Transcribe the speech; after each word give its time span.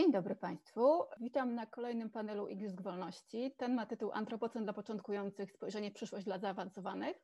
Dzień 0.00 0.12
dobry 0.12 0.36
Państwu. 0.36 1.02
Witam 1.20 1.54
na 1.54 1.66
kolejnym 1.66 2.10
panelu 2.10 2.48
Igrzysk 2.48 2.82
Wolności. 2.82 3.54
Ten 3.56 3.74
ma 3.74 3.86
tytuł 3.86 4.10
Antropocen 4.12 4.64
dla 4.64 4.72
początkujących, 4.72 5.52
spojrzenie 5.52 5.90
w 5.90 5.94
przyszłość 5.94 6.24
dla 6.24 6.38
zaawansowanych. 6.38 7.16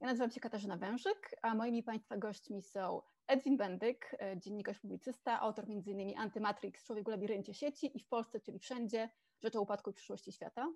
Ja 0.00 0.06
nazywam 0.06 0.30
się 0.30 0.40
Katarzyna 0.40 0.76
Wężyk, 0.76 1.30
a 1.42 1.54
moimi 1.54 1.82
Państwa 1.82 2.16
gośćmi 2.16 2.62
są 2.62 3.02
Edwin 3.26 3.56
Bendyk, 3.56 4.16
e, 4.20 4.40
dziennikarz 4.40 4.78
publicysta, 4.78 5.40
autor 5.40 5.64
m.in. 5.68 6.18
Antymatrix, 6.18 6.86
Człowiek 6.86 7.04
w 7.04 7.08
labiryncie 7.08 7.54
sieci 7.54 7.96
i 7.96 8.00
w 8.00 8.08
Polsce, 8.08 8.40
czyli 8.40 8.58
wszędzie, 8.58 9.08
Rzecz 9.42 9.56
o 9.56 9.60
upadku 9.60 9.90
i 9.90 9.94
przyszłości 9.94 10.32
świata. 10.32 10.72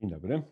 Dzień 0.00 0.10
dobry. 0.10 0.42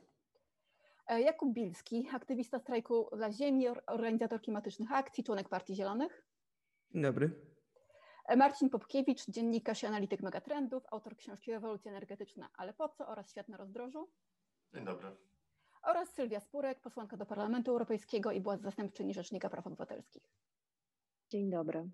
E, 1.06 1.20
Jakub 1.20 1.52
Bilski, 1.52 2.08
aktywista 2.12 2.58
strajku 2.58 3.08
dla 3.16 3.32
ziemi, 3.32 3.68
organizator 3.86 4.40
klimatycznych 4.40 4.92
akcji, 4.92 5.24
członek 5.24 5.48
Partii 5.48 5.74
Zielonych. 5.74 6.24
Dzień 6.90 7.02
dobry. 7.02 7.57
Marcin 8.36 8.70
Popkiewicz, 8.70 9.26
dziennikarz 9.28 9.82
i 9.82 9.86
analityk 9.86 10.20
megatrendów, 10.22 10.82
autor 10.90 11.16
książki 11.16 11.52
Rewolucja 11.52 11.90
energetyczna, 11.90 12.48
ale 12.56 12.72
po 12.72 12.88
co 12.88 13.08
oraz 13.08 13.30
Świat 13.30 13.48
na 13.48 13.56
rozdrożu. 13.56 14.08
Dzień 14.74 14.84
dobry. 14.84 15.16
Oraz 15.82 16.08
Sylwia 16.08 16.40
Spurek, 16.40 16.80
posłanka 16.80 17.16
do 17.16 17.26
Parlamentu 17.26 17.70
Europejskiego 17.70 18.32
i 18.32 18.40
była 18.40 18.56
zastępczyni 18.56 19.14
Rzecznika 19.14 19.48
Praw 19.48 19.66
Obywatelskich. 19.66 20.22
Dzień 21.30 21.50
dobry. 21.50 21.88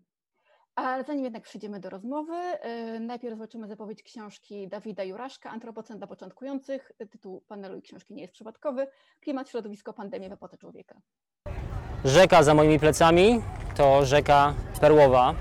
Ale 0.74 1.04
zanim 1.04 1.24
jednak 1.24 1.42
przejdziemy 1.42 1.80
do 1.80 1.90
rozmowy, 1.90 2.36
yy, 2.64 3.00
najpierw 3.00 3.34
zobaczymy 3.34 3.68
zapowiedź 3.68 4.02
książki 4.02 4.68
Dawida 4.68 5.04
Juraszka, 5.04 5.50
Antropocen 5.50 5.98
dla 5.98 6.06
początkujących. 6.06 6.92
Tytuł 7.10 7.40
panelu 7.40 7.78
i 7.78 7.82
książki 7.82 8.14
nie 8.14 8.22
jest 8.22 8.34
przypadkowy. 8.34 8.86
Klimat, 9.20 9.48
środowisko, 9.48 9.92
pandemia 9.92 10.28
w 10.28 10.32
epoce 10.32 10.58
człowieka. 10.58 11.00
Rzeka 12.04 12.42
za 12.42 12.54
moimi 12.54 12.78
plecami 12.78 13.42
to 13.76 14.04
rzeka 14.04 14.54
Perłowa, 14.80 15.34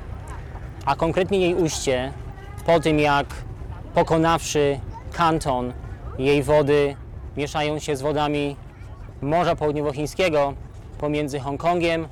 a 0.85 0.95
konkretnie 0.95 1.39
jej 1.39 1.55
ujście 1.55 2.13
po 2.65 2.79
tym 2.79 2.99
jak 2.99 3.27
pokonawszy 3.93 4.79
kanton, 5.13 5.73
jej 6.17 6.43
wody 6.43 6.95
mieszają 7.37 7.79
się 7.79 7.95
z 7.95 8.01
wodami 8.01 8.55
Morza 9.21 9.55
Południowochińskiego 9.55 10.53
pomiędzy 10.97 11.39
Hongkongiem 11.39 12.07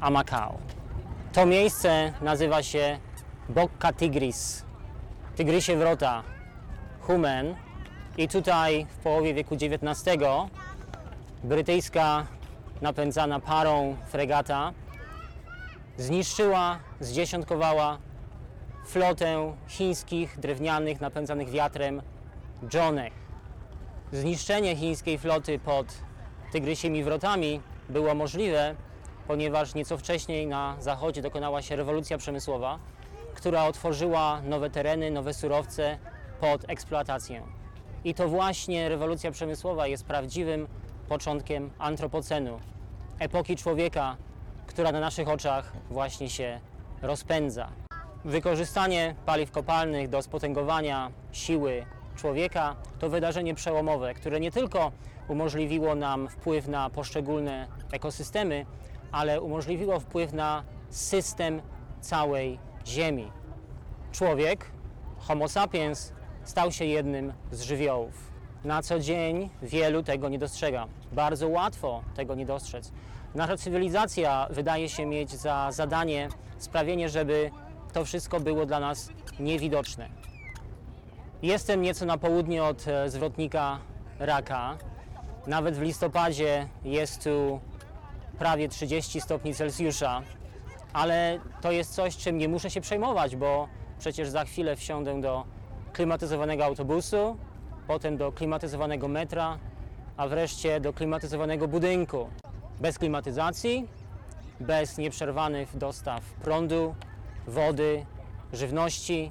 a 0.00 0.10
Makao. 0.10 0.58
To 1.32 1.46
miejsce 1.46 2.12
nazywa 2.22 2.62
się 2.62 2.98
Bocca 3.48 3.92
Tigris, 3.92 4.64
Tygrysie 5.36 5.76
Wrota, 5.76 6.22
Humen 7.00 7.54
i 8.16 8.28
tutaj 8.28 8.86
w 8.90 8.96
połowie 8.96 9.34
wieku 9.34 9.54
XIX 9.54 10.24
brytyjska 11.44 12.26
napędzana 12.82 13.40
parą 13.40 13.96
fregata 14.08 14.72
zniszczyła, 15.98 16.78
zdziesiątkowała 17.00 17.98
flotę 18.90 19.56
chińskich 19.68 20.38
drewnianych 20.40 21.00
napędzanych 21.00 21.50
wiatrem 21.50 22.02
Johnek. 22.74 23.12
Zniszczenie 24.12 24.76
chińskiej 24.76 25.18
floty 25.18 25.58
pod 25.58 25.86
Tygrysimi 26.52 27.04
Wrotami 27.04 27.60
było 27.88 28.14
możliwe, 28.14 28.74
ponieważ 29.26 29.74
nieco 29.74 29.98
wcześniej 29.98 30.46
na 30.46 30.76
zachodzie 30.80 31.22
dokonała 31.22 31.62
się 31.62 31.76
rewolucja 31.76 32.18
przemysłowa, 32.18 32.78
która 33.34 33.64
otworzyła 33.64 34.40
nowe 34.42 34.70
tereny, 34.70 35.10
nowe 35.10 35.34
surowce 35.34 35.98
pod 36.40 36.70
eksploatację. 36.70 37.42
I 38.04 38.14
to 38.14 38.28
właśnie 38.28 38.88
rewolucja 38.88 39.30
przemysłowa 39.30 39.86
jest 39.86 40.04
prawdziwym 40.04 40.68
początkiem 41.08 41.70
antropocenu, 41.78 42.60
epoki 43.18 43.56
człowieka, 43.56 44.16
która 44.66 44.92
na 44.92 45.00
naszych 45.00 45.28
oczach 45.28 45.72
właśnie 45.90 46.30
się 46.30 46.60
rozpędza. 47.02 47.89
Wykorzystanie 48.24 49.14
paliw 49.26 49.50
kopalnych 49.50 50.08
do 50.08 50.22
spotęgowania 50.22 51.10
siły 51.32 51.86
człowieka 52.16 52.76
to 52.98 53.08
wydarzenie 53.08 53.54
przełomowe, 53.54 54.14
które 54.14 54.40
nie 54.40 54.50
tylko 54.50 54.92
umożliwiło 55.28 55.94
nam 55.94 56.28
wpływ 56.28 56.68
na 56.68 56.90
poszczególne 56.90 57.66
ekosystemy, 57.92 58.66
ale 59.12 59.40
umożliwiło 59.40 60.00
wpływ 60.00 60.32
na 60.32 60.64
system 60.90 61.62
całej 62.00 62.58
Ziemi. 62.86 63.32
Człowiek, 64.12 64.70
Homo 65.18 65.48
sapiens, 65.48 66.12
stał 66.44 66.72
się 66.72 66.84
jednym 66.84 67.32
z 67.52 67.62
żywiołów. 67.62 68.30
Na 68.64 68.82
co 68.82 68.98
dzień 68.98 69.50
wielu 69.62 70.02
tego 70.02 70.28
nie 70.28 70.38
dostrzega. 70.38 70.86
Bardzo 71.12 71.48
łatwo 71.48 72.02
tego 72.14 72.34
nie 72.34 72.46
dostrzec. 72.46 72.92
Nasza 73.34 73.56
cywilizacja 73.56 74.46
wydaje 74.50 74.88
się 74.88 75.06
mieć 75.06 75.30
za 75.30 75.72
zadanie 75.72 76.28
sprawienie, 76.58 77.08
żeby 77.08 77.50
to 77.90 78.04
wszystko 78.04 78.40
było 78.40 78.66
dla 78.66 78.80
nas 78.80 79.08
niewidoczne. 79.40 80.08
Jestem 81.42 81.82
nieco 81.82 82.06
na 82.06 82.18
południe 82.18 82.64
od 82.64 82.88
e, 82.88 83.10
zwrotnika 83.10 83.78
Raka. 84.18 84.76
Nawet 85.46 85.76
w 85.76 85.82
listopadzie 85.82 86.68
jest 86.84 87.24
tu 87.24 87.60
prawie 88.38 88.68
30 88.68 89.20
stopni 89.20 89.54
Celsjusza, 89.54 90.22
ale 90.92 91.38
to 91.60 91.72
jest 91.72 91.94
coś, 91.94 92.16
czym 92.16 92.38
nie 92.38 92.48
muszę 92.48 92.70
się 92.70 92.80
przejmować, 92.80 93.36
bo 93.36 93.68
przecież 93.98 94.28
za 94.28 94.44
chwilę 94.44 94.76
wsiądę 94.76 95.20
do 95.20 95.44
klimatyzowanego 95.92 96.64
autobusu, 96.64 97.36
potem 97.86 98.16
do 98.16 98.32
klimatyzowanego 98.32 99.08
metra, 99.08 99.58
a 100.16 100.28
wreszcie 100.28 100.80
do 100.80 100.92
klimatyzowanego 100.92 101.68
budynku. 101.68 102.28
Bez 102.80 102.98
klimatyzacji, 102.98 103.88
bez 104.60 104.98
nieprzerwanych 104.98 105.76
dostaw 105.76 106.22
prądu, 106.22 106.94
wody, 107.46 108.06
żywności, 108.52 109.30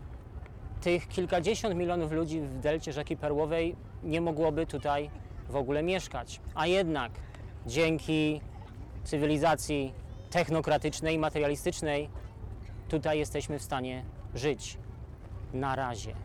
tych 0.81 1.07
kilkadziesiąt 1.07 1.75
milionów 1.75 2.11
ludzi 2.11 2.41
w 2.41 2.59
delcie 2.59 2.93
rzeki 2.93 3.17
Perłowej 3.17 3.75
nie 4.03 4.21
mogłoby 4.21 4.65
tutaj 4.65 5.09
w 5.49 5.55
ogóle 5.55 5.83
mieszkać. 5.83 6.41
A 6.55 6.67
jednak 6.67 7.11
dzięki 7.65 8.41
cywilizacji 9.03 9.93
technokratycznej, 10.29 11.19
materialistycznej, 11.19 12.09
tutaj 12.89 13.19
jesteśmy 13.19 13.59
w 13.59 13.63
stanie 13.63 14.05
żyć. 14.35 14.77
Na 15.53 15.75
razie. 15.75 16.15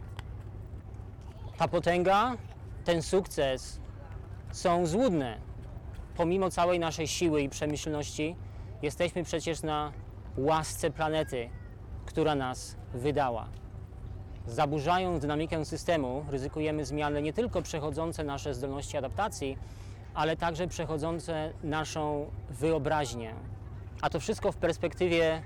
Ta 1.56 1.68
potęga, 1.68 2.36
ten 2.84 3.02
sukces 3.02 3.80
są 4.52 4.86
złudne. 4.86 5.38
Pomimo 6.16 6.50
całej 6.50 6.78
naszej 6.78 7.08
siły 7.08 7.42
i 7.42 7.48
przemyślności, 7.48 8.36
jesteśmy 8.82 9.24
przecież 9.24 9.62
na 9.62 9.92
łasce 10.36 10.90
planety, 10.90 11.50
która 12.06 12.34
nas 12.34 12.76
wydała. 12.94 13.48
Zaburzając 14.46 15.20
dynamikę 15.20 15.64
systemu, 15.64 16.24
ryzykujemy 16.30 16.84
zmiany 16.84 17.22
nie 17.22 17.32
tylko 17.32 17.62
przechodzące 17.62 18.24
nasze 18.24 18.54
zdolności 18.54 18.96
adaptacji, 18.96 19.58
ale 20.14 20.36
także 20.36 20.68
przechodzące 20.68 21.52
naszą 21.62 22.26
wyobraźnię. 22.50 23.34
A 24.02 24.10
to 24.10 24.20
wszystko 24.20 24.52
w 24.52 24.56
perspektywie 24.56 25.42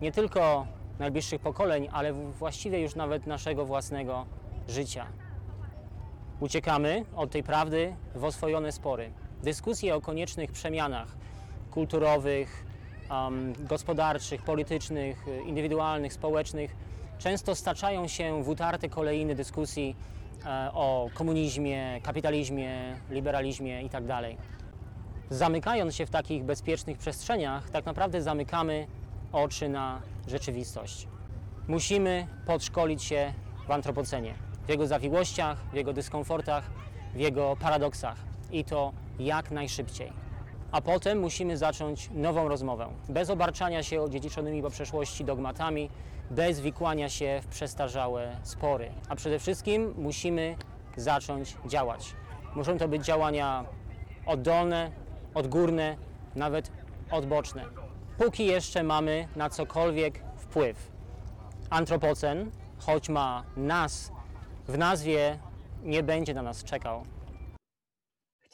nie 0.00 0.12
tylko 0.12 0.66
najbliższych 0.98 1.40
pokoleń, 1.40 1.88
ale 1.92 2.12
właściwie 2.12 2.80
już 2.80 2.94
nawet 2.94 3.26
naszego 3.26 3.64
własnego 3.64 4.26
życia. 4.68 5.06
Uciekamy 6.40 7.04
od 7.16 7.30
tej 7.30 7.42
prawdy 7.42 7.96
w 8.14 8.24
oswojone 8.24 8.72
spory. 8.72 9.10
Dyskusje 9.42 9.94
o 9.94 10.00
koniecznych 10.00 10.52
przemianach 10.52 11.08
kulturowych, 11.70 12.65
gospodarczych, 13.58 14.42
politycznych, 14.42 15.26
indywidualnych, 15.46 16.12
społecznych 16.12 16.76
często 17.18 17.54
staczają 17.54 18.08
się 18.08 18.42
w 18.42 18.48
utarte 18.48 18.88
kolejny 18.88 19.34
dyskusji 19.34 19.96
e, 20.46 20.70
o 20.72 21.08
komunizmie, 21.14 22.00
kapitalizmie, 22.02 22.96
liberalizmie 23.10 23.82
itd. 23.82 24.20
Zamykając 25.30 25.94
się 25.94 26.06
w 26.06 26.10
takich 26.10 26.44
bezpiecznych 26.44 26.98
przestrzeniach, 26.98 27.70
tak 27.70 27.86
naprawdę 27.86 28.22
zamykamy 28.22 28.86
oczy 29.32 29.68
na 29.68 30.02
rzeczywistość. 30.28 31.08
Musimy 31.68 32.26
podszkolić 32.46 33.02
się 33.02 33.32
w 33.66 33.70
antropocenie, 33.70 34.34
w 34.66 34.68
jego 34.68 34.86
zawiłościach, 34.86 35.58
w 35.72 35.74
jego 35.74 35.92
dyskomfortach, 35.92 36.70
w 37.14 37.18
jego 37.18 37.56
paradoksach 37.56 38.16
i 38.52 38.64
to 38.64 38.92
jak 39.18 39.50
najszybciej. 39.50 40.25
A 40.72 40.80
potem 40.80 41.20
musimy 41.20 41.56
zacząć 41.56 42.10
nową 42.14 42.48
rozmowę, 42.48 42.88
bez 43.08 43.30
obarczania 43.30 43.82
się 43.82 44.02
odziedziczonymi 44.02 44.62
po 44.62 44.70
przeszłości 44.70 45.24
dogmatami, 45.24 45.90
bez 46.30 46.60
wikłania 46.60 47.08
się 47.08 47.40
w 47.42 47.46
przestarzałe 47.46 48.36
spory. 48.42 48.90
A 49.08 49.16
przede 49.16 49.38
wszystkim 49.38 49.94
musimy 49.98 50.56
zacząć 50.96 51.56
działać. 51.66 52.14
Muszą 52.54 52.78
to 52.78 52.88
być 52.88 53.04
działania 53.04 53.64
oddolne, 54.26 54.90
odgórne, 55.34 55.96
nawet 56.34 56.72
odboczne. 57.10 57.64
Póki 58.18 58.46
jeszcze 58.46 58.82
mamy 58.82 59.28
na 59.36 59.50
cokolwiek 59.50 60.22
wpływ. 60.36 60.90
Antropocen, 61.70 62.50
choć 62.78 63.08
ma 63.08 63.44
nas 63.56 64.12
w 64.68 64.78
nazwie, 64.78 65.38
nie 65.82 66.02
będzie 66.02 66.34
na 66.34 66.42
nas 66.42 66.64
czekał. 66.64 67.04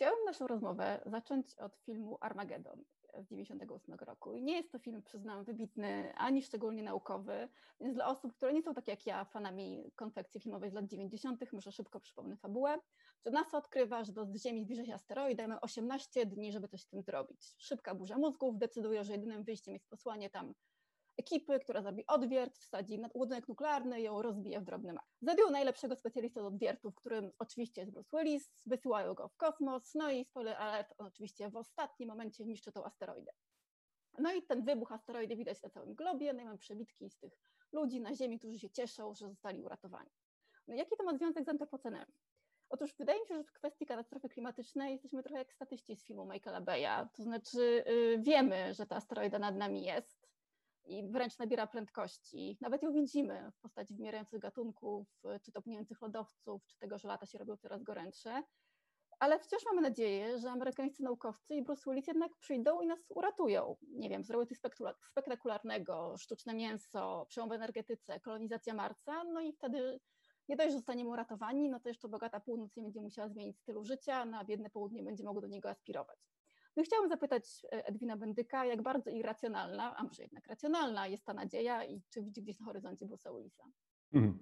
Chciałabym 0.02 0.25
naszą 0.25 0.46
rozmowę 0.46 1.00
zacząć 1.06 1.54
od 1.54 1.76
filmu 1.76 2.19
Armageddon. 2.20 2.84
z 3.20 3.28
98 3.28 3.94
roku. 3.94 4.34
I 4.34 4.43
nie 4.43 4.56
jest 4.56 4.72
to 4.72 4.78
film, 4.78 5.02
przyznam, 5.02 5.44
wybitny, 5.44 6.14
ani 6.16 6.43
szczególnie 6.43 6.82
naukowy, 6.82 7.49
więc 7.81 7.94
dla 7.94 8.06
osób, 8.06 8.32
które 8.37 8.52
nie 8.52 8.62
są 8.62 8.75
tak 8.75 8.88
jak 8.88 9.06
ja 9.06 9.25
fanami 9.25 9.93
konfekcji 9.96 10.40
filmowej 10.40 10.70
z 10.70 10.72
lat 10.72 10.87
90., 10.87 11.52
może 11.52 11.72
szybko 11.72 12.00
przypomnę 12.00 12.37
fabułę, 12.37 12.78
że 13.25 13.31
NASA 13.31 13.58
odkrywa, 13.58 14.04
że 14.04 14.12
do 14.12 14.26
Ziemi 14.37 14.64
zbliża 14.64 14.84
się 14.84 14.94
asteroid, 14.94 15.37
dajemy 15.37 15.60
18 15.60 16.26
dni, 16.26 16.52
żeby 16.52 16.69
coś 16.69 16.82
z 16.82 16.87
tym 16.87 17.02
zrobić. 17.02 17.55
Szybka 17.58 17.94
burza 17.94 18.19
mózgów 18.19 18.58
decyduje, 18.58 19.05
że 19.05 19.12
jedynym 19.12 19.44
wyjściem 19.44 19.75
jest 19.75 19.88
posłanie 19.88 20.31
tam 20.31 20.55
ekipy, 21.17 21.61
która 21.61 21.82
zrobi 21.82 22.06
odwiert, 22.06 22.59
wsadzi 22.59 23.03
ładunek 23.14 23.49
nuklearny 23.49 24.00
i 24.00 24.05
ją 24.05 24.23
rozbije 24.23 24.61
w 24.61 24.64
drobny 24.64 24.93
mak. 24.93 25.05
Zabił 25.20 25.50
najlepszego 25.50 25.97
specjalistę 25.97 26.41
od 26.41 26.47
odwiertu, 26.47 26.91
w 26.91 26.94
którym 26.94 27.32
oczywiście 27.38 27.81
jest 27.81 27.93
Bruce 27.93 28.17
Willis, 28.17 28.50
wysyłają 28.67 29.14
go 29.14 29.29
w 29.29 29.37
kosmos, 29.37 29.94
no 29.94 30.11
i 30.11 30.25
spoiler 30.25 30.56
alert, 30.56 30.94
on 30.99 31.06
oczywiście 31.06 31.50
w 31.50 31.56
ostatnim 31.56 32.09
momencie 32.09 32.44
niszczy 32.44 32.73
tą 32.73 32.85
asteroidę. 32.85 33.32
No 34.19 34.32
i 34.32 34.43
ten 34.43 34.64
wybuch 34.64 34.93
asteroidy 34.93 35.37
widać 35.37 35.62
na 35.62 35.70
całym 35.70 35.94
globie, 35.94 36.32
no 36.32 36.43
i 36.43 36.44
mam 36.44 36.59
przebitki 36.59 37.11
z 37.11 37.19
tych 37.19 37.32
ludzi 37.73 38.00
na 38.00 38.15
Ziemi, 38.15 38.38
którzy 38.38 38.58
się 38.58 38.70
cieszą, 38.70 39.15
że 39.15 39.29
zostali 39.29 39.62
uratowani. 39.62 40.11
No 40.69 40.75
jaki 40.75 40.97
to 40.97 41.05
ma 41.05 41.17
związek 41.17 41.44
z 41.44 41.49
antropocenem? 41.49 42.06
Otóż 42.69 42.94
wydaje 42.99 43.20
mi 43.20 43.26
się, 43.26 43.35
że 43.35 43.44
w 43.44 43.53
kwestii 43.53 43.87
katastrofy 43.87 44.29
klimatycznej 44.29 44.93
jesteśmy 44.93 45.23
trochę 45.23 45.38
jak 45.38 45.53
statyści 45.53 45.97
z 45.97 46.05
filmu 46.05 46.26
Michaela 46.26 46.61
Beya, 46.61 47.08
to 47.12 47.23
znaczy 47.23 47.85
yy, 47.87 48.19
wiemy, 48.19 48.75
że 48.75 48.87
ta 48.87 48.97
asteroida 48.97 49.38
nad 49.38 49.56
nami 49.56 49.82
jest, 49.82 50.21
i 50.84 51.08
wręcz 51.08 51.38
nabiera 51.38 51.67
prędkości. 51.67 52.58
Nawet 52.61 52.82
ją 52.82 52.93
widzimy 52.93 53.50
w 53.52 53.61
postaci 53.61 53.94
wymierających 53.94 54.40
gatunków, 54.40 55.23
czy 55.43 55.52
to 55.52 55.62
płynących 55.62 56.00
lodowców, 56.00 56.67
czy 56.67 56.79
tego, 56.79 56.99
że 56.99 57.08
lata 57.08 57.26
się 57.26 57.38
robią 57.38 57.56
coraz 57.56 57.82
gorętsze. 57.82 58.43
Ale 59.19 59.38
wciąż 59.38 59.64
mamy 59.64 59.81
nadzieję, 59.81 60.38
że 60.38 60.50
amerykańscy 60.50 61.02
naukowcy 61.02 61.55
i 61.55 61.62
Bruce 61.62 61.90
Willis 61.90 62.06
jednak 62.06 62.37
przyjdą 62.37 62.81
i 62.81 62.87
nas 62.87 62.99
uratują. 63.08 63.76
Nie 63.82 64.08
wiem, 64.08 64.25
zrobią 64.25 64.46
coś 64.46 64.58
spektakularnego, 65.11 66.14
sztuczne 66.19 66.55
mięso, 66.55 67.26
przełom 67.29 67.50
w 67.50 67.52
energetyce, 67.52 68.20
kolonizacja 68.20 68.75
Marsa, 68.75 69.25
no 69.25 69.40
i 69.40 69.52
wtedy 69.52 70.00
nie 70.49 70.56
dość, 70.56 70.69
że 70.69 70.76
zostaniemy 70.76 71.11
uratowani, 71.11 71.69
no 71.69 71.81
to 71.81 71.88
jeszcze 71.88 72.08
bogata 72.08 72.40
północ 72.40 72.76
nie 72.76 72.82
będzie 72.82 73.00
musiała 73.00 73.29
zmienić 73.29 73.58
stylu 73.58 73.84
życia, 73.84 74.25
no 74.25 74.38
a 74.38 74.44
biedne 74.44 74.70
południe 74.70 75.02
będzie 75.02 75.25
mogło 75.25 75.40
do 75.40 75.49
niego 75.49 75.70
aspirować. 75.70 76.31
No 76.76 76.82
chciałam 76.82 77.08
zapytać 77.08 77.44
e, 77.72 77.86
Edwina 77.86 78.16
Bendyka, 78.16 78.64
jak 78.64 78.82
bardzo 78.82 79.10
irracjonalna, 79.10 79.96
a 79.96 80.02
może 80.02 80.22
jednak 80.22 80.46
racjonalna 80.46 81.06
jest 81.06 81.24
ta 81.24 81.34
nadzieja 81.34 81.84
i 81.84 82.02
czy 82.10 82.22
widzi 82.22 82.42
gdzieś 82.42 82.60
na 82.60 82.66
horyzoncie 82.66 83.06
Bruce'a 83.06 83.36
Willisa? 83.36 83.64
Mhm. 84.12 84.38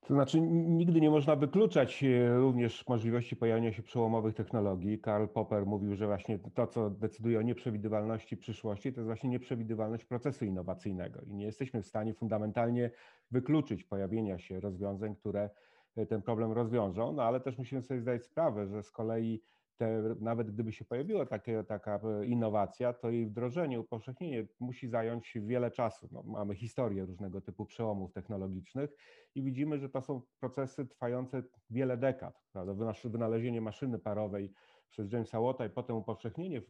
To 0.00 0.14
znaczy, 0.14 0.40
nigdy 0.40 1.00
nie 1.00 1.10
można 1.10 1.36
wykluczać 1.36 2.04
e, 2.04 2.36
również 2.36 2.88
możliwości 2.88 3.36
pojawienia 3.36 3.72
się 3.72 3.82
przełomowych 3.82 4.34
technologii. 4.34 4.98
Karl 4.98 5.26
Popper 5.26 5.66
mówił, 5.66 5.96
że 5.96 6.06
właśnie 6.06 6.38
to, 6.54 6.66
co 6.66 6.90
decyduje 6.90 7.38
o 7.38 7.42
nieprzewidywalności 7.42 8.36
przyszłości, 8.36 8.92
to 8.92 9.00
jest 9.00 9.06
właśnie 9.06 9.30
nieprzewidywalność 9.30 10.04
procesu 10.04 10.44
innowacyjnego. 10.44 11.20
I 11.22 11.34
nie 11.34 11.44
jesteśmy 11.44 11.82
w 11.82 11.86
stanie 11.86 12.14
fundamentalnie 12.14 12.90
wykluczyć 13.30 13.84
pojawienia 13.84 14.38
się 14.38 14.60
rozwiązań, 14.60 15.16
które 15.16 15.50
e, 15.96 16.06
ten 16.06 16.22
problem 16.22 16.52
rozwiążą, 16.52 17.12
no 17.12 17.22
ale 17.22 17.40
też 17.40 17.58
musimy 17.58 17.82
sobie 17.82 18.00
zdać 18.00 18.24
sprawę, 18.24 18.66
że 18.66 18.82
z 18.82 18.90
kolei 18.90 19.42
te, 19.80 20.14
nawet 20.20 20.50
gdyby 20.50 20.72
się 20.72 20.84
pojawiła 20.84 21.26
takie, 21.26 21.64
taka 21.64 22.00
e, 22.04 22.26
innowacja, 22.26 22.92
to 22.92 23.10
jej 23.10 23.26
wdrożenie, 23.26 23.80
upowszechnienie 23.80 24.46
musi 24.60 24.88
zająć 24.88 25.38
wiele 25.42 25.70
czasu. 25.70 26.08
No, 26.12 26.22
mamy 26.22 26.54
historię 26.54 27.04
różnego 27.04 27.40
typu 27.40 27.66
przełomów 27.66 28.12
technologicznych 28.12 28.90
i 29.34 29.42
widzimy, 29.42 29.78
że 29.78 29.88
to 29.88 30.02
są 30.02 30.22
procesy 30.40 30.86
trwające 30.86 31.42
wiele 31.70 31.96
dekad. 31.96 32.44
Prawda? 32.52 32.74
Wynalezienie 33.04 33.60
maszyny 33.60 33.98
parowej 33.98 34.52
przez 34.90 35.12
Jamesa 35.12 35.40
Watta 35.40 35.66
i 35.66 35.70
potem 35.70 35.96
upowszechnienie 35.96 36.62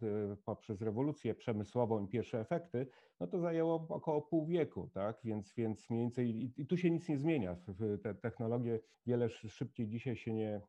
poprzez 0.45 0.83
rewolucję 0.83 1.35
przemysłową 1.35 2.05
i 2.05 2.09
pierwsze 2.09 2.41
efekty, 2.41 2.87
no 3.21 3.27
to 3.27 3.41
zajęło 3.41 3.87
około 3.89 4.23
pół 4.23 4.47
wieku, 4.47 4.91
tak? 4.95 5.21
Więc, 5.25 5.55
więc 5.55 5.91
mniej 5.91 6.03
więcej 6.03 6.29
i, 6.29 6.53
i 6.57 6.67
tu 6.67 6.77
się 6.77 6.91
nic 6.91 7.09
nie 7.09 7.19
zmienia. 7.19 7.57
Te 8.03 8.15
technologie 8.15 8.81
wiele 9.07 9.29
szybciej 9.29 9.89
dzisiaj 9.89 10.17
się 10.17 10.33
nie, 10.33 10.61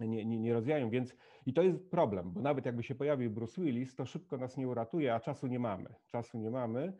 nie, 0.00 0.24
nie, 0.24 0.38
nie 0.38 0.52
rozwijają, 0.52 0.90
więc 0.90 1.14
i 1.46 1.52
to 1.52 1.62
jest 1.62 1.90
problem, 1.90 2.32
bo 2.32 2.40
nawet 2.40 2.66
jakby 2.66 2.82
się 2.82 2.94
pojawił 2.94 3.30
Bruce 3.30 3.62
Willis, 3.62 3.94
to 3.94 4.06
szybko 4.06 4.36
nas 4.36 4.56
nie 4.56 4.68
uratuje, 4.68 5.14
a 5.14 5.20
czasu 5.20 5.46
nie 5.46 5.58
mamy. 5.58 5.94
Czasu 6.08 6.38
nie 6.38 6.50
mamy 6.50 6.92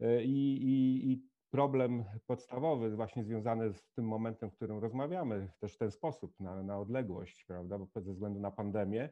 e, 0.00 0.24
i, 0.24 0.62
i, 0.62 1.12
i 1.12 1.22
problem 1.50 2.04
podstawowy 2.26 2.96
właśnie 2.96 3.24
związany 3.24 3.72
z 3.72 3.92
tym 3.92 4.04
momentem, 4.04 4.50
w 4.50 4.54
którym 4.54 4.78
rozmawiamy 4.78 5.50
też 5.60 5.74
w 5.74 5.78
ten 5.78 5.90
sposób, 5.90 6.40
na, 6.40 6.62
na 6.62 6.78
odległość, 6.78 7.44
prawda, 7.44 7.78
bo 7.78 8.00
ze 8.00 8.12
względu 8.12 8.40
na 8.40 8.50
pandemię, 8.50 9.08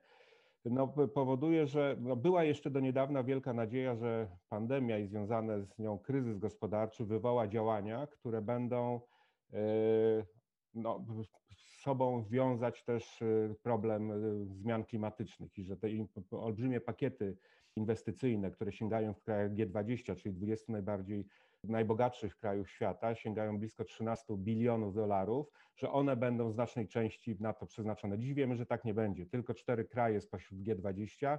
no, 0.64 0.88
powoduje, 0.88 1.66
że 1.66 1.96
no, 2.00 2.16
była 2.16 2.44
jeszcze 2.44 2.70
do 2.70 2.80
niedawna 2.80 3.22
wielka 3.22 3.52
nadzieja, 3.52 3.96
że 3.96 4.28
pandemia 4.48 4.98
i 4.98 5.06
związane 5.06 5.64
z 5.64 5.78
nią 5.78 5.98
kryzys 5.98 6.38
gospodarczy 6.38 7.04
wywoła 7.04 7.48
działania, 7.48 8.06
które 8.06 8.42
będą 8.42 9.00
e, 9.52 9.58
no, 10.74 11.04
sobą 11.86 12.24
wiązać 12.30 12.84
też 12.84 13.22
y, 13.22 13.54
problem 13.62 14.10
y, 14.10 14.46
zmian 14.46 14.84
klimatycznych 14.84 15.58
i 15.58 15.64
że 15.64 15.76
te 15.76 15.88
olbrzymie 16.30 16.80
pakiety 16.80 17.36
inwestycyjne, 17.76 18.50
które 18.50 18.72
sięgają 18.72 19.14
w 19.14 19.20
krajach 19.20 19.52
G20, 19.52 20.16
czyli 20.16 20.34
20 20.34 20.72
najbardziej 20.72 21.26
najbogatszych 21.64 22.36
krajów 22.36 22.70
świata, 22.70 23.14
sięgają 23.14 23.58
blisko 23.58 23.84
13 23.84 24.24
bilionów 24.36 24.94
dolarów, 24.94 25.46
że 25.76 25.90
one 25.90 26.16
będą 26.16 26.48
w 26.48 26.52
znacznej 26.52 26.88
części 26.88 27.36
na 27.40 27.52
to 27.52 27.66
przeznaczone. 27.66 28.18
Dziś 28.18 28.34
wiemy, 28.34 28.56
że 28.56 28.66
tak 28.66 28.84
nie 28.84 28.94
będzie. 28.94 29.26
Tylko 29.26 29.54
cztery 29.54 29.84
kraje 29.84 30.20
spośród 30.20 30.60
G20, 30.60 31.38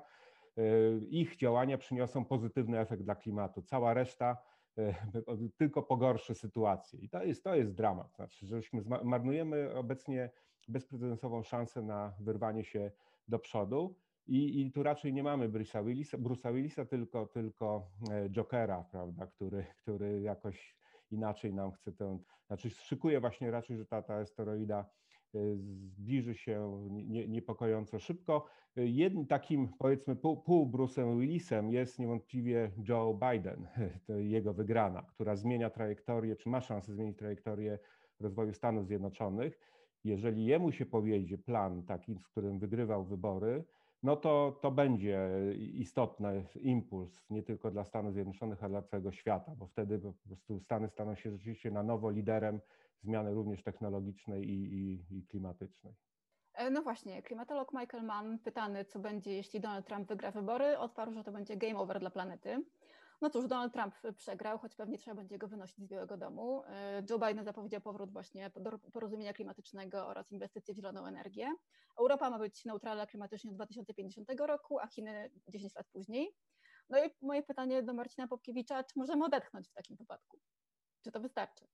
y, 0.58 0.62
ich 1.10 1.36
działania 1.36 1.78
przyniosą 1.78 2.26
pozytywny 2.26 2.80
efekt 2.80 3.04
dla 3.04 3.16
klimatu. 3.16 3.62
Cała 3.62 3.94
reszta 3.94 4.38
tylko 5.58 5.84
pogorszy 5.84 6.36
sytuację. 6.36 7.00
I 7.00 7.10
to 7.10 7.24
jest, 7.24 7.44
to 7.44 7.56
jest 7.56 7.74
dramat. 7.74 8.16
Znaczy, 8.16 8.46
żeśmy 8.46 8.82
marnujemy 9.04 9.76
obecnie 9.76 10.30
bezprecedensową 10.68 11.44
szansę 11.44 11.82
na 11.82 12.14
wyrwanie 12.20 12.64
się 12.64 12.92
do 13.28 13.40
przodu. 13.40 13.96
I, 14.28 14.62
i 14.62 14.72
tu 14.72 14.84
raczej 14.84 15.14
nie 15.14 15.24
mamy 15.24 15.50
Bruce'a 15.50 15.86
Willisa, 15.86 16.18
Bruce'a 16.18 16.54
Willisa 16.54 16.86
tylko, 16.86 17.26
tylko 17.26 17.88
e, 18.12 18.30
Jokera, 18.30 18.84
prawda, 18.92 19.28
który, 19.28 19.66
który 19.78 20.22
jakoś 20.22 20.78
inaczej 21.12 21.54
nam 21.54 21.72
chce 21.72 21.92
tę, 21.92 22.20
znaczy 22.48 22.70
szykuje 22.70 23.20
właśnie 23.20 23.52
raczej, 23.52 23.78
że 23.78 23.86
ta, 23.86 24.02
ta 24.02 24.16
asteroida 24.16 24.86
Y, 24.86 25.07
zbliży 25.56 26.36
się 26.36 26.88
niepokojąco 27.28 28.00
szybko. 28.00 28.46
Jednym 28.76 29.28
takim, 29.28 29.70
powiedzmy, 29.80 30.16
pół, 30.16 30.38
pół 30.38 30.72
Bruce'em 30.72 31.20
Willisem 31.20 31.72
jest 31.72 32.00
niewątpliwie 32.00 32.72
Joe 32.90 33.20
Biden, 33.32 33.68
jego 34.36 34.54
wygrana, 34.54 35.02
która 35.02 35.36
zmienia 35.36 35.70
trajektorię, 35.70 36.36
czy 36.36 36.50
ma 36.50 36.62
szansę 36.62 36.94
zmienić 36.94 37.18
trajektorię 37.18 37.80
rozwoju 38.20 38.54
Stanów 38.54 38.88
Zjednoczonych. 38.88 39.60
Jeżeli 40.04 40.46
jemu 40.46 40.72
się 40.72 40.86
powiedzie 40.86 41.38
plan 41.38 41.84
taki, 41.84 42.16
w 42.16 42.28
którym 42.28 42.60
wygrywał 42.60 43.06
wybory, 43.06 43.64
no 44.04 44.16
to, 44.16 44.60
to 44.62 44.72
będzie 44.72 45.30
istotny 45.56 46.46
impuls 46.56 47.30
nie 47.30 47.44
tylko 47.44 47.72
dla 47.72 47.84
Stanów 47.84 48.14
Zjednoczonych, 48.14 48.64
ale 48.64 48.70
dla 48.72 48.82
całego 48.82 49.12
świata, 49.12 49.56
bo 49.56 49.68
wtedy 49.68 50.00
po 50.00 50.14
prostu 50.28 50.60
Stany 50.60 50.90
staną 50.90 51.16
się 51.16 51.32
rzeczywiście 51.32 51.72
na 51.72 51.84
nowo 51.84 52.10
liderem 52.10 52.60
zmiany 53.04 53.34
również 53.34 53.64
technologicznej 53.64 54.50
i, 54.50 54.74
i, 54.74 55.18
i 55.18 55.28
klimatycznej. 55.28 55.94
E, 56.54 56.70
no 56.70 56.82
właśnie, 56.82 57.24
klimatolog 57.24 57.74
Michael 57.74 58.04
Mann, 58.04 58.40
pytany, 58.40 58.86
co 58.86 59.00
będzie, 59.00 59.32
jeśli 59.32 59.62
Donald 59.62 59.88
Trump 59.88 60.08
wygra 60.08 60.32
wybory, 60.32 60.78
odparł, 60.78 61.14
że 61.14 61.24
to 61.24 61.32
będzie 61.32 61.58
game 61.58 61.80
over 61.80 62.00
dla 62.00 62.10
planety. 62.10 62.64
No 63.22 63.30
cóż, 63.30 63.48
Donald 63.48 63.74
Trump 63.74 63.96
przegrał, 64.16 64.58
choć 64.58 64.76
pewnie 64.76 64.98
trzeba 64.98 65.16
będzie 65.16 65.38
go 65.38 65.48
wynosić 65.48 65.86
z 65.86 65.88
Białego 65.88 66.18
Domu. 66.18 66.64
E, 66.66 67.04
Joe 67.10 67.20
Biden 67.20 67.46
zapowiedział 67.46 67.82
powrót 67.82 68.12
właśnie 68.12 68.50
do 68.50 68.80
porozumienia 68.94 69.34
klimatycznego 69.34 70.08
oraz 70.08 70.32
inwestycje 70.32 70.74
w 70.74 70.78
zieloną 70.78 71.06
energię. 71.06 71.56
Europa 72.00 72.30
ma 72.30 72.40
być 72.40 72.66
neutralna 72.66 73.06
klimatycznie 73.08 73.50
od 73.50 73.56
2050 73.56 74.30
roku, 74.40 74.80
a 74.80 74.88
Chiny 74.88 75.32
10 75.48 75.76
lat 75.76 75.88
później. 75.94 76.36
No 76.90 77.06
i 77.06 77.10
moje 77.22 77.44
pytanie 77.44 77.84
do 77.84 77.94
Marcina 77.94 78.28
Popkiewicza, 78.28 78.84
czy 78.84 78.94
możemy 78.96 79.26
odetchnąć 79.26 79.70
w 79.70 79.74
takim 79.74 79.98
wypadku? 79.98 80.40
Czy 81.04 81.12
to 81.12 81.20
wystarczy? 81.20 81.68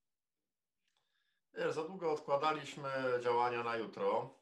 Wiesz, 1.58 1.74
za 1.74 1.84
długo 1.84 2.12
odkładaliśmy 2.12 2.90
działania 3.24 3.64
na 3.64 3.76
jutro. 3.76 4.36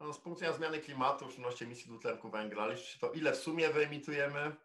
No, 0.00 0.12
z 0.12 0.18
punktu 0.18 0.30
widzenia 0.30 0.52
zmiany 0.52 0.78
klimatu, 0.78 1.26
w 1.26 1.30
szczególności 1.30 1.64
emisji 1.64 1.86
dwutlenku 1.86 2.30
węgla, 2.30 2.66
liczy 2.66 2.98
to, 2.98 3.12
ile 3.12 3.32
w 3.32 3.36
sumie 3.36 3.70
wyemitujemy, 3.70 4.56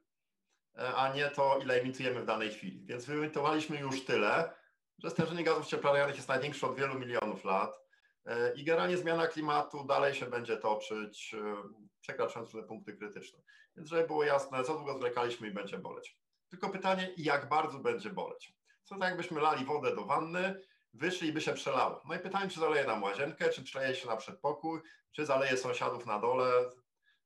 e, 0.77 0.95
a 0.95 1.13
nie 1.13 1.29
to, 1.29 1.59
ile 1.63 1.81
emitujemy 1.81 2.21
w 2.21 2.25
danej 2.25 2.51
chwili. 2.51 2.85
Więc 2.85 3.05
wyemitowaliśmy 3.05 3.79
już 3.79 4.05
tyle, 4.05 4.53
że 4.97 5.09
stężenie 5.09 5.43
gazów 5.43 5.67
cieplarnianych 5.67 6.15
jest 6.15 6.27
największe 6.27 6.67
od 6.67 6.75
wielu 6.75 6.99
milionów 6.99 7.43
lat 7.43 7.79
e, 8.25 8.53
i 8.53 8.63
generalnie 8.63 8.97
zmiana 8.97 9.27
klimatu 9.27 9.83
dalej 9.83 10.15
się 10.15 10.25
będzie 10.25 10.57
toczyć, 10.57 11.33
e, 11.33 11.55
przekraczając 12.01 12.53
różne 12.53 12.67
punkty 12.67 12.93
krytyczne. 12.93 13.39
Więc 13.75 13.89
żeby 13.89 14.07
było 14.07 14.23
jasne, 14.23 14.63
za 14.63 14.73
długo 14.73 14.97
zwlekaliśmy 14.97 15.47
i 15.47 15.51
będzie 15.51 15.77
boleć. 15.77 16.17
Tylko 16.49 16.69
pytanie, 16.69 17.13
jak 17.17 17.49
bardzo 17.49 17.79
będzie 17.79 18.09
boleć? 18.09 18.57
Co 18.83 18.95
tak 18.95 19.09
jakbyśmy 19.09 19.41
lali 19.41 19.65
wodę 19.65 19.95
do 19.95 20.05
wanny, 20.05 20.61
wyszli 20.97 21.27
i 21.27 21.33
by 21.33 21.41
się 21.41 21.53
przelało. 21.53 22.01
No 22.05 22.15
i 22.15 22.19
pytanie, 22.19 22.49
czy 22.49 22.59
zaleje 22.59 22.87
nam 22.87 23.03
łazienkę, 23.03 23.49
czy 23.49 23.63
przeleje 23.63 23.95
się 23.95 24.07
na 24.07 24.17
przedpokój, 24.17 24.81
czy 25.11 25.25
zaleje 25.25 25.57
sąsiadów 25.57 26.05
na 26.05 26.19
dole. 26.19 26.69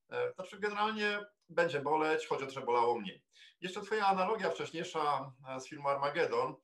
E, 0.10 0.34
znaczy 0.34 0.60
generalnie 0.60 1.20
będzie 1.50 1.80
boleć, 1.80 2.28
choć 2.28 2.58
o 2.58 2.62
bolało 2.62 3.00
mniej. 3.00 3.24
Jeszcze 3.62 3.82
twoja 3.82 4.08
analogia 4.08 4.50
wcześniejsza 4.50 5.32
z 5.60 5.68
filmu 5.68 5.88
Armageddon, 5.88 6.56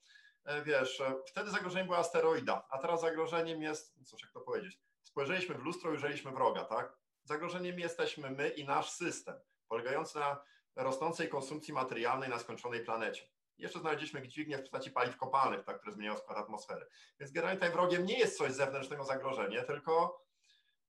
wiesz, 0.65 1.01
wtedy 1.27 1.51
zagrożeniem 1.51 1.87
była 1.87 1.97
asteroida, 1.99 2.67
a 2.69 2.77
teraz 2.77 3.01
zagrożeniem 3.01 3.61
jest, 3.61 3.95
cóż 4.05 4.21
jak 4.21 4.31
to 4.31 4.41
powiedzieć, 4.41 4.79
spojrzeliśmy 5.03 5.55
w 5.55 5.63
lustro 5.63 5.89
i 5.89 5.93
ujrzeliśmy 5.93 6.31
wroga, 6.31 6.65
tak? 6.65 6.97
Zagrożeniem 7.23 7.79
jesteśmy 7.79 8.31
my 8.31 8.49
i 8.49 8.65
nasz 8.65 8.91
system, 8.91 9.35
polegający 9.67 10.19
na 10.19 10.43
rosnącej 10.75 11.29
konsumpcji 11.29 11.73
materialnej 11.73 12.29
na 12.29 12.39
skończonej 12.39 12.85
planecie. 12.85 13.27
Jeszcze 13.57 13.79
znaleźliśmy 13.79 14.27
dźwignię 14.27 14.57
w 14.57 14.61
postaci 14.61 14.91
paliw 14.91 15.17
kopalnych, 15.17 15.63
tak, 15.63 15.77
które 15.77 15.93
zmieniają 15.93 16.17
skład 16.17 16.37
atmosfery. 16.37 16.87
Więc 17.19 17.31
generalnie 17.31 17.59
tutaj 17.59 17.73
wrogiem 17.73 18.05
nie 18.05 18.19
jest 18.19 18.37
coś 18.37 18.51
zewnętrznego 18.51 19.03
zagrożenia, 19.03 19.63
tylko, 19.63 20.21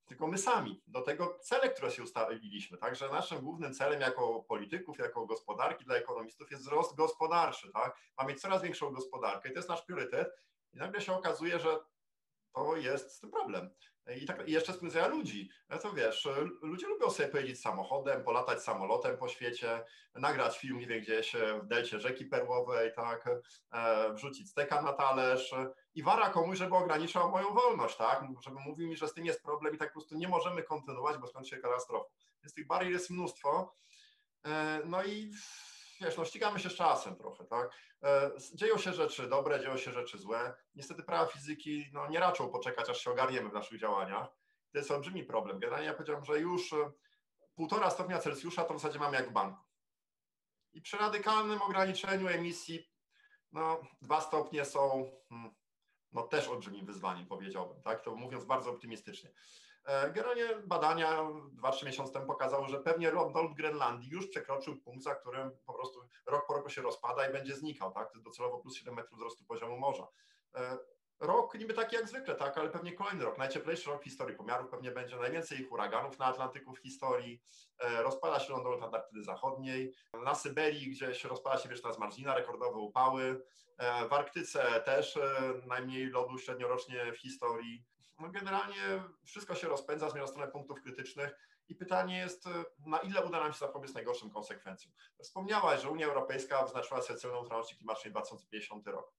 tylko 0.07 0.27
my 0.27 0.39
sami. 0.39 0.83
Do 0.87 1.01
tego 1.01 1.39
cele, 1.43 1.71
które 1.71 1.91
się 1.91 2.03
ustaliliśmy. 2.03 2.79
Także 2.79 3.09
naszym 3.09 3.41
głównym 3.41 3.75
celem 3.75 4.01
jako 4.01 4.43
polityków, 4.43 4.99
jako 4.99 5.27
gospodarki 5.27 5.85
dla 5.85 5.97
ekonomistów 5.97 6.51
jest 6.51 6.63
wzrost 6.63 6.97
gospodarczy. 6.97 7.73
Tak? 7.73 7.97
Mamy 8.19 8.35
coraz 8.35 8.63
większą 8.63 8.91
gospodarkę 8.91 9.49
i 9.49 9.53
to 9.53 9.59
jest 9.59 9.69
nasz 9.69 9.83
priorytet. 9.83 10.29
I 10.73 10.77
nagle 10.77 11.01
się 11.01 11.13
okazuje, 11.13 11.59
że 11.59 11.79
to 12.59 12.77
jest 12.77 13.15
z 13.15 13.21
tym 13.21 13.31
problem. 13.31 13.71
I, 14.17 14.27
tak, 14.27 14.49
i 14.49 14.53
jeszcze 14.53 14.73
spędzają 14.73 15.09
ludzi. 15.09 15.51
No 15.69 15.79
to 15.79 15.93
wiesz, 15.93 16.29
ludzie 16.63 16.87
lubią 16.87 17.11
sobie 17.11 17.29
pojeździć 17.29 17.61
samochodem, 17.61 18.25
polatać 18.25 18.63
samolotem 18.63 19.17
po 19.17 19.29
świecie, 19.29 19.85
nagrać 20.15 20.59
film, 20.59 20.79
nie 20.79 20.87
wiem, 20.87 21.01
gdzieś 21.01 21.33
w 21.63 21.67
delcie 21.67 22.01
rzeki 22.01 22.25
perłowej, 22.25 22.93
tak, 22.97 23.29
e, 23.73 24.13
wrzucić 24.15 24.51
steka 24.51 24.83
na 24.83 24.93
talerz 24.93 25.55
i 25.95 26.03
wara 26.03 26.31
komuś, 26.31 26.59
żeby 26.59 26.77
ograniczał 26.77 27.31
moją 27.31 27.55
wolność, 27.55 27.97
tak, 27.97 28.25
żeby 28.45 28.61
mówił 28.61 28.89
mi, 28.89 28.97
że 28.97 29.09
z 29.09 29.15
tym 29.15 29.27
jest 29.27 29.43
problem 29.43 29.75
i 29.75 29.79
tak 29.79 29.89
po 29.89 29.93
prostu 29.93 30.15
nie 30.15 30.29
możemy 30.29 30.63
kontynuować, 30.63 31.19
bo 31.19 31.27
skończy 31.27 31.51
się 31.51 31.63
katastrofą. 31.63 32.05
Więc 32.43 32.55
tych 32.55 32.67
barier 32.67 32.93
jest 32.93 33.11
mnóstwo. 33.11 33.75
E, 34.47 34.81
no 34.85 35.05
i 35.05 35.31
wiesz, 36.01 36.17
no 36.17 36.25
ścigamy 36.25 36.61
się 36.61 36.71
z 36.71 36.75
czasem 36.75 37.17
trochę, 37.17 37.45
tak? 37.45 37.71
E, 38.03 38.31
dzieją 38.55 38.79
się 38.79 38.93
rzeczy 38.93 39.29
dobre, 39.29 39.61
dzieją 39.61 39.77
się 39.77 39.93
rzeczy 39.93 40.19
złe. 40.19 40.55
Niestety 40.75 41.03
prawa 41.03 41.27
fizyki 41.27 41.91
no, 41.93 42.09
nie 42.09 42.21
raczą 42.21 42.49
poczekać, 42.49 42.91
aż 42.91 43.01
się 43.01 43.11
ogarniemy 43.11 43.51
w 43.51 43.53
naszych 43.53 43.81
działaniach. 43.81 44.29
To 44.73 44.79
jest 44.79 44.91
olbrzymi 44.91 45.25
problem. 45.25 45.59
Generalnie 45.59 45.87
ja 45.87 45.95
powiedziałem, 45.95 46.25
że 46.25 46.41
już 46.41 46.73
e, 46.73 46.93
półtora 47.55 47.91
stopnia 47.91 48.19
Celsjusza 48.19 48.65
to 48.65 48.75
w 48.75 48.81
zasadzie 48.81 48.99
mamy 48.99 49.17
jak 49.17 49.31
w 49.31 49.33
banku. 49.33 49.65
I 50.73 50.81
przy 50.81 50.97
radykalnym 50.97 51.63
ograniczeniu 51.63 52.29
emisji, 52.29 52.91
no, 53.53 53.81
dwa 54.03 54.21
stopnie 54.21 54.65
są 54.65 55.11
hmm, 55.29 55.55
no, 56.13 56.23
też 56.23 56.49
olbrzymim 56.49 56.87
wyzwaniem, 56.87 57.27
powiedziałbym, 57.27 57.83
tak? 57.83 58.03
To 58.03 58.15
mówiąc 58.15 58.45
bardzo 58.45 58.71
optymistycznie. 58.71 59.31
E, 59.89 60.11
generalnie 60.11 60.49
badania 60.67 61.23
2-3 61.63 61.87
miesiące 61.87 62.13
temu 62.13 62.27
pokazały, 62.27 62.69
że 62.69 62.81
pewnie 62.81 63.11
ląd 63.11 63.55
Grenlandii 63.57 64.11
już 64.11 64.29
przekroczył 64.29 64.77
punkt, 64.77 65.03
za 65.03 65.15
którym 65.15 65.51
po 65.67 65.75
prostu 65.75 66.01
rok 66.27 66.47
po 66.47 66.55
roku 66.55 66.69
się 66.69 66.83
rozpada 66.83 67.29
i 67.29 67.33
będzie 67.33 67.57
znikał, 67.57 67.93
tak? 67.93 68.13
To 68.13 68.21
docelowo 68.21 68.59
plus 68.59 68.75
7 68.75 68.95
metrów 68.95 69.19
wzrostu 69.19 69.45
poziomu 69.45 69.79
morza. 69.79 70.09
E, 70.55 70.79
rok 71.21 71.55
niby 71.55 71.75
taki 71.75 71.97
jak 71.97 72.09
zwykle, 72.09 72.35
tak, 72.35 72.59
ale 72.59 72.71
pewnie 72.71 72.93
kolejny 72.93 73.25
rok, 73.25 73.39
najcieplejszy 73.39 73.91
rok 73.91 74.01
w 74.01 74.05
historii 74.05 74.37
pomiarów, 74.37 74.71
pewnie 74.71 74.91
będzie 74.91 75.17
najwięcej 75.17 75.65
huraganów 75.65 76.19
na 76.19 76.25
Atlantyku 76.25 76.75
w 76.75 76.79
historii, 76.79 77.43
e, 77.79 78.03
rozpada 78.03 78.41
się 78.41 78.53
lądolot 78.53 78.83
Antarktydy 78.83 79.23
Zachodniej, 79.23 79.93
na 80.25 80.35
Syberii 80.35 80.91
gdzieś 80.91 81.25
rozpada 81.25 81.59
się 81.59 81.69
wieczna 81.69 81.93
zmarzlina, 81.93 82.35
rekordowe 82.35 82.79
upały, 82.79 83.45
w 84.09 84.13
Arktyce 84.13 84.83
też 84.85 85.19
najmniej 85.67 86.07
lodu 86.07 86.39
średniorocznie 86.39 87.13
w 87.13 87.17
historii, 87.17 87.85
no 88.19 88.29
generalnie 88.29 89.03
wszystko 89.25 89.55
się 89.55 89.69
rozpędza, 89.69 90.11
zmierza 90.11 90.27
w 90.27 90.31
stronę 90.31 90.53
punktów 90.53 90.83
krytycznych 90.83 91.35
i 91.69 91.75
pytanie 91.75 92.19
jest, 92.19 92.45
na 92.87 92.99
ile 92.99 93.25
uda 93.25 93.41
nam 93.41 93.53
się 93.53 93.59
zapobiec 93.59 93.95
najgorszym 93.95 94.31
konsekwencjom. 94.31 94.95
Wspomniałaś, 95.23 95.83
że 95.83 95.91
Unia 95.91 96.07
Europejska 96.07 96.63
wyznaczyła 96.63 97.03
sobie 97.03 97.19
cel 97.19 97.33
neutralności 97.33 97.77
klimatycznej 97.77 98.13
2050 98.13 98.87
rok. 98.87 99.13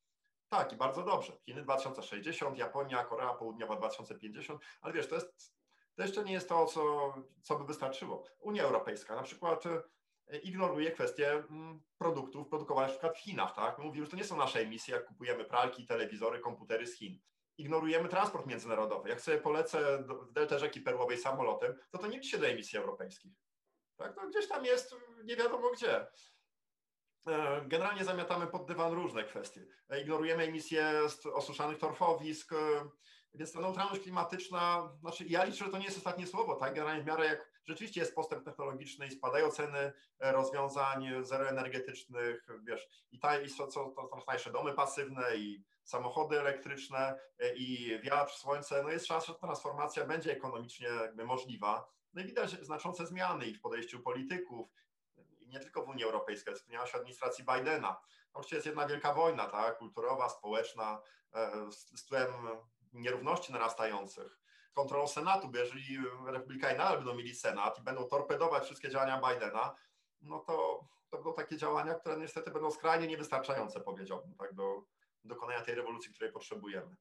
Tak, 0.50 0.74
i 0.74 0.76
bardzo 0.76 1.04
dobrze. 1.04 1.34
Chiny 1.46 1.62
2060, 1.62 2.58
Japonia, 2.58 3.04
Korea 3.04 3.34
Południowa 3.34 3.76
2050, 3.76 4.62
ale 4.82 4.94
wiesz, 4.94 5.08
to, 5.08 5.16
jest, 5.16 5.54
to 5.96 6.02
jeszcze 6.02 6.24
nie 6.24 6.34
jest 6.34 6.50
to, 6.50 6.66
co, 6.66 7.14
co 7.42 7.60
by 7.60 7.66
wystarczyło. 7.66 8.24
Unia 8.40 8.64
Europejska 8.64 9.16
na 9.16 9.24
przykład 9.24 9.64
e, 9.66 10.38
ignoruje 10.38 10.92
kwestię 10.92 11.32
mm, 11.32 11.82
produktów 11.98 12.48
produkowanych 12.48 12.90
na 12.90 12.94
przykład 12.94 13.18
w 13.18 13.20
Chinach. 13.20 13.56
Tak? 13.56 13.78
Że 13.94 14.08
to 14.08 14.16
nie 14.16 14.24
są 14.24 14.38
nasze 14.38 14.60
emisje, 14.60 14.96
jak 14.96 15.06
kupujemy 15.06 15.46
pralki, 15.46 15.86
telewizory, 15.86 16.40
komputery 16.40 16.88
z 16.88 16.98
Chin 16.98 17.20
ignorujemy 17.60 18.10
transport 18.10 18.46
międzynarodowy. 18.46 19.10
Jak 19.10 19.22
sobie 19.22 19.38
polecę 19.38 20.04
w 20.04 20.32
deltę 20.32 20.60
rzeki 20.60 20.82
Perłowej 20.82 21.18
samolotem, 21.18 21.76
to 21.92 21.98
to 21.98 22.08
nie 22.08 22.20
do 22.40 22.48
emisji 22.48 22.80
europejskich. 22.80 23.32
Tak? 23.98 24.16
No 24.16 24.30
gdzieś 24.30 24.48
tam 24.48 24.66
jest, 24.66 24.96
nie 25.24 25.36
wiadomo 25.36 25.72
gdzie. 25.72 26.08
E, 27.28 27.62
generalnie 27.66 28.04
zamiatamy 28.04 28.48
pod 28.48 28.68
dywan 28.68 28.94
różne 28.94 29.24
kwestie. 29.24 29.66
E, 29.90 30.02
ignorujemy 30.02 30.44
emisje 30.44 31.10
z 31.10 31.26
osuszanych 31.26 31.78
torfowisk, 31.78 32.54
e, 32.54 32.56
więc 33.34 33.54
ta 33.54 33.62
neutralność 33.62 34.02
klimatyczna, 34.02 34.92
znaczy 35.00 35.26
ja 35.26 35.44
liczę, 35.44 35.66
że 35.66 35.72
to 35.72 35.78
nie 35.78 35.86
jest 35.86 35.98
ostatnie 35.98 36.28
słowo, 36.28 36.56
tak? 36.56 36.74
Generalnie 36.74 37.04
w 37.04 37.06
miarę 37.06 37.26
jak 37.26 37.49
rzeczywiście 37.66 38.00
jest 38.00 38.16
postęp 38.16 38.46
technologiczny 38.46 39.08
i 39.08 39.12
spadają 39.12 39.52
ceny 39.52 39.94
rozwiązań 40.20 41.10
zeroenergetycznych, 41.22 42.48
wiesz, 42.64 42.88
i, 43.12 43.20
ta, 43.20 43.42
i 43.42 43.50
co, 43.50 43.68
co, 43.68 43.90
to, 43.90 44.24
najsze 44.28 44.52
domy 44.52 44.74
pasywne 44.74 45.38
i 45.38 45.64
samochody 45.84 46.40
elektryczne 46.40 47.20
e, 47.40 47.56
i 47.56 48.00
wiatr, 48.02 48.34
słońce, 48.34 48.84
no 48.84 48.90
jest 48.90 49.06
szansa, 49.06 49.28
że 49.28 49.40
transformacja 49.40 50.06
będzie 50.06 50.32
ekonomicznie 50.32 50.88
jakby 50.88 51.26
możliwa. 51.26 51.90
No 52.14 52.22
i 52.22 52.26
widać 52.26 52.66
znaczące 52.66 53.08
zmiany 53.08 53.46
i 53.46 53.54
w 53.54 53.62
podejściu 53.62 54.00
polityków, 54.00 54.68
nie 55.48 55.60
tylko 55.60 55.86
w 55.86 55.90
Unii 55.90 56.04
Europejskiej, 56.04 56.56
wspomniałaś 56.56 56.96
o 56.96 56.98
administracji 56.98 57.46
Bidena. 57.46 58.02
Oczywiście 58.34 58.56
jest 58.56 58.66
jedna 58.66 58.88
wielka 58.88 59.14
wojna, 59.14 59.46
tak, 59.46 59.78
kulturowa, 59.78 60.30
społeczna, 60.30 61.02
e, 61.34 61.72
z, 61.72 62.00
z 62.00 62.06
tłem 62.06 62.28
nierówności 62.94 63.54
narastających, 63.54 64.39
kontrolą 64.80 65.08
Senatu, 65.08 65.48
bo 65.50 65.58
jeżeli 65.58 65.98
Republikanie 66.26 66.78
nadal 66.78 66.98
będą 66.98 67.16
mieli 67.16 67.36
Senat 67.36 67.80
i 67.80 67.82
będą 67.82 68.04
torpedować 68.04 68.64
wszystkie 68.64 68.90
działania 68.90 69.22
Bidena, 69.22 69.76
no 70.22 70.40
to, 70.40 70.88
to 71.10 71.18
będą 71.18 71.34
takie 71.34 71.58
działania, 71.58 71.96
które 71.96 72.18
niestety 72.18 72.52
będą 72.52 72.72
skrajnie 72.72 73.08
niewystarczające, 73.08 73.82
powiedziałbym, 73.82 74.36
tak, 74.36 74.54
do, 74.54 74.84
dokonania 75.24 75.62
tej 75.62 75.76
rewolucji, 75.76 76.14
której 76.14 76.34
potrzebujemy. 76.34 76.96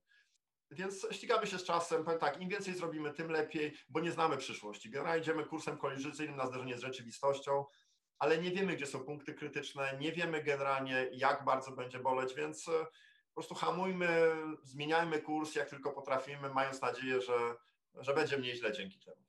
Więc 0.70 1.06
ścigamy 1.10 1.46
się 1.46 1.58
z 1.58 1.64
czasem, 1.64 2.04
powiem 2.04 2.20
tak, 2.20 2.40
im 2.40 2.48
więcej 2.48 2.74
zrobimy, 2.74 3.14
tym 3.14 3.30
lepiej, 3.30 3.76
bo 3.88 4.00
nie 4.00 4.12
znamy 4.12 4.36
przyszłości. 4.36 4.90
Generalnie 4.90 5.22
idziemy 5.22 5.44
kursem 5.44 5.78
kolizyjnym 5.78 6.36
na 6.36 6.46
zderzenie 6.46 6.76
z 6.76 6.80
rzeczywistością, 6.80 7.64
ale 8.18 8.38
nie 8.38 8.50
wiemy, 8.50 8.76
gdzie 8.76 8.86
są 8.86 9.04
punkty 9.04 9.34
krytyczne, 9.34 9.98
nie 10.00 10.12
wiemy 10.12 10.42
generalnie, 10.42 11.08
jak 11.12 11.44
bardzo 11.44 11.70
będzie 11.70 11.98
boleć, 11.98 12.34
więc 12.34 12.70
po 13.38 13.42
prostu 13.42 13.66
hamujmy, 13.66 14.08
zmieniajmy 14.62 15.22
kurs, 15.22 15.54
jak 15.54 15.70
tylko 15.70 15.92
potrafimy, 15.92 16.50
mając 16.50 16.80
nadzieję, 16.80 17.20
że, 17.20 17.56
że 17.94 18.14
będzie 18.14 18.38
mniej 18.38 18.56
źle 18.56 18.72
dzięki 18.72 18.98
temu. 18.98 19.22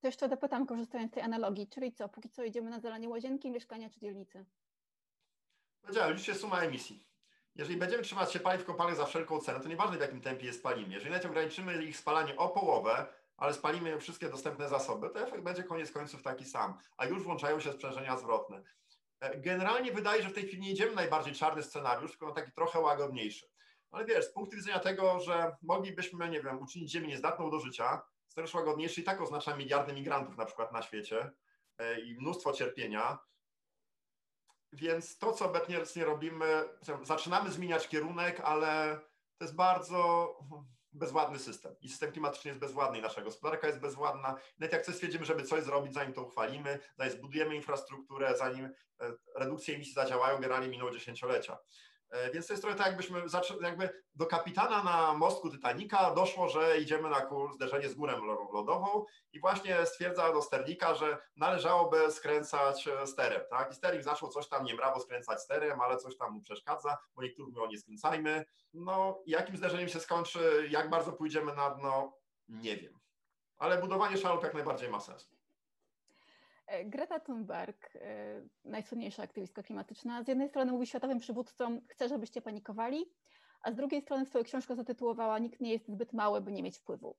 To 0.00 0.06
jeszcze 0.06 0.28
dopytam, 0.28 0.66
korzystając 0.66 1.10
z 1.10 1.14
tej 1.14 1.22
analogii, 1.22 1.68
czyli 1.68 1.92
co, 1.92 2.08
póki 2.08 2.30
co 2.30 2.44
idziemy 2.44 2.70
na 2.70 2.80
zalanie 2.80 3.08
łazienki, 3.08 3.50
mieszkania 3.50 3.90
czy 3.90 4.00
dzielnicy? 4.00 4.44
Powiedziałem, 5.82 6.12
liczy 6.12 6.24
się 6.24 6.34
suma 6.34 6.60
emisji 6.60 7.04
jeżeli 7.54 7.76
będziemy 7.76 8.02
trzymać 8.02 8.32
się 8.32 8.40
paliw 8.40 8.64
kopalnych 8.64 8.96
za 8.96 9.06
wszelką 9.06 9.40
cenę, 9.40 9.60
to 9.60 9.68
nieważne 9.68 9.96
w 9.96 10.00
jakim 10.00 10.20
tempie 10.20 10.46
je 10.46 10.52
spalimy. 10.52 10.94
Jeżeli 10.94 11.10
nawet 11.10 11.26
ograniczymy 11.26 11.84
ich 11.84 11.96
spalanie 11.96 12.36
o 12.36 12.48
połowę, 12.48 13.06
ale 13.36 13.54
spalimy 13.54 13.98
wszystkie 13.98 14.28
dostępne 14.28 14.68
zasoby, 14.68 15.10
to 15.10 15.20
efekt 15.20 15.42
będzie 15.42 15.62
koniec 15.62 15.92
końców 15.92 16.22
taki 16.22 16.44
sam, 16.44 16.78
a 16.96 17.06
już 17.06 17.22
włączają 17.22 17.60
się 17.60 17.72
sprzężenia 17.72 18.16
zwrotne. 18.16 18.62
E, 19.22 19.40
generalnie 19.40 19.92
wydaje, 19.92 20.22
że 20.22 20.28
w 20.28 20.34
tej 20.34 20.46
chwili 20.46 20.62
nie 20.62 20.70
idziemy 20.70 20.94
najbardziej 20.94 21.34
czarny 21.34 21.62
scenariusz, 21.62 22.10
tylko 22.10 22.32
taki 22.32 22.52
trochę 22.52 22.80
łagodniejszy. 22.80 23.46
Ale 23.90 24.04
wiesz, 24.04 24.24
z 24.24 24.32
punktu 24.32 24.56
widzenia 24.56 24.78
tego, 24.78 25.20
że 25.20 25.56
moglibyśmy, 25.62 26.30
nie 26.30 26.42
wiem, 26.42 26.62
uczynić 26.62 26.90
Ziemię 26.90 27.08
niezdatną 27.08 27.50
do 27.50 27.60
życia, 27.60 28.02
scenariusz 28.28 28.54
łagodniejszy 28.54 29.00
i 29.00 29.04
tak 29.04 29.20
oznacza 29.20 29.56
miliardy 29.56 29.92
migrantów 29.92 30.36
na 30.36 30.44
przykład 30.44 30.72
na 30.72 30.82
świecie 30.82 31.30
e, 31.78 32.00
i 32.00 32.14
mnóstwo 32.14 32.52
cierpienia, 32.52 33.18
więc 34.72 35.18
to, 35.18 35.32
co 35.32 35.46
obecnie 35.46 36.04
robimy, 36.04 36.64
zaczynamy 37.02 37.50
zmieniać 37.50 37.88
kierunek, 37.88 38.40
ale 38.40 39.00
to 39.38 39.44
jest 39.44 39.54
bardzo 39.54 40.34
bezładny 40.92 41.38
system. 41.38 41.74
I 41.80 41.88
system 41.88 42.12
klimatyczny 42.12 42.48
jest 42.48 42.60
bezładny, 42.60 42.98
i 42.98 43.02
nasza 43.02 43.22
gospodarka 43.22 43.66
jest 43.66 43.80
bezładna. 43.80 44.36
Nawet 44.58 44.72
jak 44.72 44.84
coś 44.84 44.94
stwierdzimy, 44.94 45.24
żeby 45.24 45.42
coś 45.42 45.64
zrobić, 45.64 45.94
zanim 45.94 46.12
to 46.12 46.22
uchwalimy, 46.22 46.78
zanim 46.98 47.12
zbudujemy 47.12 47.56
infrastrukturę, 47.56 48.36
zanim 48.36 48.64
e, 48.64 48.72
redukcje 49.36 49.74
emisji 49.74 49.94
zadziałają, 49.94 50.36
generalnie 50.36 50.68
minęło 50.68 50.90
dziesięciolecia. 50.90 51.58
E, 52.12 52.30
więc 52.30 52.46
to 52.46 52.52
jest 52.52 52.62
trochę 52.62 52.78
tak, 52.78 52.86
jakbyśmy 52.86 53.22
jakby 53.62 54.02
do 54.14 54.26
kapitana 54.26 54.82
na 54.82 55.14
mostku 55.14 55.50
Titanica 55.50 56.14
doszło, 56.14 56.48
że 56.48 56.78
idziemy 56.78 57.10
na 57.10 57.20
kurs 57.20 57.54
zderzenie 57.54 57.88
z 57.88 57.94
górą 57.94 58.24
lodową 58.52 59.04
i 59.32 59.40
właśnie 59.40 59.86
stwierdza 59.86 60.32
do 60.32 60.42
sternika, 60.42 60.94
że 60.94 61.18
należałoby 61.36 62.10
skręcać 62.10 62.88
e, 62.88 63.06
sterem. 63.06 63.40
Tak? 63.50 63.72
I 63.72 63.74
sternik 63.74 64.02
zaczął 64.02 64.28
coś 64.28 64.48
tam 64.48 64.64
niemrawo 64.64 65.00
skręcać 65.00 65.42
sterem, 65.42 65.80
ale 65.80 65.96
coś 65.96 66.16
tam 66.16 66.32
mu 66.32 66.40
przeszkadza, 66.40 66.98
bo 67.14 67.22
niektórzy 67.22 67.50
mówią 67.50 67.66
nie 67.66 67.78
skręcajmy. 67.78 68.44
No 68.72 69.22
jakim 69.26 69.56
zderzeniem 69.56 69.88
się 69.88 70.00
skończy, 70.00 70.68
jak 70.70 70.90
bardzo 70.90 71.12
pójdziemy 71.12 71.54
na 71.54 71.70
dno, 71.70 72.18
nie 72.48 72.76
wiem. 72.76 73.00
Ale 73.58 73.78
budowanie 73.78 74.16
szalup 74.16 74.42
jak 74.42 74.54
najbardziej 74.54 74.88
ma 74.88 75.00
sens. 75.00 75.30
E, 76.66 76.84
Greta 76.84 77.20
Thunberg, 77.20 77.96
e, 77.96 78.42
najsłynniejsza 78.64 79.22
aktywistka 79.22 79.62
klimatyczna, 79.62 80.22
z 80.22 80.28
jednej 80.28 80.48
strony 80.48 80.72
mówi 80.72 80.86
światowym 80.86 81.18
przywódcom, 81.18 81.80
chce, 81.88 82.08
żebyście 82.08 82.42
panikowali, 82.42 83.04
a 83.62 83.72
z 83.72 83.74
drugiej 83.74 84.02
strony 84.02 84.26
swoją 84.26 84.44
książkę 84.44 84.76
zatytułowała 84.76 85.38
Nikt 85.38 85.60
nie 85.60 85.72
jest 85.72 85.88
zbyt 85.88 86.12
mały, 86.12 86.40
by 86.40 86.52
nie 86.52 86.62
mieć 86.62 86.78
wpływu. 86.78 87.16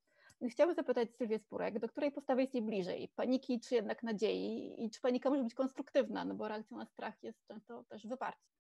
Chciałabym 0.49 0.75
zapytać 0.75 1.15
Sylwię 1.15 1.39
Spurek, 1.39 1.79
do 1.79 1.89
której 1.89 2.11
postawy 2.11 2.41
jest 2.41 2.53
jej 2.53 2.63
bliżej? 2.63 3.09
Paniki 3.15 3.59
czy 3.59 3.75
jednak 3.75 4.03
nadziei? 4.03 4.75
I 4.85 4.89
czy 4.89 5.01
panika 5.01 5.29
może 5.29 5.43
być 5.43 5.53
konstruktywna? 5.53 6.25
No 6.25 6.35
bo 6.35 6.47
reakcją 6.47 6.77
na 6.77 6.85
strach 6.85 7.23
jest 7.23 7.47
często 7.47 7.83
też 7.83 8.07
wyparcie. 8.07 8.53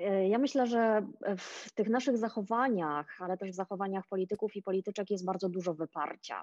E, 0.00 0.28
ja 0.28 0.38
myślę, 0.38 0.66
że 0.66 1.06
w 1.38 1.72
tych 1.74 1.88
naszych 1.88 2.18
zachowaniach, 2.18 3.22
ale 3.22 3.36
też 3.36 3.50
w 3.50 3.54
zachowaniach 3.54 4.06
polityków 4.06 4.56
i 4.56 4.62
polityczek 4.62 5.10
jest 5.10 5.24
bardzo 5.24 5.48
dużo 5.48 5.74
wyparcia 5.74 6.42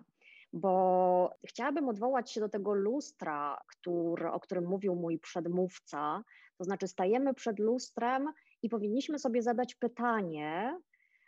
bo 0.53 1.35
chciałabym 1.47 1.89
odwołać 1.89 2.31
się 2.31 2.41
do 2.41 2.49
tego 2.49 2.73
lustra, 2.73 3.61
który, 3.67 4.31
o 4.31 4.39
którym 4.39 4.65
mówił 4.65 4.95
mój 4.95 5.19
przedmówca. 5.19 6.23
To 6.57 6.63
znaczy, 6.63 6.87
stajemy 6.87 7.33
przed 7.33 7.59
lustrem 7.59 8.33
i 8.61 8.69
powinniśmy 8.69 9.19
sobie 9.19 9.41
zadać 9.41 9.75
pytanie, 9.75 10.79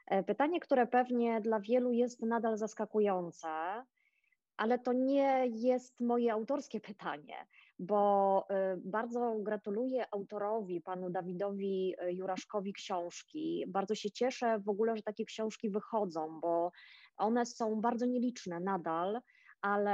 e, 0.07 0.23
pytanie, 0.23 0.59
które 0.59 0.87
pewnie 0.87 1.41
dla 1.41 1.59
wielu 1.59 1.91
jest 1.91 2.21
nadal 2.21 2.57
zaskakujące, 2.57 3.47
ale 4.57 4.79
to 4.79 4.93
nie 4.93 5.47
jest 5.47 5.99
moje 5.99 6.33
autorskie 6.33 6.79
pytanie, 6.79 7.47
bo 7.79 8.45
e, 8.49 8.77
bardzo 8.77 9.35
gratuluję 9.39 10.05
autorowi, 10.11 10.81
panu 10.81 11.09
Dawidowi 11.09 11.95
e, 11.97 12.13
Juraszkowi 12.13 12.73
książki. 12.73 13.65
Bardzo 13.67 13.95
się 13.95 14.11
cieszę 14.11 14.59
w 14.59 14.69
ogóle, 14.69 14.95
że 14.95 15.03
takie 15.03 15.25
książki 15.25 15.69
wychodzą, 15.69 16.39
bo 16.39 16.71
one 17.17 17.45
są 17.45 17.81
bardzo 17.81 18.05
nieliczne 18.05 18.59
nadal, 18.59 19.21
ale 19.61 19.93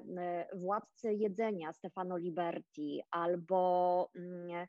e, 0.00 0.48
Władcy 0.54 1.14
Jedzenia 1.14 1.72
Stefano 1.72 2.16
Liberti 2.16 3.02
albo 3.10 4.10
mm, 4.16 4.66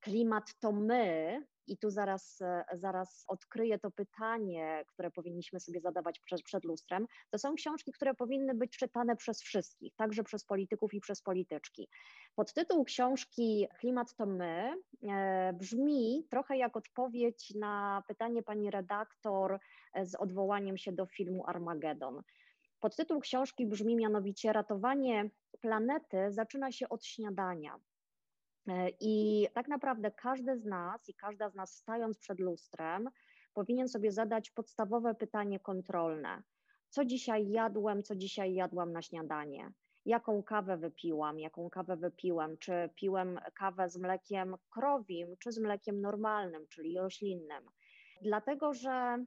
Klimat 0.00 0.54
to 0.60 0.72
my, 0.72 1.40
i 1.66 1.78
tu 1.78 1.90
zaraz, 1.90 2.40
e, 2.40 2.64
zaraz 2.72 3.24
odkryję 3.28 3.78
to 3.78 3.90
pytanie, 3.90 4.84
które 4.86 5.10
powinniśmy 5.10 5.60
sobie 5.60 5.80
zadawać 5.80 6.20
przed, 6.20 6.42
przed 6.42 6.64
lustrem. 6.64 7.06
To 7.30 7.38
są 7.38 7.54
książki, 7.54 7.92
które 7.92 8.14
powinny 8.14 8.54
być 8.54 8.76
czytane 8.76 9.16
przez 9.16 9.42
wszystkich, 9.42 9.94
także 9.96 10.24
przez 10.24 10.44
polityków 10.44 10.94
i 10.94 11.00
przez 11.00 11.22
polityczki. 11.22 11.88
Podtytuł 12.34 12.84
książki 12.84 13.66
Klimat 13.78 14.14
to 14.14 14.26
my 14.26 14.74
e, 15.02 15.52
brzmi 15.52 16.26
trochę 16.30 16.56
jak 16.56 16.76
odpowiedź 16.76 17.54
na 17.54 18.02
pytanie 18.08 18.42
pani 18.42 18.70
redaktor 18.70 19.58
e, 19.94 20.06
z 20.06 20.14
odwołaniem 20.14 20.78
się 20.78 20.92
do 20.92 21.06
filmu 21.06 21.44
Armagedon. 21.46 22.22
Podtytuł 22.80 23.20
książki 23.20 23.66
brzmi 23.66 23.96
mianowicie 23.96 24.52
Ratowanie 24.52 25.30
planety 25.60 26.26
zaczyna 26.28 26.72
się 26.72 26.88
od 26.88 27.04
śniadania. 27.04 27.80
E, 28.68 28.88
I 29.00 29.46
tak 29.54 29.68
naprawdę 29.68 30.10
każdy 30.10 30.58
z 30.58 30.64
nas 30.64 31.08
i 31.08 31.14
każda 31.14 31.50
z 31.50 31.54
nas 31.54 31.76
stając 31.76 32.18
przed 32.18 32.40
lustrem 32.40 33.10
powinien 33.54 33.88
sobie 33.88 34.12
zadać 34.12 34.50
podstawowe 34.50 35.14
pytanie 35.14 35.60
kontrolne. 35.60 36.42
Co 36.88 37.04
dzisiaj 37.04 37.50
jadłem, 37.50 38.02
co 38.02 38.16
dzisiaj 38.16 38.54
jadłam 38.54 38.92
na 38.92 39.02
śniadanie? 39.02 39.72
Jaką 40.04 40.42
kawę 40.42 40.76
wypiłam, 40.76 41.40
jaką 41.40 41.70
kawę 41.70 41.96
wypiłem? 41.96 42.58
Czy 42.58 42.90
piłem 42.94 43.40
kawę 43.54 43.88
z 43.88 43.96
mlekiem 43.96 44.56
krowim, 44.70 45.36
czy 45.38 45.52
z 45.52 45.58
mlekiem 45.58 46.00
normalnym, 46.00 46.66
czyli 46.68 46.98
roślinnym? 46.98 47.64
Dlatego, 48.22 48.74
że 48.74 49.24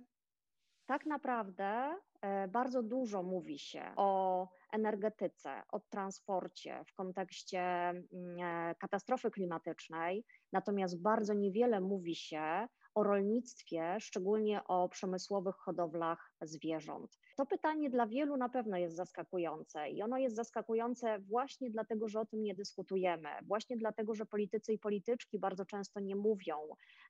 tak 0.86 1.06
naprawdę 1.06 1.96
e, 2.22 2.48
bardzo 2.48 2.84
dużo 2.84 3.24
mówi 3.24 3.60
się 3.60 3.94
o 3.96 4.48
energetyce, 4.72 5.62
o 5.72 5.80
transporcie 5.80 6.84
w 6.88 6.94
kontekście 6.94 7.60
mm, 7.60 8.04
e, 8.42 8.76
katastrofy 8.76 9.32
klimatycznej, 9.32 10.26
natomiast 10.52 11.02
bardzo 11.02 11.34
niewiele 11.34 11.82
mówi 11.82 12.16
się 12.16 12.68
o 12.98 13.04
rolnictwie, 13.04 13.98
szczególnie 14.00 14.64
o 14.64 14.90
przemysłowych 14.90 15.56
hodowlach 15.56 16.32
zwierząt. 16.42 17.20
To 17.36 17.46
pytanie 17.46 17.90
dla 17.90 18.08
wielu 18.08 18.38
na 18.38 18.50
pewno 18.50 18.78
jest 18.78 18.96
zaskakujące 18.96 19.90
i 19.90 20.02
ono 20.02 20.18
jest 20.18 20.36
zaskakujące 20.36 21.20
właśnie 21.20 21.70
dlatego, 21.70 22.08
że 22.08 22.20
o 22.20 22.26
tym 22.26 22.44
nie 22.44 22.56
dyskutujemy, 22.56 23.30
właśnie 23.48 23.78
dlatego, 23.78 24.16
że 24.16 24.26
politycy 24.26 24.74
i 24.74 24.80
polityczki 24.80 25.40
bardzo 25.40 25.66
często 25.66 26.00
nie 26.00 26.16
mówią 26.16 26.58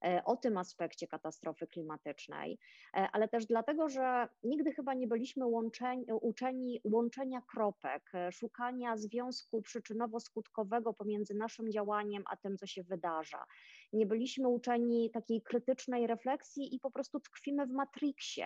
e, 0.04 0.22
o 0.26 0.36
tym 0.36 0.58
aspekcie 0.58 1.08
katastrofy 1.08 1.68
klimatycznej, 1.68 2.60
e, 2.94 3.08
ale 3.12 3.28
też 3.28 3.46
dlatego, 3.46 3.90
że 3.90 4.28
nigdy 4.44 4.72
chyba 4.72 4.94
nie 4.94 5.08
byliśmy 5.08 5.46
łączeni, 5.46 6.06
uczeni 6.22 6.82
łączenia 6.84 7.42
kropek, 7.42 8.12
e, 8.14 8.32
szukania 8.32 8.98
związku 8.98 9.62
przyczynowo-skutkowego 9.62 10.94
pomiędzy 10.94 11.34
naszym 11.34 11.72
działaniem 11.72 12.24
a 12.30 12.38
tym, 12.38 12.58
co 12.58 12.68
się 12.68 12.84
wydarza. 12.84 13.46
Nie 13.94 14.06
byliśmy 14.06 14.48
uczeni 14.48 15.12
takiej 15.12 15.42
krytycznej 15.42 16.08
refleksji 16.08 16.76
i 16.76 16.80
po 16.80 16.92
prostu 16.92 17.20
tkwimy 17.20 17.66
w 17.66 17.72
matriksie. 17.72 18.44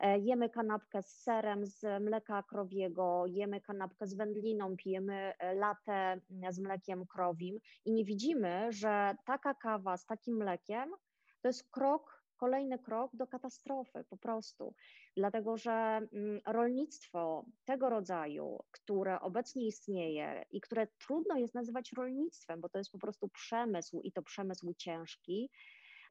E, 0.00 0.18
jemy 0.18 0.50
kanapkę 0.50 1.02
z 1.02 1.22
serem 1.22 1.66
z 1.66 2.02
mleka 2.02 2.42
krowiego, 2.42 3.24
jemy 3.26 3.60
kanapkę 3.60 4.06
z 4.06 4.14
wędliną, 4.14 4.76
pijemy 4.76 5.32
e, 5.38 5.54
latę 5.54 6.20
z 6.50 6.58
mlekiem 6.58 7.06
krowim 7.06 7.58
i 7.84 7.92
nie 7.92 8.04
widzimy, 8.04 8.72
że 8.72 9.14
taka 9.26 9.54
kawa 9.54 9.96
z 9.96 10.06
takim 10.06 10.36
mlekiem 10.36 10.90
to 11.42 11.48
jest 11.48 11.70
krok, 11.70 12.15
kolejny 12.36 12.78
krok 12.78 13.16
do 13.16 13.26
katastrofy 13.26 14.04
po 14.10 14.16
prostu. 14.16 14.74
Dlatego, 15.16 15.56
że 15.56 15.72
mm, 15.72 16.40
rolnictwo 16.46 17.44
tego 17.64 17.90
rodzaju, 17.90 18.58
które 18.70 19.20
obecnie 19.20 19.66
istnieje 19.66 20.44
i 20.50 20.60
które 20.60 20.86
trudno 20.86 21.36
jest 21.36 21.54
nazywać 21.54 21.92
rolnictwem, 21.96 22.60
bo 22.60 22.68
to 22.68 22.78
jest 22.78 22.92
po 22.92 22.98
prostu 22.98 23.28
przemysł 23.28 24.00
i 24.00 24.12
to 24.12 24.22
przemysł 24.22 24.74
ciężki, 24.78 25.50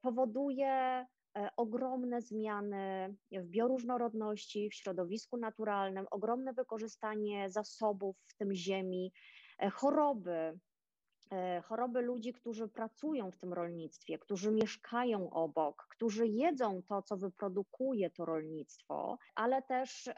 powoduje 0.02 1.06
E, 1.38 1.50
ogromne 1.58 2.22
zmiany 2.22 3.16
w 3.32 3.46
bioróżnorodności, 3.46 4.70
w 4.70 4.74
środowisku 4.74 5.38
naturalnym, 5.38 6.06
ogromne 6.12 6.54
wykorzystanie 6.54 7.50
zasobów, 7.50 8.18
w 8.28 8.38
tym 8.38 8.54
ziemi, 8.54 9.12
e, 9.60 9.70
choroby, 9.70 10.60
choroby 11.64 12.02
ludzi, 12.02 12.34
którzy 12.34 12.68
pracują 12.68 13.32
w 13.32 13.38
tym 13.38 13.54
rolnictwie, 13.54 14.20
którzy 14.20 14.52
mieszkają 14.52 15.30
obok, 15.30 15.88
którzy 15.90 16.28
jedzą 16.28 16.82
to, 16.88 17.02
co 17.02 17.18
wyprodukuje 17.18 18.10
to 18.10 18.26
rolnictwo, 18.26 19.18
ale 19.36 19.62
też, 19.62 20.10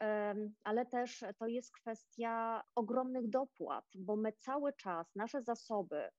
ale 0.64 0.86
też 0.86 1.26
to 1.38 1.48
jest 1.48 1.72
kwestia 1.72 2.64
ogromnych 2.76 3.30
dopłat, 3.30 3.86
bo 3.96 4.16
my 4.16 4.34
cały 4.34 4.74
czas 4.74 5.16
nasze 5.16 5.42
zasoby, 5.42 6.10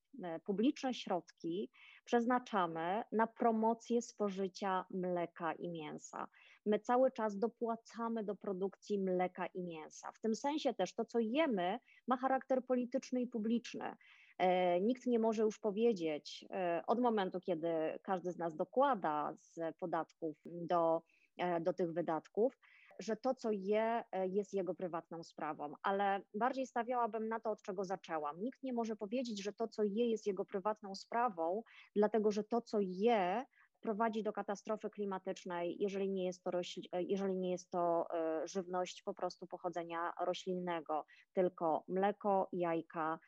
publiczne 0.45 0.95
środki 0.95 1.71
przeznaczamy 2.05 3.03
na 3.13 3.27
promocję 3.27 4.03
spożycia 4.03 4.85
mleka 4.91 5.53
i 5.53 5.69
mięsa. 5.69 6.29
My 6.67 6.79
cały 6.79 7.11
czas 7.11 7.39
dopłacamy 7.39 8.25
do 8.25 8.35
produkcji 8.35 8.99
mleka 8.99 9.47
i 9.47 9.63
mięsa. 9.63 10.13
W 10.13 10.21
tym 10.21 10.35
sensie 10.35 10.75
też 10.75 10.95
to, 10.95 11.05
co 11.05 11.19
jemy, 11.19 11.79
ma 12.07 12.17
charakter 12.17 12.65
polityczny 12.65 13.21
i 13.21 13.27
publiczny. 13.27 13.97
E, 14.39 14.81
nikt 14.81 15.07
nie 15.07 15.19
może 15.19 15.43
już 15.43 15.59
powiedzieć 15.59 16.45
e, 16.51 16.83
od 16.87 17.01
momentu, 17.01 17.41
kiedy 17.41 17.69
każdy 18.03 18.33
z 18.33 18.39
nas 18.39 18.57
dokłada 18.57 19.35
z 19.41 19.77
podatków 19.79 20.37
do, 20.45 21.03
e, 21.39 21.61
do 21.61 21.73
tych 21.73 21.93
wydatków, 21.93 22.59
że 22.99 23.17
to, 23.17 23.35
co 23.35 23.51
je, 23.53 24.05
jest 24.31 24.55
jego 24.55 24.75
prywatną 24.75 25.23
sprawą, 25.23 25.73
ale 25.83 26.23
bardziej 26.35 26.67
stawiałabym 26.67 27.29
na 27.29 27.41
to, 27.41 27.51
od 27.51 27.63
czego 27.63 27.85
zaczęłam. 27.85 28.41
Nikt 28.41 28.63
nie 28.63 28.73
może 28.73 28.97
powiedzieć, 28.97 29.43
że 29.43 29.53
to, 29.53 29.69
co 29.69 29.83
je, 29.83 30.11
jest 30.11 30.27
jego 30.27 30.45
prywatną 30.45 30.95
sprawą, 30.95 31.63
dlatego 31.97 32.31
że 32.31 32.45
to, 32.45 32.61
co 32.61 32.79
je, 32.81 33.45
prowadzi 33.81 34.23
do 34.23 34.33
katastrofy 34.33 34.91
klimatycznej, 34.91 35.77
jeżeli 35.81 36.11
nie 36.11 36.27
jest 36.27 36.43
to, 36.43 36.51
e, 36.93 37.03
jeżeli 37.03 37.37
nie 37.37 37.51
jest 37.51 37.71
to 37.71 38.07
żywność 38.45 39.03
po 39.03 39.15
prostu 39.15 39.47
pochodzenia 39.47 40.13
roślinnego, 40.21 41.05
tylko 41.33 41.85
mleko, 41.89 42.49
jajka 42.53 43.19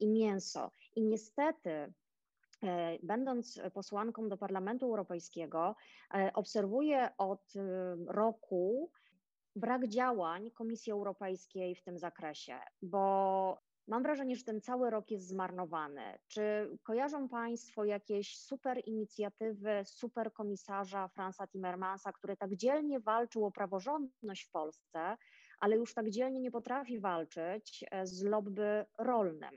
i 0.00 0.08
mięso. 0.08 0.70
I 0.96 1.02
niestety 1.02 1.92
Będąc 3.02 3.60
posłanką 3.74 4.28
do 4.28 4.36
Parlamentu 4.36 4.86
Europejskiego, 4.86 5.76
obserwuję 6.34 7.10
od 7.18 7.52
roku 8.06 8.90
brak 9.56 9.88
działań 9.88 10.50
Komisji 10.50 10.92
Europejskiej 10.92 11.74
w 11.74 11.82
tym 11.82 11.98
zakresie, 11.98 12.58
bo 12.82 13.58
mam 13.88 14.02
wrażenie, 14.02 14.36
że 14.36 14.44
ten 14.44 14.60
cały 14.60 14.90
rok 14.90 15.10
jest 15.10 15.28
zmarnowany. 15.28 16.18
Czy 16.28 16.70
kojarzą 16.82 17.28
Państwo 17.28 17.84
jakieś 17.84 18.38
super 18.38 18.80
inicjatywy 18.86 19.82
super 19.84 20.32
komisarza 20.32 21.08
Franza 21.08 21.46
Timmermansa, 21.46 22.12
który 22.12 22.36
tak 22.36 22.56
dzielnie 22.56 23.00
walczył 23.00 23.44
o 23.44 23.50
praworządność 23.50 24.44
w 24.44 24.50
Polsce, 24.50 25.16
ale 25.62 25.76
już 25.76 25.94
tak 25.94 26.10
dzielnie 26.10 26.40
nie 26.40 26.50
potrafi 26.50 27.00
walczyć 27.00 27.84
e, 27.90 28.06
z 28.06 28.24
lobby 28.24 28.84
rolnym? 28.98 29.50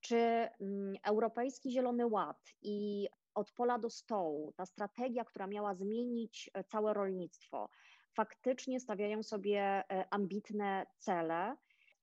Czy 0.00 0.16
mm, 0.16 0.94
Europejski 1.04 1.70
Zielony 1.70 2.06
Ład 2.06 2.54
i 2.62 3.08
od 3.34 3.52
pola 3.52 3.78
do 3.78 3.90
stołu, 3.90 4.52
ta 4.56 4.66
strategia, 4.66 5.24
która 5.24 5.46
miała 5.46 5.74
zmienić 5.74 6.50
e, 6.54 6.64
całe 6.64 6.94
rolnictwo, 6.94 7.68
faktycznie 8.14 8.80
stawiają 8.80 9.22
sobie 9.22 9.60
e, 9.60 10.04
ambitne 10.10 10.86
cele 10.98 11.56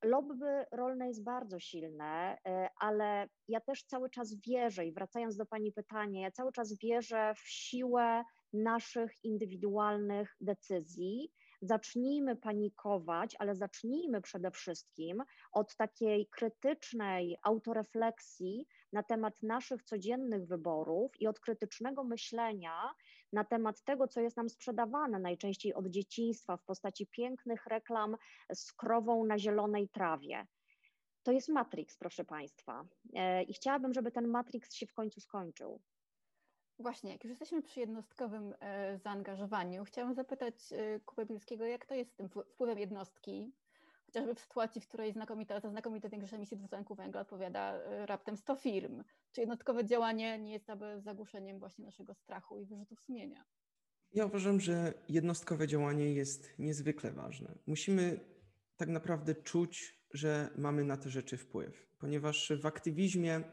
lobby 0.03 0.65
rolne 0.71 1.07
jest 1.07 1.23
bardzo 1.23 1.59
silne, 1.59 2.37
ale 2.79 3.27
ja 3.47 3.61
też 3.61 3.83
cały 3.83 4.09
czas 4.09 4.35
wierzę 4.47 4.85
i 4.85 4.91
wracając 4.91 5.35
do 5.35 5.45
Pani 5.45 5.71
pytania, 5.71 6.21
ja 6.21 6.31
cały 6.31 6.51
czas 6.51 6.77
wierzę 6.77 7.33
w 7.35 7.49
siłę 7.49 8.23
naszych 8.53 9.23
indywidualnych 9.23 10.35
decyzji. 10.41 11.31
Zacznijmy 11.65 12.35
panikować, 12.35 13.35
ale 13.39 13.55
zacznijmy 13.55 14.21
przede 14.21 14.51
wszystkim 14.51 15.23
od 15.51 15.75
takiej 15.75 16.27
krytycznej 16.27 17.37
autorefleksji 17.43 18.67
na 18.93 19.03
temat 19.03 19.43
naszych 19.43 19.83
codziennych 19.83 20.47
wyborów 20.47 21.11
i 21.21 21.27
od 21.27 21.39
krytycznego 21.39 22.03
myślenia 22.03 22.93
na 23.33 23.43
temat 23.43 23.83
tego, 23.83 24.07
co 24.07 24.21
jest 24.21 24.37
nam 24.37 24.49
sprzedawane 24.49 25.19
najczęściej 25.19 25.73
od 25.73 25.87
dzieciństwa 25.87 26.57
w 26.57 26.63
postaci 26.63 27.07
pięknych 27.07 27.65
reklam 27.65 28.15
z 28.53 28.73
krową 28.73 29.25
na 29.25 29.37
zielonej 29.37 29.89
trawie. 29.89 30.47
To 31.23 31.31
jest 31.31 31.49
Matrix, 31.49 31.97
proszę 31.97 32.25
Państwa. 32.25 32.85
E, 33.13 33.43
I 33.43 33.53
chciałabym, 33.53 33.93
żeby 33.93 34.11
ten 34.11 34.27
Matrix 34.27 34.73
się 34.73 34.87
w 34.87 34.93
końcu 34.93 35.21
skończył. 35.21 35.81
Właśnie, 36.79 37.11
jak 37.11 37.23
już 37.23 37.29
jesteśmy 37.29 37.61
przy 37.61 37.79
jednostkowym 37.79 38.53
e, 38.59 38.97
zaangażowaniu, 38.97 39.85
chciałam 39.85 40.13
zapytać 40.13 40.55
e, 40.71 40.99
Kubę 40.99 41.25
Bilskiego, 41.25 41.65
jak 41.65 41.85
to 41.85 41.95
jest 41.95 42.11
z 42.11 42.15
tym 42.15 42.29
wpływem 42.29 42.79
jednostki, 42.79 43.53
chociażby 44.05 44.35
w 44.35 44.39
sytuacji, 44.39 44.81
w 44.81 44.87
której 44.87 45.13
znakomita, 45.13 45.59
za 45.59 45.69
znakomite 45.69 46.09
większość 46.09 46.33
emisji 46.33 46.57
dwutlenku 46.57 46.95
węgla 46.95 47.21
odpowiada 47.21 47.73
e, 47.73 48.05
raptem 48.05 48.37
100 48.37 48.55
firm. 48.55 49.03
Czy 49.31 49.41
jednostkowe 49.41 49.85
działanie 49.85 50.39
nie 50.39 50.53
jest 50.53 50.69
aby 50.69 51.01
zagłuszeniem 51.01 51.59
właśnie 51.59 51.85
naszego 51.85 52.13
strachu 52.13 52.59
i 52.59 52.65
wyrzutów 52.65 53.01
sumienia? 53.01 53.45
Ja 54.13 54.25
uważam, 54.25 54.59
że 54.59 54.93
jednostkowe 55.09 55.67
działanie 55.67 56.13
jest 56.13 56.59
niezwykle 56.59 57.11
ważne. 57.11 57.55
Musimy 57.67 58.19
tak 58.77 58.89
naprawdę 58.89 59.35
czuć, 59.35 60.01
że 60.13 60.49
mamy 60.57 60.83
na 60.83 60.97
te 60.97 61.09
rzeczy 61.09 61.37
wpływ, 61.37 61.87
ponieważ 61.99 62.53
w 62.61 62.65
aktywizmie 62.65 63.43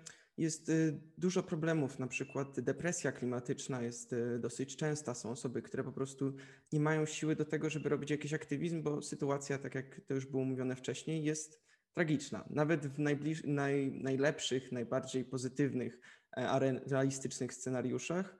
jest 0.42 0.68
y, 0.68 1.00
dużo 1.18 1.42
problemów, 1.42 1.98
na 1.98 2.06
przykład 2.06 2.60
depresja 2.60 3.12
klimatyczna 3.12 3.82
jest 3.82 4.12
y, 4.12 4.38
dosyć 4.38 4.76
częsta. 4.76 5.14
Są 5.14 5.30
osoby, 5.30 5.62
które 5.62 5.84
po 5.84 5.92
prostu 5.92 6.34
nie 6.72 6.80
mają 6.80 7.06
siły 7.06 7.36
do 7.36 7.44
tego, 7.44 7.70
żeby 7.70 7.88
robić 7.88 8.10
jakiś 8.10 8.32
aktywizm, 8.32 8.82
bo 8.82 9.02
sytuacja, 9.02 9.58
tak 9.58 9.74
jak 9.74 10.00
to 10.06 10.14
już 10.14 10.26
było 10.26 10.44
mówione 10.44 10.76
wcześniej, 10.76 11.24
jest 11.24 11.62
tragiczna. 11.94 12.44
Nawet 12.50 12.86
w 12.86 12.98
najbliż, 12.98 13.44
naj, 13.44 13.92
najlepszych, 14.02 14.72
najbardziej 14.72 15.24
pozytywnych, 15.24 15.98
e, 16.36 16.80
realistycznych 16.86 17.54
scenariuszach 17.54 18.36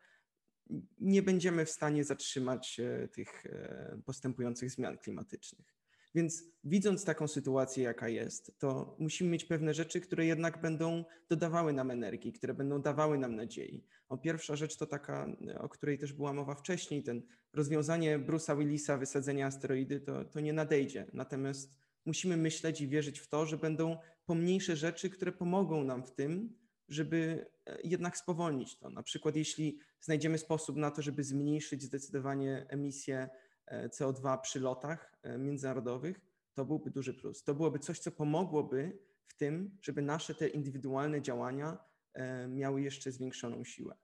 nie 1.01 1.23
będziemy 1.23 1.67
w 1.67 1.71
stanie 1.71 2.05
zatrzymać 2.05 2.81
e, 2.81 3.09
tych 3.09 3.47
e, 3.47 3.99
postępujących 4.07 4.71
zmian 4.71 4.99
klimatycznych. 4.99 5.82
Więc 6.15 6.45
widząc 6.65 7.05
taką 7.05 7.29
sytuację, 7.29 7.85
jaka 7.85 8.09
jest, 8.09 8.59
to 8.59 8.97
musimy 8.99 9.31
mieć 9.31 9.45
pewne 9.45 9.75
rzeczy, 9.75 10.01
które 10.01 10.27
jednak 10.27 10.61
będą 10.61 11.05
dodawały 11.29 11.73
nam 11.73 11.91
energii, 11.91 12.33
które 12.33 12.55
będą 12.55 12.83
dawały 12.83 13.19
nam 13.19 13.37
nadziei. 13.37 13.85
O 14.09 14.19
pierwsza 14.19 14.57
rzecz 14.57 14.77
to 14.77 14.87
taka, 14.87 15.37
o 15.59 15.69
której 15.69 15.99
też 15.99 16.13
była 16.13 16.33
mowa 16.33 16.55
wcześniej, 16.55 17.03
ten 17.03 17.23
rozwiązanie 17.53 18.19
Bruce'a 18.19 18.59
Willisa, 18.59 18.99
wysadzenia 18.99 19.47
asteroidy, 19.47 20.01
to, 20.01 20.25
to 20.25 20.41
nie 20.41 20.53
nadejdzie. 20.53 21.07
Natomiast 21.13 21.75
musimy 22.05 22.37
myśleć 22.37 22.81
i 22.81 22.89
wierzyć 22.89 23.19
w 23.19 23.29
to, 23.29 23.47
że 23.47 23.57
będą 23.57 23.97
pomniejsze 24.27 24.77
rzeczy, 24.77 25.11
które 25.11 25.33
pomogą 25.33 25.85
nam 25.85 26.07
w 26.07 26.11
tym, 26.15 26.57
żeby 26.89 27.47
e, 27.67 27.79
jednak 27.85 28.17
spowolnić 28.17 28.79
to. 28.79 28.91
Na 28.91 29.03
przykład, 29.03 29.37
jeśli 29.37 29.79
znajdziemy 30.01 30.39
sposób 30.39 30.77
na 30.77 30.91
to, 30.91 31.03
żeby 31.03 31.25
zmniejszyć 31.25 31.83
zdecydowanie 31.83 32.67
emisję 32.69 33.29
CO2 33.71 34.41
przy 34.41 34.61
lotach 34.61 35.19
e, 35.23 35.39
międzynarodowych, 35.39 36.21
to 36.55 36.65
byłby 36.65 36.91
duży 36.91 37.15
plus. 37.15 37.45
To 37.45 37.55
byłoby 37.55 37.79
coś, 37.79 37.99
co 37.99 38.11
pomogłoby 38.11 38.99
w 39.27 39.35
tym, 39.35 39.79
żeby 39.83 40.03
nasze 40.03 40.35
te 40.35 40.49
indywidualne 40.49 41.23
działania 41.23 41.79
e, 42.15 42.49
miały 42.49 42.83
jeszcze 42.83 43.13
zwiększoną 43.13 43.65
siłę. 43.65 43.97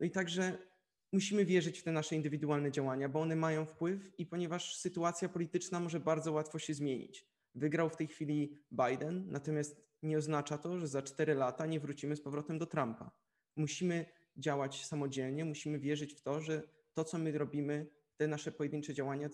No 0.00 0.06
i 0.06 0.10
także 0.10 0.58
musimy 1.12 1.44
wierzyć 1.44 1.78
w 1.78 1.82
te 1.82 1.92
nasze 1.92 2.16
indywidualne 2.16 2.70
działania, 2.70 3.08
bo 3.08 3.20
one 3.20 3.36
mają 3.36 3.66
wpływ 3.66 4.18
i 4.18 4.26
ponieważ 4.26 4.76
sytuacja 4.76 5.28
polityczna 5.28 5.80
może 5.80 6.00
bardzo 6.00 6.32
łatwo 6.32 6.58
się 6.58 6.74
zmienić. 6.74 7.26
Wygrał 7.54 7.90
w 7.90 7.96
tej 7.96 8.06
chwili 8.06 8.58
Biden, 8.72 9.24
natomiast 9.30 9.86
nie 10.02 10.18
oznacza 10.18 10.58
to, 10.58 10.78
że 10.78 10.88
za 10.88 11.02
cztery 11.02 11.34
lata 11.34 11.66
nie 11.66 11.80
wrócimy 11.80 12.16
z 12.16 12.20
powrotem 12.20 12.58
do 12.58 12.66
Trumpa. 12.66 13.10
Musimy 13.56 14.06
działać 14.36 14.86
samodzielnie, 14.86 15.44
musimy 15.44 15.78
wierzyć 15.78 16.14
w 16.14 16.20
to, 16.20 16.40
że 16.40 16.62
to, 16.94 17.04
co 17.04 17.18
my 17.18 17.38
robimy, 17.38 17.86
te 18.16 18.28
nasze 18.28 18.52
pojedyncze 18.52 18.94
działania 18.94 19.28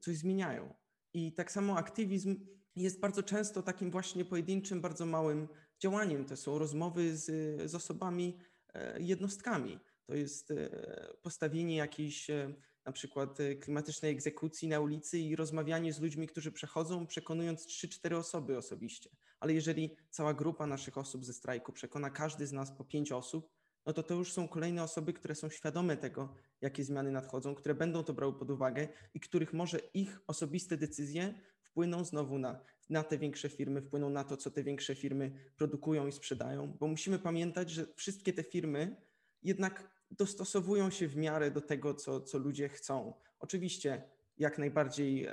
coś 0.00 0.16
zmieniają. 0.16 0.74
I 1.14 1.32
tak 1.32 1.52
samo 1.52 1.76
aktywizm 1.76 2.46
jest 2.76 3.00
bardzo 3.00 3.22
często 3.22 3.62
takim 3.62 3.90
właśnie 3.90 4.24
pojedynczym, 4.24 4.80
bardzo 4.80 5.06
małym 5.06 5.48
działaniem. 5.80 6.24
To 6.24 6.36
są 6.36 6.58
rozmowy 6.58 7.16
z, 7.16 7.26
z 7.70 7.74
osobami, 7.74 8.38
e, 8.74 9.00
jednostkami. 9.00 9.78
To 10.06 10.14
jest 10.14 10.50
e, 10.50 10.68
postawienie 11.22 11.76
jakiejś 11.76 12.30
e, 12.30 12.54
na 12.86 12.92
przykład 12.92 13.38
klimatycznej 13.60 14.12
egzekucji 14.12 14.68
na 14.68 14.80
ulicy 14.80 15.18
i 15.18 15.36
rozmawianie 15.36 15.92
z 15.92 16.00
ludźmi, 16.00 16.26
którzy 16.26 16.52
przechodzą, 16.52 17.06
przekonując 17.06 17.66
3-4 17.66 18.14
osoby 18.14 18.56
osobiście. 18.56 19.10
Ale 19.40 19.52
jeżeli 19.52 19.96
cała 20.10 20.34
grupa 20.34 20.66
naszych 20.66 20.98
osób 20.98 21.24
ze 21.24 21.32
strajku 21.32 21.72
przekona 21.72 22.10
każdy 22.10 22.46
z 22.46 22.52
nas 22.52 22.72
po 22.72 22.84
5 22.84 23.12
osób, 23.12 23.50
no 23.86 23.92
to 23.92 24.02
to 24.02 24.14
już 24.14 24.32
są 24.32 24.48
kolejne 24.48 24.82
osoby, 24.82 25.12
które 25.12 25.34
są 25.34 25.48
świadome 25.48 25.96
tego, 25.96 26.34
jakie 26.60 26.84
zmiany 26.84 27.10
nadchodzą, 27.10 27.54
które 27.54 27.74
będą 27.74 28.04
to 28.04 28.12
brały 28.12 28.38
pod 28.38 28.50
uwagę 28.50 28.88
i 29.14 29.20
których 29.20 29.52
może 29.52 29.78
ich 29.78 30.20
osobiste 30.26 30.76
decyzje 30.76 31.34
wpłyną 31.60 32.04
znowu 32.04 32.38
na, 32.38 32.60
na 32.90 33.02
te 33.02 33.18
większe 33.18 33.48
firmy, 33.48 33.82
wpłyną 33.82 34.10
na 34.10 34.24
to, 34.24 34.36
co 34.36 34.50
te 34.50 34.62
większe 34.62 34.94
firmy 34.94 35.32
produkują 35.56 36.06
i 36.06 36.12
sprzedają, 36.12 36.76
bo 36.80 36.86
musimy 36.86 37.18
pamiętać, 37.18 37.70
że 37.70 37.86
wszystkie 37.94 38.32
te 38.32 38.42
firmy 38.42 38.96
jednak 39.42 39.90
dostosowują 40.10 40.90
się 40.90 41.08
w 41.08 41.16
miarę 41.16 41.50
do 41.50 41.60
tego, 41.60 41.94
co, 41.94 42.20
co 42.20 42.38
ludzie 42.38 42.68
chcą. 42.68 43.14
Oczywiście, 43.38 44.02
jak 44.38 44.58
najbardziej 44.58 45.28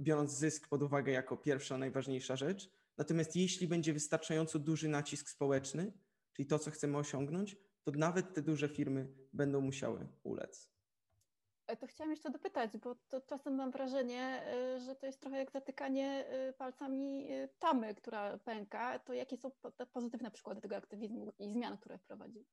biorąc 0.00 0.32
zysk 0.32 0.68
pod 0.68 0.82
uwagę 0.82 1.12
jako 1.12 1.36
pierwsza, 1.36 1.78
najważniejsza 1.78 2.36
rzecz, 2.36 2.70
natomiast 2.96 3.36
jeśli 3.36 3.68
będzie 3.68 3.92
wystarczająco 3.92 4.58
duży 4.58 4.88
nacisk 4.88 5.28
społeczny, 5.28 5.92
czyli 6.32 6.46
to, 6.48 6.58
co 6.58 6.70
chcemy 6.70 6.98
osiągnąć, 6.98 7.56
to 7.92 7.98
nawet 7.98 8.34
te 8.34 8.42
duże 8.42 8.68
firmy 8.68 9.08
będą 9.32 9.60
musiały 9.60 10.06
ulec. 10.22 10.70
E, 11.66 11.76
to 11.76 11.86
chciałam 11.86 12.10
jeszcze 12.10 12.30
dopytać, 12.30 12.76
bo 12.76 12.94
to 13.08 13.20
czasem 13.20 13.54
mam 13.54 13.70
wrażenie, 13.70 14.42
e, 14.46 14.80
że 14.80 14.96
to 14.96 15.06
jest 15.06 15.20
trochę 15.20 15.38
jak 15.38 15.50
zatykanie 15.50 16.26
e, 16.26 16.52
palcami 16.52 17.28
tamy, 17.58 17.94
która 17.94 18.38
pęka. 18.38 18.98
To 18.98 19.12
jakie 19.12 19.36
są 19.36 19.50
pozytywne 19.92 20.30
przykłady 20.30 20.60
tego 20.60 20.76
aktywizmu 20.76 21.32
i 21.38 21.48
zmian, 21.48 21.78
które 21.78 21.98
wprowadził? 21.98 22.44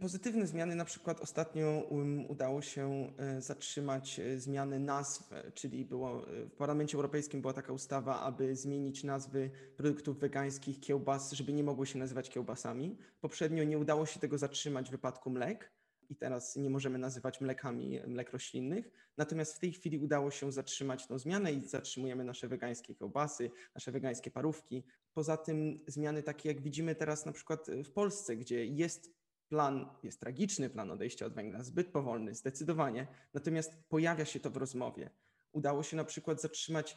Pozytywne 0.00 0.46
zmiany, 0.46 0.74
na 0.74 0.84
przykład 0.84 1.20
ostatnio 1.20 1.86
um, 1.90 2.30
udało 2.30 2.62
się 2.62 3.12
e, 3.18 3.40
zatrzymać 3.40 4.20
e, 4.20 4.40
zmiany 4.40 4.80
nazw, 4.80 5.32
e, 5.32 5.52
czyli 5.52 5.84
było, 5.84 6.22
w 6.50 6.56
Parlamencie 6.56 6.96
Europejskim 6.96 7.40
była 7.40 7.52
taka 7.52 7.72
ustawa, 7.72 8.20
aby 8.20 8.56
zmienić 8.56 9.04
nazwy 9.04 9.50
produktów 9.76 10.18
wegańskich, 10.18 10.80
kiełbas, 10.80 11.32
żeby 11.32 11.52
nie 11.52 11.64
mogły 11.64 11.86
się 11.86 11.98
nazywać 11.98 12.30
kiełbasami. 12.30 12.98
Poprzednio 13.20 13.64
nie 13.64 13.78
udało 13.78 14.06
się 14.06 14.20
tego 14.20 14.38
zatrzymać 14.38 14.88
w 14.88 14.90
wypadku 14.90 15.30
mlek 15.30 15.72
i 16.10 16.16
teraz 16.16 16.56
nie 16.56 16.70
możemy 16.70 16.98
nazywać 16.98 17.40
mlekami 17.40 18.00
mlek 18.06 18.32
roślinnych. 18.32 18.90
Natomiast 19.16 19.56
w 19.56 19.58
tej 19.58 19.72
chwili 19.72 19.98
udało 19.98 20.30
się 20.30 20.52
zatrzymać 20.52 21.06
tą 21.06 21.18
zmianę 21.18 21.52
i 21.52 21.68
zatrzymujemy 21.68 22.24
nasze 22.24 22.48
wegańskie 22.48 22.94
kiełbasy, 22.94 23.50
nasze 23.74 23.92
wegańskie 23.92 24.30
parówki. 24.30 24.84
Poza 25.14 25.36
tym 25.36 25.76
zmiany 25.86 26.22
takie, 26.22 26.48
jak 26.48 26.60
widzimy 26.60 26.94
teraz 26.94 27.26
na 27.26 27.32
przykład 27.32 27.66
w 27.84 27.90
Polsce, 27.90 28.36
gdzie 28.36 28.66
jest 28.66 29.17
plan 29.48 29.88
jest 30.02 30.20
tragiczny, 30.20 30.70
plan 30.70 30.90
odejścia 30.90 31.26
od 31.26 31.34
węgla, 31.34 31.62
zbyt 31.62 31.92
powolny, 31.92 32.34
zdecydowanie, 32.34 33.06
natomiast 33.34 33.72
pojawia 33.88 34.24
się 34.24 34.40
to 34.40 34.50
w 34.50 34.56
rozmowie. 34.56 35.10
Udało 35.52 35.82
się 35.82 35.96
na 35.96 36.04
przykład 36.04 36.40
zatrzymać 36.40 36.96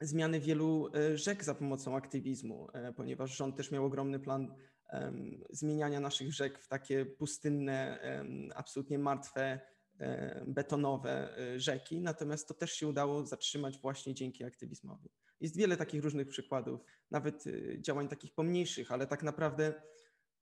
zmiany 0.00 0.40
wielu 0.40 0.90
e, 0.94 1.18
rzek 1.18 1.44
za 1.44 1.54
pomocą 1.54 1.96
aktywizmu, 1.96 2.68
e, 2.72 2.92
ponieważ 2.92 3.36
rząd 3.36 3.56
też 3.56 3.70
miał 3.70 3.84
ogromny 3.84 4.20
plan 4.20 4.54
um, 4.92 5.44
zmieniania 5.50 6.00
naszych 6.00 6.32
rzek 6.32 6.58
w 6.58 6.68
takie 6.68 7.06
pustynne, 7.06 8.00
um, 8.18 8.48
absolutnie 8.54 8.98
martwe, 8.98 9.60
um, 10.00 10.54
betonowe 10.54 11.36
rzeki, 11.56 12.00
natomiast 12.00 12.48
to 12.48 12.54
też 12.54 12.72
się 12.72 12.88
udało 12.88 13.26
zatrzymać 13.26 13.78
właśnie 13.78 14.14
dzięki 14.14 14.44
aktywizmowi. 14.44 15.10
Jest 15.40 15.56
wiele 15.56 15.76
takich 15.76 16.02
różnych 16.02 16.28
przykładów, 16.28 16.80
nawet 17.10 17.44
działań 17.78 18.08
takich 18.08 18.34
pomniejszych, 18.34 18.92
ale 18.92 19.06
tak 19.06 19.22
naprawdę 19.22 19.82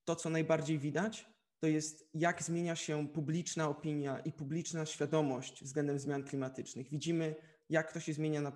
to, 0.09 0.17
co 0.17 0.31
najbardziej 0.31 0.79
widać, 0.79 1.29
to 1.59 1.67
jest 1.67 2.09
jak 2.15 2.43
zmienia 2.43 2.77
się 2.77 3.09
publiczna 3.09 3.69
opinia 3.69 4.19
i 4.19 4.33
publiczna 4.33 4.87
świadomość 4.87 5.65
względem 5.65 5.99
zmian 5.99 6.25
klimatycznych. 6.25 6.91
Widzimy, 6.91 7.35
jak 7.69 7.93
to 7.93 8.01
się 8.01 8.13
zmienia 8.13 8.41
na, 8.41 8.53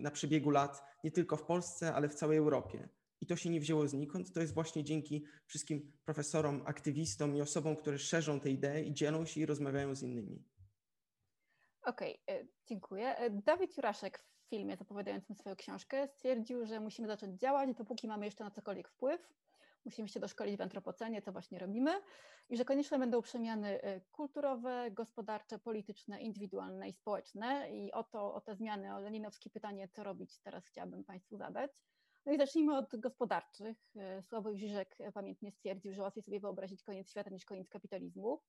na 0.00 0.10
przebiegu 0.10 0.50
lat, 0.50 0.82
nie 1.04 1.10
tylko 1.10 1.36
w 1.36 1.42
Polsce, 1.42 1.94
ale 1.94 2.08
w 2.08 2.14
całej 2.14 2.38
Europie. 2.38 2.88
I 3.20 3.26
to 3.26 3.36
się 3.36 3.50
nie 3.50 3.60
wzięło 3.60 3.88
znikąd. 3.88 4.32
To 4.32 4.40
jest 4.40 4.54
właśnie 4.54 4.84
dzięki 4.84 5.24
wszystkim 5.46 5.92
profesorom, 6.04 6.62
aktywistom 6.66 7.36
i 7.36 7.40
osobom, 7.40 7.76
które 7.76 7.98
szerzą 7.98 8.40
te 8.40 8.50
idee 8.50 8.88
i 8.88 8.92
dzielą 8.92 9.26
się 9.26 9.40
i 9.40 9.46
rozmawiają 9.46 9.94
z 9.94 10.02
innymi. 10.02 10.44
Okej, 11.82 12.18
okay, 12.26 12.48
dziękuję. 12.66 13.16
Dawid 13.30 13.76
Juraszek 13.76 14.18
w 14.18 14.48
filmie 14.48 14.76
zapowiadającym 14.76 15.36
swoją 15.36 15.56
książkę 15.56 16.08
stwierdził, 16.08 16.66
że 16.66 16.80
musimy 16.80 17.08
zacząć 17.08 17.40
działać, 17.40 17.76
dopóki 17.76 18.08
mamy 18.08 18.24
jeszcze 18.24 18.44
na 18.44 18.50
cokolwiek 18.50 18.88
wpływ. 18.88 19.20
Musimy 19.84 20.08
się 20.08 20.20
doszkolić 20.20 20.56
w 20.56 20.60
antropocenie, 20.60 21.22
co 21.22 21.32
właśnie 21.32 21.58
robimy, 21.58 21.90
i 22.48 22.56
że 22.56 22.64
konieczne 22.64 22.98
będą 22.98 23.22
przemiany 23.22 23.80
kulturowe, 24.12 24.90
gospodarcze, 24.90 25.58
polityczne, 25.58 26.20
indywidualne 26.20 26.88
i 26.88 26.92
społeczne. 26.92 27.70
I 27.70 27.92
o, 27.92 28.04
to, 28.04 28.34
o 28.34 28.40
te 28.40 28.54
zmiany, 28.54 28.94
o 28.94 29.00
leninowskie 29.00 29.50
pytanie, 29.50 29.88
co 29.88 30.02
robić, 30.02 30.38
teraz 30.38 30.66
chciałabym 30.66 31.04
Państwu 31.04 31.36
zadać. 31.36 31.70
No 32.26 32.32
i 32.32 32.38
zacznijmy 32.38 32.76
od 32.76 32.96
gospodarczych. 33.00 33.76
Sławoj 34.22 34.58
Żyżek 34.58 34.98
pamiętnie 35.14 35.50
stwierdził, 35.50 35.92
że 35.94 36.02
łatwiej 36.02 36.22
sobie 36.22 36.40
wyobrazić 36.40 36.82
koniec 36.82 37.10
świata 37.10 37.30
niż 37.30 37.44
koniec 37.44 37.68
kapitalizmu 37.68 38.40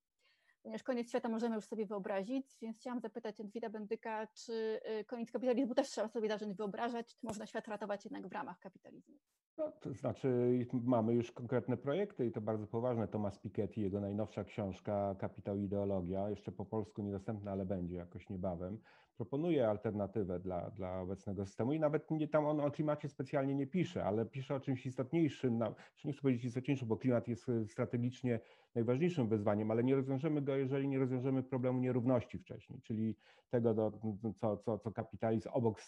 ponieważ 0.66 0.84
koniec 0.84 1.10
świata 1.10 1.30
możemy 1.30 1.56
już 1.56 1.66
sobie 1.66 1.86
wyobrazić, 1.86 2.58
więc 2.62 2.78
chciałam 2.78 3.00
zapytać 3.00 3.40
Edwida 3.40 3.70
Bendyka, 3.70 4.28
czy 4.28 4.80
y, 5.00 5.06
koniec 5.06 5.32
kapitalizmu 5.32 5.76
też 5.76 5.90
trzeba 5.90 6.08
sobie 6.08 6.30
zacząć 6.30 6.58
wyobrażać, 6.58 7.16
czy 7.16 7.26
można 7.26 7.46
świat 7.46 7.68
ratować 7.68 8.06
jednak 8.06 8.28
w 8.28 8.32
ramach 8.32 8.60
kapitalizmu? 8.60 9.16
No, 9.58 9.72
to 9.72 9.94
znaczy 9.94 10.60
mamy 10.72 11.14
już 11.14 11.32
konkretne 11.32 11.78
projekty 11.78 12.26
i 12.26 12.32
to 12.32 12.42
bardzo 12.42 12.68
poważne. 12.68 13.08
Thomas 13.08 13.40
Piketty, 13.40 13.82
jego 13.82 14.02
najnowsza 14.02 14.44
książka 14.44 15.16
Kapitał 15.20 15.58
i 15.58 15.64
Ideologia, 15.64 16.30
jeszcze 16.30 16.52
po 16.52 16.66
polsku 16.66 17.02
niedostępna, 17.02 17.52
ale 17.52 17.66
będzie 17.66 17.96
jakoś 17.96 18.30
niebawem, 18.30 18.80
proponuje 19.18 19.70
alternatywę 19.70 20.40
dla, 20.40 20.70
dla 20.70 21.02
obecnego 21.02 21.46
systemu 21.46 21.74
i 21.74 21.80
nawet 21.80 22.12
nie, 22.12 22.28
tam 22.28 22.46
on 22.46 22.60
o 22.60 22.72
klimacie 22.72 23.10
specjalnie 23.10 23.56
nie 23.56 23.68
pisze, 23.68 24.04
ale 24.04 24.26
pisze 24.26 24.56
o 24.56 24.60
czymś 24.60 24.86
istotniejszym, 24.86 25.58
no, 25.58 25.76
nie 26.06 26.14
chcę 26.14 26.22
powiedzieć 26.22 26.46
istotniejszym, 26.46 26.88
bo 26.88 26.98
klimat 26.98 27.28
jest 27.28 27.50
y, 27.50 27.68
strategicznie 27.68 28.40
najważniejszym 28.76 29.28
wyzwaniem, 29.28 29.72
ale 29.72 29.84
nie 29.84 29.96
rozwiążemy 29.96 30.42
go, 30.42 30.56
jeżeli 30.56 30.88
nie 30.88 31.00
rozwiążemy 31.00 31.44
problemu 31.44 31.80
nierówności 31.80 32.40
wcześniej, 32.40 32.82
czyli 32.82 33.16
tego, 33.50 33.74
do, 33.74 33.92
co, 34.38 34.58
co, 34.58 34.80
co 34.80 34.92
kapitalizm 34.92 35.50
obok 35.54 35.82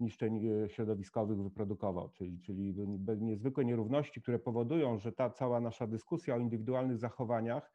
niszczeń 0.00 0.46
e, 0.46 0.68
środowiskowych 0.68 1.42
wyprodukował, 1.42 2.08
czyli, 2.10 2.40
czyli 2.40 2.74
niezwykłe 3.20 3.64
nierówności, 3.64 4.22
które 4.22 4.38
powodują, 4.38 4.98
że 4.98 5.12
ta 5.12 5.30
cała 5.30 5.60
nasza 5.60 5.86
dyskusja 5.86 6.34
o 6.34 6.38
indywidualnych 6.38 6.98
zachowaniach 6.98 7.72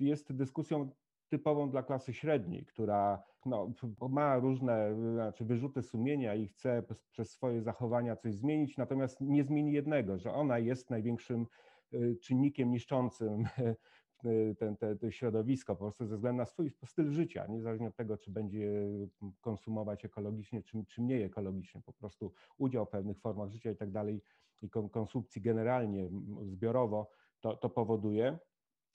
jest 0.00 0.32
dyskusją 0.32 0.90
typową 1.28 1.70
dla 1.70 1.82
klasy 1.82 2.12
średniej, 2.12 2.66
która 2.66 3.22
no, 3.46 3.72
ma 4.10 4.38
różne 4.38 4.94
znaczy 5.14 5.44
wyrzuty 5.44 5.82
sumienia 5.82 6.34
i 6.34 6.48
chce 6.48 6.82
przez 7.10 7.30
swoje 7.30 7.62
zachowania 7.62 8.16
coś 8.16 8.34
zmienić, 8.34 8.76
natomiast 8.76 9.20
nie 9.20 9.44
zmieni 9.44 9.72
jednego, 9.72 10.18
że 10.18 10.32
ona 10.32 10.58
jest 10.58 10.90
największym 10.90 11.46
e, 11.92 12.14
czynnikiem 12.14 12.70
niszczącym 12.70 13.44
ten, 14.58 14.76
te, 14.76 15.12
środowisko 15.12 15.76
po 15.76 15.84
prostu 15.84 16.06
ze 16.06 16.16
względu 16.16 16.38
na 16.38 16.46
swój 16.46 16.70
styl 16.86 17.10
życia, 17.10 17.46
niezależnie 17.46 17.88
od 17.88 17.96
tego, 17.96 18.18
czy 18.18 18.30
będzie 18.30 18.70
konsumować 19.40 20.04
ekologicznie, 20.04 20.62
czy, 20.62 20.84
czy 20.84 21.02
mniej 21.02 21.22
ekologicznie, 21.22 21.80
po 21.80 21.92
prostu 21.92 22.32
udział 22.58 22.86
w 22.86 22.90
pewnych 22.90 23.20
formach 23.20 23.50
życia 23.50 23.70
i 23.70 23.76
tak 23.76 23.90
dalej 23.90 24.22
i 24.62 24.70
konsumpcji 24.70 25.42
generalnie, 25.42 26.08
zbiorowo, 26.42 27.10
to, 27.40 27.56
to 27.56 27.70
powoduje. 27.70 28.38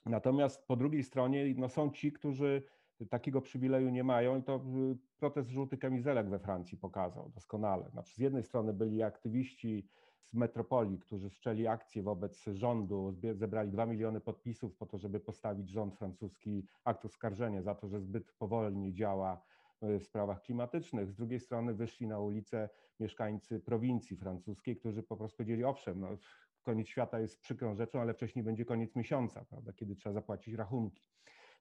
Natomiast 0.05 0.67
po 0.67 0.75
drugiej 0.75 1.03
stronie 1.03 1.53
no, 1.57 1.69
są 1.69 1.91
ci, 1.91 2.11
którzy 2.11 2.63
takiego 3.09 3.41
przywileju 3.41 3.89
nie 3.89 4.03
mają 4.03 4.37
i 4.37 4.43
to 4.43 4.55
y, 4.55 4.97
protest 5.17 5.49
żółty 5.49 5.77
kamizelek 5.77 6.29
we 6.29 6.39
Francji 6.39 6.77
pokazał 6.77 7.29
doskonale. 7.29 7.89
Znaczy 7.89 8.15
z 8.15 8.17
jednej 8.17 8.43
strony 8.43 8.73
byli 8.73 9.03
aktywiści 9.03 9.87
z 10.25 10.33
metropolii, 10.33 10.99
którzy 10.99 11.29
wszczęli 11.29 11.67
akcję 11.67 12.03
wobec 12.03 12.45
rządu, 12.45 13.15
zebrali 13.33 13.71
2 13.71 13.85
miliony 13.85 14.21
podpisów 14.21 14.75
po 14.75 14.85
to, 14.85 14.97
żeby 14.97 15.19
postawić 15.19 15.69
rząd 15.69 15.95
francuski 15.95 16.65
akt 16.83 17.05
oskarżenia 17.05 17.61
za 17.61 17.75
to, 17.75 17.87
że 17.87 18.01
zbyt 18.01 18.31
powolnie 18.31 18.93
działa 18.93 19.41
e, 19.81 19.99
w 19.99 20.03
sprawach 20.03 20.41
klimatycznych. 20.41 21.11
Z 21.11 21.15
drugiej 21.15 21.39
strony 21.39 21.73
wyszli 21.73 22.07
na 22.07 22.19
ulicę 22.19 22.69
mieszkańcy 22.99 23.59
prowincji 23.59 24.17
francuskiej, 24.17 24.75
którzy 24.77 25.03
po 25.03 25.17
prostu 25.17 25.37
powiedzieli, 25.37 25.63
owszem, 25.63 25.99
no, 25.99 26.07
koniec 26.63 26.87
świata 26.87 27.19
jest 27.19 27.41
przykrą 27.41 27.75
rzeczą, 27.75 28.01
ale 28.01 28.13
wcześniej 28.13 28.43
będzie 28.43 28.65
koniec 28.65 28.95
miesiąca, 28.95 29.45
prawda, 29.45 29.73
kiedy 29.73 29.95
trzeba 29.95 30.13
zapłacić 30.13 30.53
rachunki. 30.53 31.03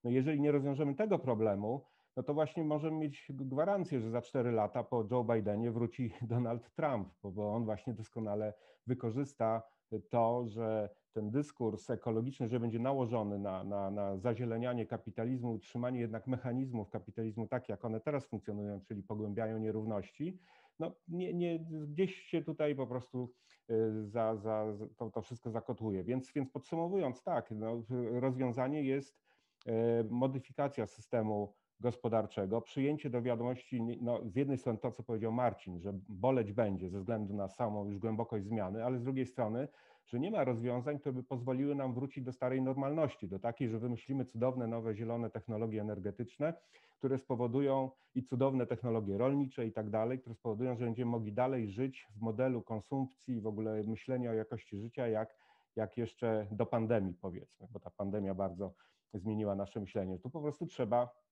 No 0.04 0.10
jeżeli 0.10 0.40
nie 0.40 0.52
rozwiążemy 0.52 0.94
tego 0.94 1.18
problemu, 1.18 1.84
no 2.18 2.22
to 2.22 2.34
właśnie 2.34 2.64
możemy 2.64 2.96
mieć 2.96 3.26
gwarancję, 3.30 4.00
że 4.00 4.10
za 4.10 4.22
cztery 4.22 4.52
lata 4.52 4.84
po 4.84 5.08
Joe 5.10 5.24
Bidenie 5.24 5.70
wróci 5.70 6.12
Donald 6.22 6.74
Trump, 6.74 7.08
bo 7.24 7.54
on 7.54 7.64
właśnie 7.64 7.94
doskonale 7.94 8.54
wykorzysta 8.86 9.62
to, 10.10 10.46
że 10.46 10.90
ten 11.12 11.30
dyskurs 11.30 11.90
ekologiczny, 11.90 12.48
że 12.48 12.60
będzie 12.60 12.78
nałożony 12.78 13.38
na, 13.38 13.64
na, 13.64 13.90
na 13.90 14.16
zazielenianie 14.16 14.86
kapitalizmu, 14.86 15.52
utrzymanie 15.52 16.00
jednak 16.00 16.26
mechanizmów 16.26 16.90
kapitalizmu 16.90 17.48
tak, 17.48 17.68
jak 17.68 17.84
one 17.84 18.00
teraz 18.00 18.26
funkcjonują, 18.26 18.80
czyli 18.80 19.02
pogłębiają 19.02 19.58
nierówności, 19.58 20.38
no 20.78 20.92
nie, 21.08 21.34
nie, 21.34 21.58
gdzieś 21.86 22.16
się 22.16 22.42
tutaj 22.42 22.76
po 22.76 22.86
prostu 22.86 23.32
y, 23.70 24.06
za, 24.06 24.36
za, 24.36 24.64
to, 24.96 25.10
to 25.10 25.22
wszystko 25.22 25.50
zakotuje. 25.50 26.04
Więc, 26.04 26.32
więc 26.32 26.50
podsumowując, 26.50 27.22
tak, 27.22 27.50
no, 27.50 27.82
rozwiązanie 28.20 28.82
jest 28.82 29.20
y, 29.66 29.70
modyfikacja 30.10 30.86
systemu 30.86 31.54
gospodarczego, 31.80 32.60
przyjęcie 32.60 33.10
do 33.10 33.22
wiadomości, 33.22 33.82
no, 34.00 34.20
z 34.24 34.36
jednej 34.36 34.58
strony 34.58 34.78
to, 34.78 34.92
co 34.92 35.02
powiedział 35.02 35.32
Marcin, 35.32 35.80
że 35.80 35.92
boleć 36.08 36.52
będzie 36.52 36.90
ze 36.90 36.98
względu 36.98 37.34
na 37.34 37.48
samą 37.48 37.86
już 37.86 37.98
głębokość 37.98 38.44
zmiany, 38.44 38.84
ale 38.84 38.98
z 38.98 39.02
drugiej 39.02 39.26
strony, 39.26 39.68
że 40.06 40.20
nie 40.20 40.30
ma 40.30 40.44
rozwiązań, 40.44 40.98
które 40.98 41.12
by 41.12 41.22
pozwoliły 41.22 41.74
nam 41.74 41.94
wrócić 41.94 42.24
do 42.24 42.32
starej 42.32 42.62
normalności, 42.62 43.28
do 43.28 43.38
takiej, 43.38 43.68
że 43.68 43.78
wymyślimy 43.78 44.24
cudowne, 44.24 44.66
nowe, 44.66 44.94
zielone 44.94 45.30
technologie 45.30 45.80
energetyczne, 45.80 46.54
które 46.98 47.18
spowodują 47.18 47.90
i 48.14 48.22
cudowne 48.22 48.66
technologie 48.66 49.18
rolnicze 49.18 49.66
i 49.66 49.72
tak 49.72 49.90
dalej, 49.90 50.18
które 50.18 50.34
spowodują, 50.34 50.76
że 50.76 50.84
będziemy 50.84 51.10
mogli 51.10 51.32
dalej 51.32 51.68
żyć 51.68 52.08
w 52.16 52.20
modelu 52.20 52.62
konsumpcji, 52.62 53.40
w 53.40 53.46
ogóle 53.46 53.82
myślenia 53.82 54.30
o 54.30 54.34
jakości 54.34 54.78
życia, 54.78 55.08
jak, 55.08 55.36
jak 55.76 55.96
jeszcze 55.96 56.46
do 56.50 56.66
pandemii 56.66 57.14
powiedzmy, 57.14 57.66
bo 57.70 57.80
ta 57.80 57.90
pandemia 57.90 58.34
bardzo 58.34 58.74
zmieniła 59.14 59.54
nasze 59.54 59.80
myślenie. 59.80 60.18
Tu 60.18 60.30
po 60.30 60.40
prostu 60.40 60.66
trzeba 60.66 61.27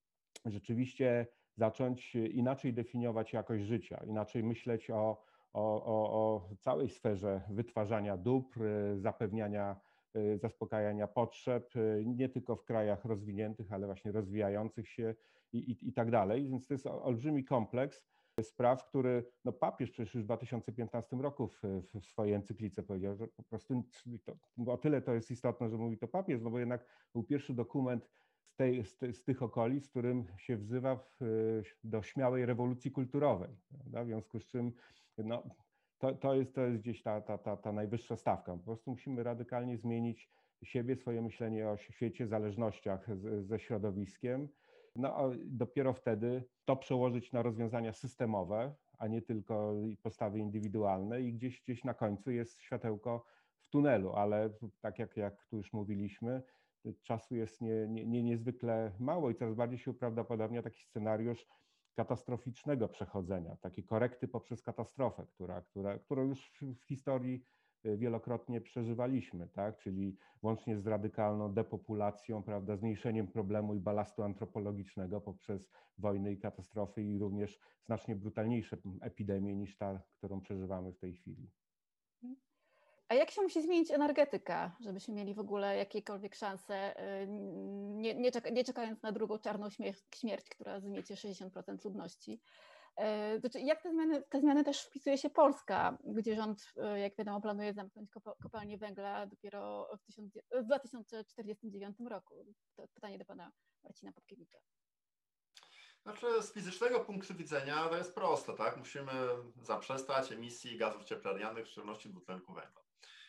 rzeczywiście 0.46 1.26
zacząć 1.56 2.14
inaczej 2.14 2.72
definiować 2.74 3.32
jakość 3.32 3.64
życia, 3.64 4.04
inaczej 4.06 4.44
myśleć 4.44 4.90
o, 4.90 5.22
o, 5.52 5.84
o, 5.84 6.12
o 6.12 6.48
całej 6.60 6.88
sferze 6.88 7.42
wytwarzania 7.50 8.16
dóbr, 8.16 8.60
zapewniania, 8.96 9.80
zaspokajania 10.34 11.06
potrzeb, 11.06 11.72
nie 12.04 12.28
tylko 12.28 12.56
w 12.56 12.64
krajach 12.64 13.04
rozwiniętych, 13.04 13.72
ale 13.72 13.86
właśnie 13.86 14.12
rozwijających 14.12 14.88
się 14.88 15.14
i, 15.52 15.58
i, 15.58 15.88
i 15.88 15.92
tak 15.92 16.10
dalej. 16.10 16.48
Więc 16.48 16.66
to 16.66 16.74
jest 16.74 16.86
olbrzymi 16.86 17.44
kompleks 17.44 18.06
spraw, 18.42 18.88
który 18.88 19.24
no 19.44 19.52
papież 19.52 19.90
przecież 19.90 20.14
już 20.14 20.22
w 20.22 20.26
2015 20.26 21.16
roku 21.16 21.48
w, 21.48 21.62
w 21.94 22.04
swojej 22.04 22.34
encyklice 22.34 22.82
powiedział, 22.82 23.16
że 23.16 23.28
po 23.28 23.42
prostu 23.42 23.82
to, 24.24 24.36
o 24.72 24.76
tyle 24.76 25.02
to 25.02 25.14
jest 25.14 25.30
istotne, 25.30 25.68
że 25.68 25.76
mówi 25.76 25.98
to 25.98 26.08
papież, 26.08 26.40
no 26.42 26.50
bo 26.50 26.58
jednak 26.58 26.86
był 27.12 27.22
pierwszy 27.22 27.54
dokument 27.54 28.08
tej, 28.56 28.84
z, 28.84 28.98
z, 28.98 29.24
tych 29.24 29.42
okolic, 29.42 29.88
którym 29.88 30.24
się 30.38 30.56
wzywa 30.56 30.96
w, 30.96 31.18
do 31.84 32.02
śmiałej 32.02 32.46
rewolucji 32.46 32.90
kulturowej. 32.90 33.50
Prawda? 33.68 34.04
W 34.04 34.06
związku 34.06 34.40
z 34.40 34.46
czym 34.46 34.72
no, 35.18 35.42
to, 35.98 36.14
to, 36.14 36.34
jest, 36.34 36.54
to 36.54 36.60
jest 36.60 36.82
gdzieś 36.82 37.02
ta, 37.02 37.20
ta, 37.20 37.38
ta, 37.38 37.56
ta 37.56 37.72
najwyższa 37.72 38.16
stawka. 38.16 38.52
Po 38.52 38.58
prostu 38.58 38.90
musimy 38.90 39.22
radykalnie 39.22 39.78
zmienić 39.78 40.30
siebie, 40.62 40.96
swoje 40.96 41.22
myślenie 41.22 41.68
o 41.68 41.76
świecie, 41.76 42.26
zależnościach 42.26 43.16
z, 43.16 43.46
ze 43.46 43.58
środowiskiem. 43.58 44.48
No 44.96 45.16
a 45.16 45.30
dopiero 45.44 45.92
wtedy 45.92 46.44
to 46.64 46.76
przełożyć 46.76 47.32
na 47.32 47.42
rozwiązania 47.42 47.92
systemowe, 47.92 48.74
a 48.98 49.06
nie 49.06 49.22
tylko 49.22 49.74
postawy 50.02 50.38
indywidualne 50.38 51.22
i 51.22 51.32
gdzieś, 51.32 51.62
gdzieś 51.62 51.84
na 51.84 51.94
końcu 51.94 52.30
jest 52.30 52.60
światełko 52.60 53.24
w 53.58 53.68
tunelu, 53.68 54.12
ale 54.12 54.50
tak 54.80 54.98
jak, 54.98 55.16
jak 55.16 55.46
tu 55.46 55.56
już 55.56 55.72
mówiliśmy, 55.72 56.42
czasu 57.02 57.36
jest 57.36 57.60
nie, 57.60 57.88
nie, 57.88 58.06
nie, 58.06 58.22
niezwykle 58.22 58.92
mało 58.98 59.30
i 59.30 59.34
coraz 59.34 59.54
bardziej 59.54 59.78
się 59.78 59.90
uprawdopodobnia 59.90 60.62
taki 60.62 60.82
scenariusz 60.82 61.46
katastroficznego 61.96 62.88
przechodzenia, 62.88 63.56
takiej 63.56 63.84
korekty 63.84 64.28
poprzez 64.28 64.62
katastrofę, 64.62 65.26
która, 65.26 65.62
która, 65.62 65.98
którą 65.98 66.24
już 66.24 66.52
w, 66.62 66.86
historii 66.88 67.44
y, 67.86 67.96
wielokrotnie 67.96 68.60
przeżywaliśmy, 68.60 69.48
tak? 69.48 69.78
czyli 69.78 70.16
łącznie 70.42 70.78
z 70.78 70.86
radykalną 70.86 71.54
depopulacją, 71.54 72.42
prawda, 72.42 72.76
zmniejszeniem 72.76 73.26
problemu 73.26 73.74
i 73.74 73.80
balastu 73.80 74.22
antropologicznego 74.22 75.20
poprzez 75.20 75.70
wojny 75.98 76.32
i 76.32 76.38
katastrofy 76.38 77.02
i 77.02 77.18
również 77.18 77.60
znacznie 77.86 78.16
brutalniejsze 78.16 78.76
epidemie 79.00 79.56
niż 79.56 79.76
ta, 79.76 80.02
którą 80.18 80.40
przeżywamy 80.40 80.92
w 80.92 80.98
tej 80.98 81.14
chwili. 81.14 81.50
A 83.08 83.14
jak 83.14 83.30
się 83.30 83.42
musi 83.42 83.62
zmienić 83.62 83.90
energetyka, 83.90 84.76
żebyśmy 84.80 85.14
mieli 85.14 85.34
w 85.34 85.38
ogóle 85.38 85.76
jakiekolwiek 85.76 86.34
szanse, 86.34 87.00
y, 87.22 87.26
nie, 87.96 88.14
nie, 88.14 88.32
czeka, 88.32 88.50
nie 88.50 88.64
czekając 88.64 89.02
na 89.02 89.12
drugą 89.12 89.38
czarną 89.38 89.70
śmierć, 90.10 90.48
która 90.50 90.80
zmiecie 90.80 91.14
60% 91.14 91.84
ludności? 91.84 92.40
Znaczy, 93.40 93.60
jak 93.60 93.82
te 93.82 93.90
zmiany, 93.90 94.22
te 94.22 94.40
zmiany 94.40 94.64
też 94.64 94.82
wpisuje 94.82 95.18
się 95.18 95.30
Polska, 95.30 95.98
gdzie 96.04 96.36
rząd, 96.36 96.72
y, 96.94 96.98
jak 96.98 97.16
wiadomo, 97.16 97.40
planuje 97.40 97.74
zamknąć 97.74 98.10
kopalnię 98.42 98.78
węgla 98.78 99.26
dopiero 99.26 99.88
w, 99.98 100.62
w 100.62 100.64
2049 100.64 101.96
roku? 102.08 102.34
To 102.76 102.88
pytanie 102.88 103.18
do 103.18 103.24
pana 103.24 103.52
Marcina 103.84 104.12
Podkiewicza. 104.12 104.58
Znaczy 106.02 106.42
z 106.42 106.52
fizycznego 106.52 107.00
punktu 107.00 107.34
widzenia 107.34 107.88
to 107.88 107.96
jest 107.96 108.14
proste, 108.14 108.52
tak? 108.54 108.76
Musimy 108.76 109.12
zaprzestać 109.62 110.32
emisji 110.32 110.78
gazów 110.78 111.04
cieplarnianych, 111.04 111.66
w 111.66 111.70
szczególności 111.70 112.08
dwutlenku 112.08 112.54
węgla. 112.54 112.85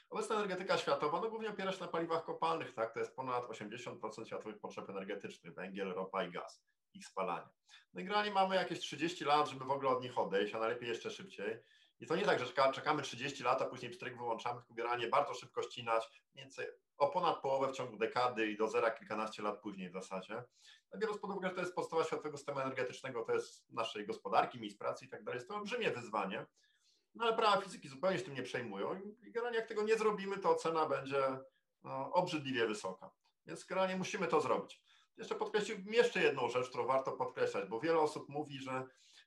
Obecna 0.09 0.35
energetyka 0.35 0.77
światowa 0.77 1.21
no, 1.21 1.29
głównie 1.29 1.49
opiera 1.49 1.71
się 1.71 1.81
na 1.81 1.87
paliwach 1.87 2.23
kopalnych, 2.23 2.73
tak? 2.73 2.93
To 2.93 2.99
jest 2.99 3.15
ponad 3.15 3.43
80% 3.43 4.25
światowych 4.25 4.59
potrzeb 4.59 4.89
energetycznych, 4.89 5.53
węgiel, 5.53 5.93
ropa 5.93 6.23
i 6.23 6.31
gaz, 6.31 6.63
ich 6.93 7.07
spalanie. 7.07 7.47
No 7.93 8.01
i 8.01 8.03
generalnie 8.03 8.31
mamy 8.31 8.55
jakieś 8.55 8.79
30 8.79 9.25
lat, 9.25 9.49
żeby 9.49 9.65
w 9.65 9.71
ogóle 9.71 9.89
od 9.89 10.03
nich 10.03 10.17
odejść, 10.17 10.55
a 10.55 10.59
najlepiej 10.59 10.89
jeszcze 10.89 11.11
szybciej. 11.11 11.59
I 11.99 12.07
to 12.07 12.15
nie 12.15 12.25
tak, 12.25 12.39
że 12.39 12.71
czekamy 12.73 13.01
30 13.01 13.43
lat, 13.43 13.61
a 13.61 13.65
później 13.65 13.91
pstryk 13.91 14.17
wyłączamy, 14.17 14.59
tylko 14.59 14.73
generalnie 14.73 15.07
bardzo 15.07 15.33
szybko 15.33 15.61
ścinać, 15.63 16.23
więcej 16.35 16.67
o 16.97 17.07
ponad 17.09 17.41
połowę 17.41 17.67
w 17.67 17.75
ciągu 17.75 17.97
dekady 17.97 18.47
i 18.47 18.57
do 18.57 18.67
zera 18.67 18.91
kilkanaście 18.91 19.43
lat 19.43 19.61
później 19.61 19.89
w 19.89 19.93
zasadzie. 19.93 20.43
No, 20.91 20.99
biorąc 20.99 21.19
pod 21.19 21.31
uwagę, 21.31 21.47
że 21.47 21.55
to 21.55 21.61
jest 21.61 21.75
podstawa 21.75 22.03
światowego 22.03 22.37
systemu 22.37 22.59
energetycznego, 22.59 23.23
to 23.23 23.33
jest 23.33 23.69
naszej 23.69 24.05
gospodarki, 24.05 24.59
miejsc 24.59 24.77
pracy 24.77 25.05
i 25.05 25.09
tak 25.09 25.23
dalej, 25.23 25.37
jest 25.37 25.47
to 25.47 25.55
olbrzymie 25.55 25.91
wyzwanie. 25.91 26.45
No 27.17 27.25
ale 27.25 27.35
prawa 27.35 27.61
fizyki 27.61 27.87
zupełnie 27.87 28.17
się 28.17 28.23
tym 28.23 28.33
nie 28.33 28.43
przejmują 28.43 29.01
i 29.01 29.31
generalnie 29.31 29.59
jak 29.59 29.67
tego 29.67 29.83
nie 29.83 29.97
zrobimy, 29.97 30.37
to 30.37 30.55
cena 30.55 30.85
będzie 30.85 31.39
no, 31.83 32.11
obrzydliwie 32.13 32.67
wysoka. 32.67 33.11
Więc 33.45 33.65
generalnie 33.65 33.95
musimy 33.95 34.27
to 34.27 34.41
zrobić. 34.41 34.81
Jeszcze 35.17 35.35
podkreśliłbym 35.35 35.93
jeszcze 35.93 36.21
jedną 36.21 36.49
rzecz, 36.49 36.69
którą 36.69 36.85
warto 36.85 37.11
podkreślać, 37.11 37.69
bo 37.69 37.79
wiele 37.79 37.99
osób 37.99 38.29
mówi, 38.29 38.59
że, 38.59 38.83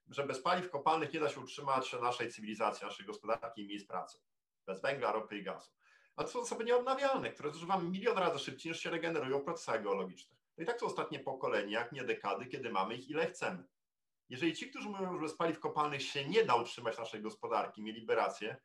że 0.09 0.26
bez 0.26 0.42
paliw 0.42 0.70
kopalnych 0.70 1.12
nie 1.12 1.20
da 1.20 1.29
się 1.29 1.40
utrzymać 1.40 1.92
naszej 1.92 2.33
cywilizacji, 2.33 2.87
naszej 2.87 3.07
gospodarki 3.07 3.62
i 3.62 3.66
miejsc 3.66 3.87
pracy. 3.87 4.18
Bez 4.66 4.83
węgla, 4.83 5.12
ropy 5.12 5.38
i 5.38 5.42
gazu. 5.42 5.70
A 6.16 6.24
to 6.24 6.31
są 6.31 6.42
zasoby 6.42 6.64
nieodnawialne, 6.64 7.31
które 7.31 7.50
zużywamy 7.50 7.90
milion 7.90 8.18
razy 8.18 8.38
szybciej 8.38 8.72
niż 8.72 8.81
się 8.81 8.90
regenerują 8.90 9.38
w 9.38 9.44
procesach 9.44 9.83
geologicznych. 9.83 10.40
No 10.57 10.62
i 10.62 10.66
tak 10.66 10.81
to 10.81 10.87
ostatnie 10.87 11.18
pokolenia, 11.18 11.81
jak 11.81 11.92
nie 11.92 12.05
dekady, 12.05 12.46
kiedy 12.46 12.70
mamy 12.70 12.94
ich 12.94 13.11
ile 13.11 13.26
chcemy. 13.26 13.64
Jeżeli 14.30 14.54
ci, 14.54 14.70
którzy 14.70 14.88
mówią, 14.88 15.14
że 15.14 15.20
bez 15.20 15.36
paliw 15.36 15.60
kopalnych 15.60 16.02
się 16.02 16.28
nie 16.28 16.44
da 16.44 16.54
utrzymać 16.54 16.98
naszej 16.98 17.22
gospodarki, 17.22 17.82
mieliby 17.82 18.14
rację, 18.14 18.56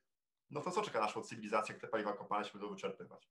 no 0.49 0.61
to 0.61 0.71
co 0.71 0.81
czeka 0.81 0.99
naszą 0.99 1.21
cywilizację, 1.21 1.73
jak 1.73 1.81
te 1.81 1.87
paliwa 1.87 2.13
kopalne 2.13 2.45
się 2.45 2.51
będą 2.51 2.69
wyczerpywać? 2.69 3.29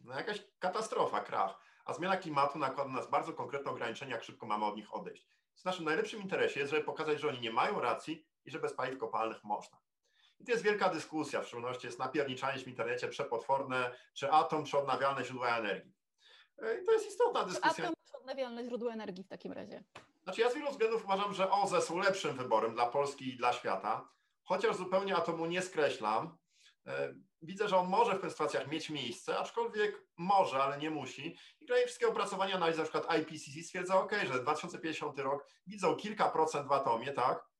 No 0.00 0.14
jakaś 0.14 0.42
katastrofa, 0.58 1.20
krach. 1.20 1.58
A 1.84 1.92
zmiana 1.92 2.16
klimatu 2.16 2.58
nakłada 2.58 2.90
na 2.90 2.96
nas 2.96 3.10
bardzo 3.10 3.32
konkretne 3.32 3.70
ograniczenia, 3.70 4.14
jak 4.14 4.24
szybko 4.24 4.46
mamy 4.46 4.64
od 4.64 4.76
nich 4.76 4.94
odejść. 4.94 5.26
W 5.54 5.64
naszym 5.64 5.84
najlepszym 5.84 6.22
interesie 6.22 6.60
jest, 6.60 6.72
żeby 6.72 6.84
pokazać, 6.84 7.20
że 7.20 7.28
oni 7.28 7.40
nie 7.40 7.50
mają 7.50 7.80
racji 7.80 8.26
i 8.44 8.50
że 8.50 8.58
bez 8.58 8.74
paliw 8.74 8.98
kopalnych 8.98 9.44
można. 9.44 9.78
I 10.40 10.44
to 10.44 10.52
jest 10.52 10.64
wielka 10.64 10.88
dyskusja, 10.88 11.40
w 11.40 11.46
szczególności 11.46 11.86
jest 11.86 11.98
napierniczanie 11.98 12.58
w 12.58 12.68
internecie 12.68 13.08
przepotworne, 13.08 13.96
czy 14.14 14.30
atom, 14.30 14.64
czy 14.64 14.78
odnawialne 14.78 15.24
źródła 15.24 15.58
energii. 15.58 15.92
E, 16.58 16.80
I 16.82 16.84
to 16.84 16.92
jest 16.92 17.06
istotna 17.06 17.44
dyskusja. 17.44 17.84
Atom 17.84 17.94
czy 18.10 18.18
odnawialne 18.18 18.64
źródło 18.64 18.92
energii 18.92 19.24
w 19.24 19.28
takim 19.28 19.52
razie? 19.52 19.84
Znaczy 20.24 20.40
ja 20.40 20.50
z 20.50 20.54
wielu 20.54 20.70
względów 20.70 21.04
uważam, 21.04 21.34
że 21.34 21.50
OZE 21.50 21.82
są 21.82 21.98
lepszym 21.98 22.36
wyborem 22.36 22.74
dla 22.74 22.86
Polski 22.86 23.28
i 23.28 23.36
dla 23.36 23.52
świata, 23.52 24.08
chociaż 24.42 24.76
zupełnie 24.76 25.16
atomu 25.16 25.46
nie 25.46 25.62
skreślam. 25.62 26.38
E, 26.86 27.14
widzę, 27.42 27.68
że 27.68 27.76
on 27.76 27.88
może 27.88 28.10
w 28.10 28.14
pewnych 28.14 28.32
sytuacjach 28.32 28.68
mieć 28.68 28.90
miejsce, 28.90 29.38
aczkolwiek 29.38 30.06
może, 30.16 30.62
ale 30.62 30.78
nie 30.78 30.90
musi. 30.90 31.36
I 31.60 31.66
kraje 31.66 31.84
wszystkie 31.84 32.08
opracowania 32.08 32.54
analiz, 32.54 32.76
na 32.76 32.82
przykład 32.82 33.18
IPCC 33.18 33.62
stwierdza, 33.62 34.00
ok, 34.00 34.12
że 34.32 34.40
2050 34.40 35.18
rok 35.18 35.46
widzą 35.66 35.96
kilka 35.96 36.30
procent 36.30 36.68
w 36.68 36.72
atomie, 36.72 37.12
tak? 37.12 37.54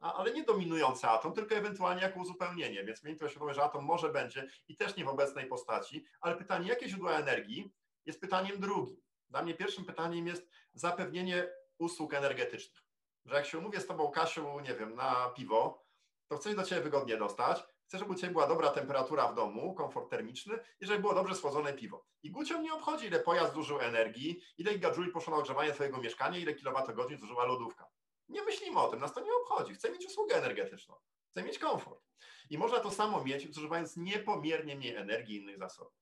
ale 0.00 0.32
nie 0.32 0.44
dominujący 0.44 1.06
atom, 1.06 1.32
tylko 1.32 1.54
ewentualnie 1.54 2.02
jako 2.02 2.20
uzupełnienie. 2.20 2.84
Więc 2.84 3.04
miejmy 3.04 3.20
to 3.20 3.28
świadomość, 3.28 3.56
że 3.56 3.64
atom 3.64 3.84
może 3.84 4.08
będzie 4.08 4.48
i 4.68 4.76
też 4.76 4.96
nie 4.96 5.04
w 5.04 5.08
obecnej 5.08 5.46
postaci, 5.46 6.04
ale 6.20 6.36
pytanie, 6.36 6.68
jakie 6.68 6.88
źródła 6.88 7.12
energii, 7.12 7.72
jest 8.06 8.20
pytaniem 8.20 8.60
drugim. 8.60 9.00
Dla 9.28 9.42
mnie 9.42 9.54
pierwszym 9.54 9.84
pytaniem 9.84 10.26
jest 10.26 10.50
zapewnienie 10.74 11.48
usług 11.78 12.14
energetycznych. 12.14 12.84
Że 13.24 13.34
jak 13.34 13.46
się 13.46 13.58
umówię 13.58 13.80
z 13.80 13.86
Tobą, 13.86 14.10
Kasiu, 14.10 14.60
nie 14.60 14.74
wiem, 14.74 14.94
na 14.94 15.30
piwo, 15.36 15.86
to 16.28 16.36
chcę 16.36 16.54
do 16.54 16.62
Ciebie 16.62 16.80
wygodnie 16.80 17.16
dostać, 17.16 17.64
chcę, 17.86 17.98
żeby 17.98 18.12
u 18.12 18.14
Ciebie 18.14 18.32
była 18.32 18.46
dobra 18.46 18.70
temperatura 18.70 19.28
w 19.28 19.34
domu, 19.34 19.74
komfort 19.74 20.10
termiczny 20.10 20.58
i 20.80 20.86
żeby 20.86 21.00
było 21.00 21.14
dobrze 21.14 21.34
schłodzone 21.34 21.72
piwo. 21.72 22.06
I 22.22 22.30
Gucio 22.30 22.60
nie 22.60 22.74
obchodzi, 22.74 23.06
ile 23.06 23.20
pojazd 23.20 23.54
zużył 23.54 23.80
energii, 23.80 24.42
ile 24.58 24.72
gigajouli 24.72 25.10
poszło 25.10 25.32
na 25.32 25.38
ogrzewanie 25.38 25.72
Twojego 25.72 25.98
mieszkania, 25.98 26.38
ile 26.38 26.54
kilowatogodzin 26.54 27.18
zużyła 27.18 27.44
lodówka. 27.44 27.88
Nie 28.28 28.42
myślimy 28.42 28.80
o 28.80 28.88
tym, 28.88 29.00
nas 29.00 29.14
to 29.14 29.20
nie 29.20 29.34
obchodzi. 29.34 29.74
Chcę 29.74 29.90
mieć 29.90 30.06
usługę 30.06 30.36
energetyczną, 30.36 30.94
chcę 31.30 31.42
mieć 31.42 31.58
komfort. 31.58 32.04
I 32.50 32.58
można 32.58 32.80
to 32.80 32.90
samo 32.90 33.24
mieć, 33.24 33.54
zużywając 33.54 33.96
niepomiernie 33.96 34.76
mniej 34.76 34.96
energii 34.96 35.36
i 35.36 35.38
innych 35.38 35.58
zasobów. 35.58 35.92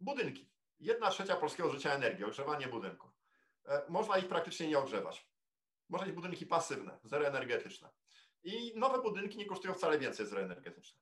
Budynki. 0.00 0.50
Jedna 0.80 1.10
trzecia 1.10 1.36
polskiego 1.36 1.70
życia 1.70 1.94
energii, 1.94 2.24
ogrzewanie 2.24 2.68
budynków. 2.68 3.13
E, 3.66 3.82
można 3.88 4.18
ich 4.18 4.28
praktycznie 4.28 4.68
nie 4.68 4.78
ogrzewać. 4.78 5.28
Można 5.88 6.06
mieć 6.06 6.14
budynki 6.16 6.46
pasywne, 6.46 6.98
zeroenergetyczne. 7.04 7.90
I 8.42 8.72
nowe 8.76 9.02
budynki 9.02 9.38
nie 9.38 9.46
kosztują 9.46 9.74
wcale 9.74 9.98
więcej 9.98 10.26
zeroenergetyczne. 10.26 11.00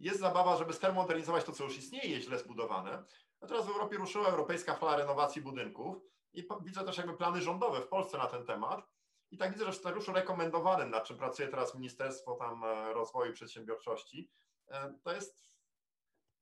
Jest 0.00 0.20
zabawa, 0.20 0.56
żeby 0.56 0.72
stermodernizować 0.72 1.44
to, 1.44 1.52
co 1.52 1.64
już 1.64 1.78
istnieje, 1.78 2.20
źle 2.20 2.38
zbudowane. 2.38 3.04
A 3.40 3.46
teraz 3.46 3.66
w 3.66 3.70
Europie 3.70 3.96
ruszyła 3.96 4.28
europejska 4.28 4.74
fala 4.74 4.96
renowacji 4.96 5.42
budynków 5.42 5.96
i 6.32 6.48
widzę 6.64 6.84
też 6.84 6.96
jakby 6.96 7.16
plany 7.16 7.42
rządowe 7.42 7.80
w 7.80 7.88
Polsce 7.88 8.18
na 8.18 8.26
ten 8.26 8.46
temat. 8.46 8.88
I 9.30 9.38
tak 9.38 9.52
widzę, 9.52 9.64
że 9.64 9.72
w 9.72 9.76
scenariuszu 9.76 10.12
rekomendowanym, 10.12 10.90
nad 10.90 11.04
czym 11.04 11.16
pracuje 11.16 11.48
teraz 11.48 11.74
Ministerstwo 11.74 12.34
tam 12.34 12.64
e, 12.64 12.92
Rozwoju 12.92 13.32
Przedsiębiorczości, 13.32 14.30
e, 14.68 14.94
to 15.02 15.14
jest 15.14 15.52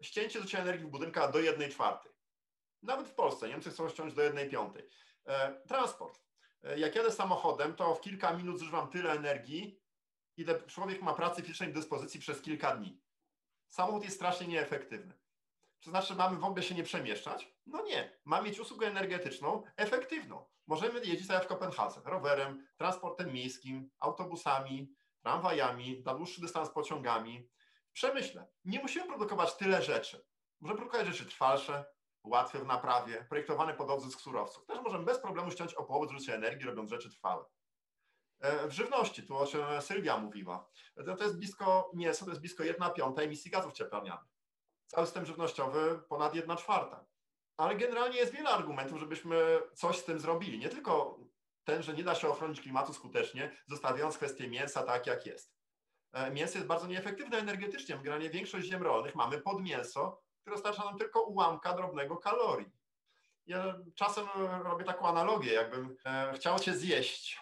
ścięcie 0.02 0.38
zużycia 0.38 0.58
energii 0.58 0.86
w 0.86 0.90
budynkach 0.90 1.32
do 1.32 1.38
1 1.38 1.70
czwartej. 1.70 2.12
Nawet 2.82 3.08
w 3.08 3.14
Polsce 3.14 3.48
Niemcy 3.48 3.70
chcą 3.70 3.88
ściąć 3.88 4.14
do 4.14 4.22
1 4.22 4.50
piątej. 4.50 4.88
E, 5.30 5.60
transport. 5.68 6.20
Jak 6.76 6.94
jadę 6.94 7.12
samochodem, 7.12 7.74
to 7.74 7.94
w 7.94 8.00
kilka 8.00 8.32
minut 8.32 8.58
zużywam 8.58 8.88
tyle 8.88 9.12
energii, 9.12 9.80
ile 10.36 10.62
człowiek 10.62 11.02
ma 11.02 11.14
pracy 11.14 11.42
fizycznej 11.42 11.72
dyspozycji 11.72 12.20
przez 12.20 12.42
kilka 12.42 12.76
dni. 12.76 13.00
Samochód 13.68 14.04
jest 14.04 14.16
strasznie 14.16 14.46
nieefektywny. 14.46 15.14
To 15.80 15.90
znaczy, 15.90 16.14
mamy 16.14 16.36
w 16.36 16.44
ogóle 16.44 16.62
się 16.62 16.74
nie 16.74 16.82
przemieszczać? 16.82 17.54
No 17.66 17.82
nie. 17.82 18.18
Mamy 18.24 18.48
mieć 18.48 18.60
usługę 18.60 18.86
energetyczną 18.86 19.62
efektywną. 19.76 20.46
Możemy 20.66 21.00
jeździć 21.00 21.28
tak 21.28 21.34
jak 21.34 21.44
w 21.44 21.48
Kopenhadze, 21.48 22.00
rowerem, 22.04 22.68
transportem 22.76 23.32
miejskim, 23.32 23.90
autobusami, 23.98 24.94
tramwajami, 25.20 26.02
na 26.06 26.14
dłuższy 26.14 26.40
dystans 26.40 26.70
pociągami. 26.70 27.48
W 27.88 27.92
przemyśle 27.92 28.48
nie 28.64 28.82
musimy 28.82 29.06
produkować 29.06 29.56
tyle 29.56 29.82
rzeczy. 29.82 30.26
Możemy 30.60 30.78
produkować 30.78 31.06
rzeczy 31.06 31.30
trwalsze, 31.30 31.84
łatwe 32.24 32.58
w 32.58 32.66
naprawie, 32.66 33.26
projektowane 33.28 33.74
pod 33.74 33.90
odzysk 33.90 34.20
surowców. 34.20 34.66
Też 34.66 34.78
możemy 34.80 35.04
bez 35.04 35.18
problemu 35.18 35.50
ściąć 35.50 35.74
o 35.74 35.84
połowę 35.84 36.08
zużycia 36.08 36.34
energii, 36.34 36.66
robiąc 36.66 36.90
rzeczy 36.90 37.10
trwałe. 37.10 37.44
E, 38.40 38.68
w 38.68 38.72
żywności, 38.72 39.22
tu 39.22 39.36
o 39.36 39.46
czym 39.46 39.60
Sylwia 39.80 40.16
mówiła, 40.16 40.68
to 41.18 41.24
jest 41.24 41.38
blisko 41.38 41.90
mięso, 41.94 42.24
to 42.24 42.30
jest 42.30 42.40
blisko 42.40 42.64
1 42.64 42.90
piąta 42.90 43.22
emisji 43.22 43.50
gazów 43.50 43.72
cieplarnianych. 43.72 44.30
Cały 44.86 45.06
system 45.06 45.26
żywnościowy 45.26 46.02
ponad 46.08 46.34
1 46.34 46.56
czwarta. 46.56 47.04
Ale 47.56 47.76
generalnie 47.76 48.16
jest 48.16 48.32
wiele 48.32 48.50
argumentów, 48.50 49.00
żebyśmy 49.00 49.60
coś 49.74 49.98
z 49.98 50.04
tym 50.04 50.18
zrobili. 50.18 50.58
Nie 50.58 50.68
tylko 50.68 51.18
ten, 51.64 51.82
że 51.82 51.94
nie 51.94 52.04
da 52.04 52.14
się 52.14 52.28
ochronić 52.28 52.60
klimatu 52.60 52.92
skutecznie, 52.92 53.56
zostawiając 53.66 54.16
kwestię 54.16 54.48
mięsa 54.48 54.82
tak, 54.82 55.06
jak 55.06 55.26
jest. 55.26 55.54
E, 56.12 56.30
mięso 56.30 56.58
jest 56.58 56.68
bardzo 56.68 56.86
nieefektywne 56.86 57.38
energetycznie. 57.38 57.96
Generalnie 57.96 58.30
większość 58.30 58.68
ziem 58.68 58.82
rolnych 58.82 59.14
mamy 59.14 59.40
pod 59.40 59.62
mięso, 59.62 60.22
które 60.40 60.56
dostarcza 60.56 60.84
nam 60.84 60.98
tylko 60.98 61.22
ułamka 61.22 61.74
drobnego 61.74 62.16
kalorii. 62.16 62.72
Ja 63.46 63.78
czasem 63.94 64.26
robię 64.62 64.84
taką 64.84 65.08
analogię, 65.08 65.52
jakbym 65.52 65.96
e, 66.04 66.32
chciał 66.34 66.58
cię 66.58 66.74
zjeść, 66.74 67.40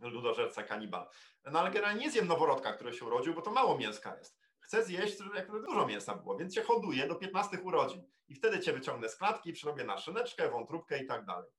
ludożerca 0.00 0.62
kanibal. 0.62 1.08
No 1.44 1.60
ale 1.60 1.70
generalnie 1.70 2.00
nie 2.00 2.10
zjem 2.10 2.26
noworodka, 2.26 2.72
który 2.72 2.92
się 2.92 3.04
urodził, 3.04 3.34
bo 3.34 3.42
to 3.42 3.50
mało 3.50 3.78
mięska 3.78 4.16
jest 4.16 4.40
chcę 4.70 4.84
zjeść, 4.84 5.18
żeby 5.18 5.60
dużo 5.60 5.86
mięsa 5.86 6.14
było, 6.14 6.36
więc 6.36 6.54
cię 6.54 6.62
hoduję 6.62 7.08
do 7.08 7.14
15 7.14 7.60
urodzin 7.60 8.10
i 8.28 8.34
wtedy 8.34 8.60
cię 8.60 8.72
wyciągnę 8.72 9.08
z 9.08 9.16
klatki, 9.16 9.52
przerobię 9.52 9.84
na 9.84 9.98
szyneczkę, 9.98 10.50
wątróbkę 10.50 11.02
i 11.02 11.06
tak 11.06 11.24
dalej. 11.24 11.50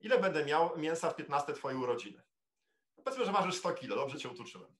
Ile 0.00 0.18
będę 0.18 0.44
miał 0.44 0.78
mięsa 0.78 1.10
w 1.10 1.16
15 1.16 1.52
twojej 1.52 1.78
urodziny? 1.78 2.22
No 2.96 3.02
powiedzmy, 3.02 3.24
że 3.24 3.32
ważysz 3.32 3.54
100 3.54 3.72
kilo, 3.72 3.96
dobrze 3.96 4.18
cię 4.18 4.28
utuczyłem. 4.28 4.76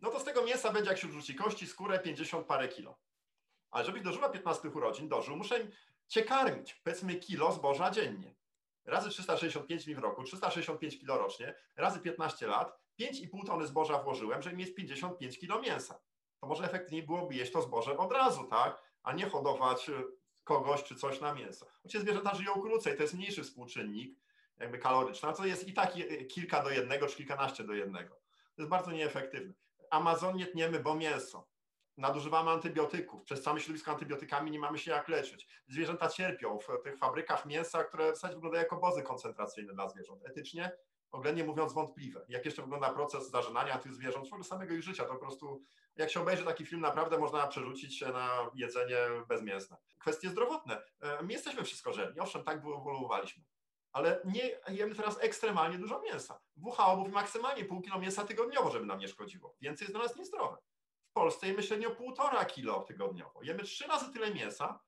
No 0.00 0.10
to 0.10 0.20
z 0.20 0.24
tego 0.24 0.44
mięsa 0.44 0.72
będzie, 0.72 0.90
jak 0.90 0.98
się 0.98 1.08
rzuci 1.08 1.34
kości, 1.34 1.66
skórę, 1.66 1.98
50 1.98 2.46
parę 2.46 2.68
kilo. 2.68 2.98
Ale 3.70 3.84
żebyś 3.84 4.02
dożyła 4.02 4.28
15 4.28 4.68
urodzin, 4.68 5.08
dożył, 5.08 5.36
muszę 5.36 5.66
cię 6.08 6.22
karmić, 6.22 6.74
powiedzmy 6.74 7.16
kilo 7.16 7.52
zboża 7.52 7.90
dziennie. 7.90 8.34
Razy 8.84 9.10
365 9.10 9.84
dni 9.84 9.94
w 9.94 9.98
roku, 9.98 10.24
365 10.24 11.00
kilo 11.00 11.18
rocznie, 11.18 11.54
razy 11.76 12.00
15 12.00 12.46
lat, 12.46 12.78
5,5 13.00 13.46
tony 13.46 13.66
zboża 13.66 14.02
włożyłem, 14.02 14.42
żeby 14.42 14.56
mieć 14.56 14.74
55 14.74 15.38
kilo 15.38 15.60
mięsa 15.60 15.98
to 16.40 16.46
może 16.46 16.64
efektywniej 16.64 17.02
byłoby 17.02 17.34
jeść 17.34 17.52
to 17.52 17.62
zboże 17.62 17.98
od 17.98 18.12
razu, 18.12 18.44
tak? 18.44 18.82
A 19.02 19.12
nie 19.12 19.30
hodować 19.30 19.88
y, 19.88 20.04
kogoś 20.44 20.84
czy 20.84 20.94
coś 20.94 21.20
na 21.20 21.34
mięso. 21.34 21.66
Oczywiście 21.66 22.00
zwierzęta 22.00 22.34
żyją 22.34 22.52
krócej, 22.52 22.96
to 22.96 23.02
jest 23.02 23.14
mniejszy 23.14 23.42
współczynnik 23.42 24.18
jakby 24.58 24.78
kaloryczny, 24.78 25.28
a 25.38 25.46
jest 25.46 25.68
i 25.68 25.72
tak 25.72 25.92
kilka 26.28 26.62
do 26.62 26.70
jednego 26.70 27.06
czy 27.06 27.16
kilkanaście 27.16 27.64
do 27.64 27.72
jednego. 27.72 28.14
To 28.54 28.62
jest 28.62 28.70
bardzo 28.70 28.90
nieefektywne. 28.90 29.54
Amazonię 29.90 30.46
tniemy, 30.46 30.80
bo 30.80 30.94
mięso. 30.94 31.48
Nadużywamy 31.98 32.50
antybiotyków. 32.50 33.24
Przez 33.24 33.42
całe 33.42 33.60
środowisko 33.60 33.90
antybiotykami 33.90 34.50
nie 34.50 34.58
mamy 34.58 34.78
się 34.78 34.90
jak 34.90 35.08
leczyć. 35.08 35.48
Zwierzęta 35.66 36.08
cierpią 36.08 36.58
w 36.58 36.82
tych 36.82 36.98
fabrykach 36.98 37.46
mięsa, 37.46 37.84
które 37.84 38.12
w 38.12 38.14
zasadzie 38.14 38.34
wyglądają 38.34 38.62
jako 38.62 38.76
obozy 38.76 39.02
koncentracyjne 39.02 39.74
dla 39.74 39.88
zwierząt. 39.88 40.22
Etycznie 40.26 40.72
oględnie 41.10 41.44
mówiąc 41.44 41.72
wątpliwe. 41.72 42.24
Jak 42.28 42.44
jeszcze 42.44 42.62
wygląda 42.62 42.92
proces 42.92 43.30
zażynania 43.30 43.78
tych 43.78 43.94
zwierząt, 43.94 44.28
w 44.28 44.32
ogóle 44.32 44.44
samego 44.44 44.74
ich 44.74 44.82
życia, 44.82 45.04
to 45.04 45.12
po 45.12 45.20
prostu 45.20 45.62
jak 45.96 46.10
się 46.10 46.20
obejrzy 46.20 46.44
taki 46.44 46.66
film, 46.66 46.80
naprawdę 46.80 47.18
można 47.18 47.46
przerzucić 47.46 47.98
się 47.98 48.08
na 48.08 48.50
jedzenie 48.54 48.98
bezmięsne. 49.28 49.76
Kwestie 49.98 50.28
zdrowotne. 50.28 50.82
E, 51.00 51.22
my 51.22 51.32
jesteśmy 51.32 51.64
wszystko 51.64 51.92
żerni, 51.92 52.20
owszem, 52.20 52.44
tak 52.44 52.62
wyewoluowaliśmy 52.62 53.44
ale 53.92 54.20
nie 54.24 54.50
jemy 54.68 54.94
teraz 54.94 55.18
ekstremalnie 55.20 55.78
dużo 55.78 56.00
mięsa. 56.00 56.40
WHO 56.56 56.96
mówi 56.96 57.12
maksymalnie 57.12 57.64
pół 57.64 57.80
kilo 57.80 57.98
mięsa 57.98 58.24
tygodniowo, 58.24 58.70
żeby 58.70 58.86
nam 58.86 58.98
nie 58.98 59.08
szkodziło. 59.08 59.56
Więcej 59.60 59.84
jest 59.84 59.94
dla 59.94 60.02
nas 60.02 60.16
niezdrowe. 60.16 60.56
Polsce 61.18 61.46
jemy 61.46 61.62
średnio 61.62 61.90
półtora 61.90 62.44
kilo 62.44 62.80
tygodniowo. 62.80 63.42
Jemy 63.42 63.62
trzy 63.62 63.86
razy 63.86 64.12
tyle 64.12 64.34
mięsa, 64.34 64.80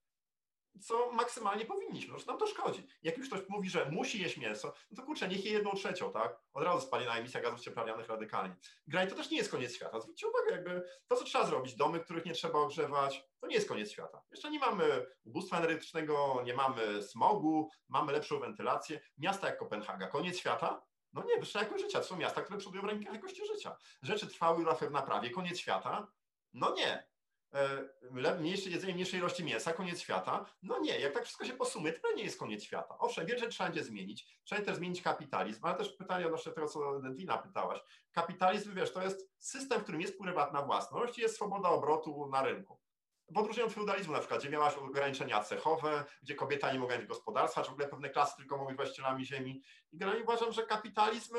co 0.80 1.12
maksymalnie 1.12 1.64
powinniśmy, 1.64 2.18
że 2.18 2.26
nam 2.26 2.38
to 2.38 2.46
szkodzi. 2.46 2.86
Jak 3.02 3.18
już 3.18 3.28
ktoś 3.28 3.40
mówi, 3.48 3.70
że 3.70 3.90
musi 3.90 4.22
jeść 4.22 4.36
mięso, 4.36 4.72
no 4.90 4.96
to 4.96 5.02
kurczę, 5.02 5.28
niech 5.28 5.44
je 5.44 5.52
jedną 5.52 5.72
trzecią, 5.72 6.12
tak? 6.12 6.40
Od 6.52 6.64
razu 6.64 6.86
spadnie 6.86 7.06
na 7.06 7.16
emisja 7.16 7.40
gazów 7.40 7.60
cieplarnianych 7.60 8.08
radykalnie. 8.08 8.56
Graj 8.86 9.08
to 9.08 9.14
też 9.14 9.30
nie 9.30 9.36
jest 9.36 9.50
koniec 9.50 9.74
świata. 9.74 10.00
Zwróćcie 10.00 10.26
uwagę, 10.28 10.50
jakby 10.50 10.82
to, 11.06 11.16
co 11.16 11.24
trzeba 11.24 11.46
zrobić, 11.46 11.74
domy, 11.74 12.00
których 12.00 12.24
nie 12.24 12.32
trzeba 12.32 12.58
ogrzewać, 12.58 13.24
to 13.40 13.46
nie 13.46 13.54
jest 13.54 13.68
koniec 13.68 13.92
świata. 13.92 14.22
Jeszcze 14.30 14.50
nie 14.50 14.58
mamy 14.58 15.06
ubóstwa 15.24 15.56
energetycznego, 15.56 16.42
nie 16.44 16.54
mamy 16.54 17.02
smogu, 17.02 17.70
mamy 17.88 18.12
lepszą 18.12 18.40
wentylację. 18.40 19.00
Miasta 19.18 19.46
jak 19.46 19.58
Kopenhaga, 19.58 20.06
koniec 20.06 20.38
świata? 20.38 20.86
No 21.12 21.24
nie, 21.24 21.40
wyższa 21.40 21.58
jakość 21.60 21.84
życia. 21.84 22.00
To 22.00 22.04
są 22.06 22.16
miasta, 22.16 22.42
które 22.42 22.58
przodują 22.58 22.82
w 22.82 22.86
rankingach 22.86 23.14
jakości 23.14 23.46
życia. 23.46 23.76
Rzeczy 24.02 24.26
trwały 24.26 24.64
w 24.64 24.90
naprawie, 24.90 25.30
koniec 25.30 25.58
świata? 25.58 26.12
No 26.52 26.74
nie. 26.74 27.10
E, 27.54 28.38
mniejsze 28.38 28.70
jedzenie 28.70 28.94
mniejszej 28.94 29.20
ilości 29.20 29.44
mięsa, 29.44 29.72
koniec 29.72 30.00
świata. 30.00 30.46
No 30.62 30.78
nie, 30.78 30.98
jak 30.98 31.12
tak 31.12 31.24
wszystko 31.24 31.44
się 31.44 31.52
posumuje, 31.52 31.92
to 31.92 32.12
nie 32.12 32.24
jest 32.24 32.38
koniec 32.38 32.64
świata. 32.64 32.98
Owszem, 32.98 33.26
wiele 33.26 33.48
trzeba 33.48 33.70
będzie 33.70 33.84
zmienić. 33.84 34.40
Trzeba 34.44 34.62
też 34.62 34.76
zmienić 34.76 35.02
kapitalizm, 35.02 35.66
ale 35.66 35.78
też 35.78 35.88
pytanie 35.88 36.26
odnośnie 36.26 36.52
tego, 36.52 36.66
co 36.66 37.00
Dentwina 37.00 37.38
pytałaś. 37.38 37.80
Kapitalizm, 38.12 38.74
wiesz, 38.74 38.92
to 38.92 39.02
jest 39.02 39.30
system, 39.38 39.80
w 39.80 39.82
którym 39.82 40.00
jest 40.00 40.18
prywatna 40.18 40.62
własność 40.62 41.18
i 41.18 41.20
jest 41.20 41.34
swoboda 41.34 41.68
obrotu 41.68 42.26
na 42.26 42.42
rynku. 42.42 42.80
W 43.28 43.38
odróżnieniu 43.38 43.68
od 43.68 43.74
feudalizmu 43.74 44.12
na 44.12 44.18
przykład, 44.18 44.40
gdzie 44.40 44.50
miałaś 44.50 44.74
ograniczenia 44.74 45.42
cechowe, 45.42 46.04
gdzie 46.22 46.34
kobieta 46.34 46.72
nie 46.72 46.78
mogła 46.78 46.98
mieć 46.98 47.06
gospodarstwa, 47.06 47.62
czy 47.62 47.68
w 47.68 47.72
ogóle 47.72 47.88
pewne 47.88 48.10
klasy 48.10 48.36
tylko 48.36 48.56
mogły 48.56 48.72
być 48.72 48.76
właścicielami 48.76 49.26
ziemi. 49.26 49.62
I 49.92 49.98
generalnie 49.98 50.24
uważam, 50.24 50.52
że 50.52 50.62
kapitalizm 50.62 51.36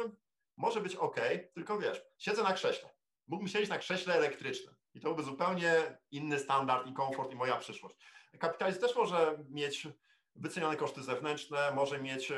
może 0.58 0.82
być 0.82 0.96
ok, 0.96 1.16
tylko 1.54 1.80
wiesz, 1.80 2.02
siedzę 2.18 2.44
na 2.44 2.54
krześle. 2.54 2.90
Mógłbym 3.28 3.48
siedzieć 3.48 3.70
na 3.70 3.78
krześle 3.78 4.14
elektrycznym 4.14 4.81
i 4.94 5.00
to 5.00 5.08
byłby 5.08 5.24
zupełnie 5.24 5.98
inny 6.12 6.40
standard 6.40 6.88
i 6.88 6.94
komfort 6.94 7.32
i 7.32 7.36
moja 7.36 7.58
przyszłość. 7.58 7.96
Kapitalizm 8.40 8.82
też 8.82 8.96
może 8.96 9.38
mieć 9.50 9.88
wycenione 10.36 10.76
koszty 10.76 11.04
zewnętrzne, 11.04 11.72
może 11.76 12.02
mieć 12.02 12.34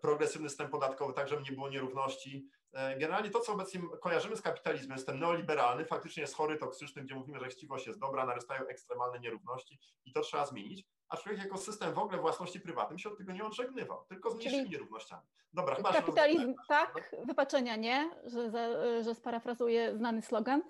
progresywny 0.00 0.48
system 0.48 0.68
podatkowy, 0.68 1.12
tak 1.12 1.28
żeby 1.28 1.42
nie 1.42 1.52
było 1.52 1.68
nierówności. 1.68 2.48
E, 2.72 2.98
generalnie 2.98 3.30
to, 3.30 3.40
co 3.40 3.52
obecnie 3.52 3.80
kojarzymy 4.00 4.36
z 4.36 4.42
kapitalizmem, 4.42 4.98
system 4.98 5.20
neoliberalny, 5.20 5.84
faktycznie 5.84 6.20
jest 6.20 6.34
chory, 6.34 6.56
toksyczny, 6.56 7.02
gdzie 7.02 7.14
mówimy, 7.14 7.40
że 7.40 7.48
chciwość 7.48 7.86
jest 7.86 7.98
dobra, 8.00 8.26
narystają 8.26 8.66
ekstremalne 8.66 9.20
nierówności 9.20 9.80
i 10.04 10.12
to 10.12 10.20
trzeba 10.20 10.46
zmienić. 10.46 10.86
A 11.08 11.16
człowiek 11.16 11.40
jako 11.42 11.58
system 11.58 11.94
w 11.94 11.98
ogóle 11.98 12.18
własności 12.18 12.60
prywatnej 12.60 12.98
się 12.98 13.08
od 13.08 13.18
tego 13.18 13.32
nie 13.32 13.44
odżegnywał, 13.44 14.04
tylko 14.08 14.30
z 14.30 14.34
mniejszymi 14.34 14.70
nierównościami. 14.70 15.22
Dobra, 15.52 15.74
chyba 15.74 15.92
Kapitalizm 15.92 16.54
tak, 16.68 17.10
wypaczenia 17.26 17.76
nie, 17.76 18.10
że, 18.26 19.02
że 19.02 19.14
sparafrazuję 19.14 19.96
znany 19.96 20.22
slogan. 20.22 20.62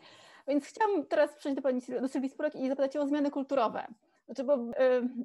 Więc 0.49 0.67
chciałam 0.67 1.07
teraz 1.07 1.37
przejść 1.37 1.57
do 1.57 1.63
pani 1.63 1.81
do 2.01 2.09
Sylwii 2.09 2.31
Spurek 2.31 2.55
i 2.55 2.69
zapytać 2.69 2.97
o 2.97 3.07
zmiany 3.07 3.31
kulturowe. 3.31 3.87
Znaczy, 4.27 4.45
bo 4.45 4.55
y, 4.55 4.69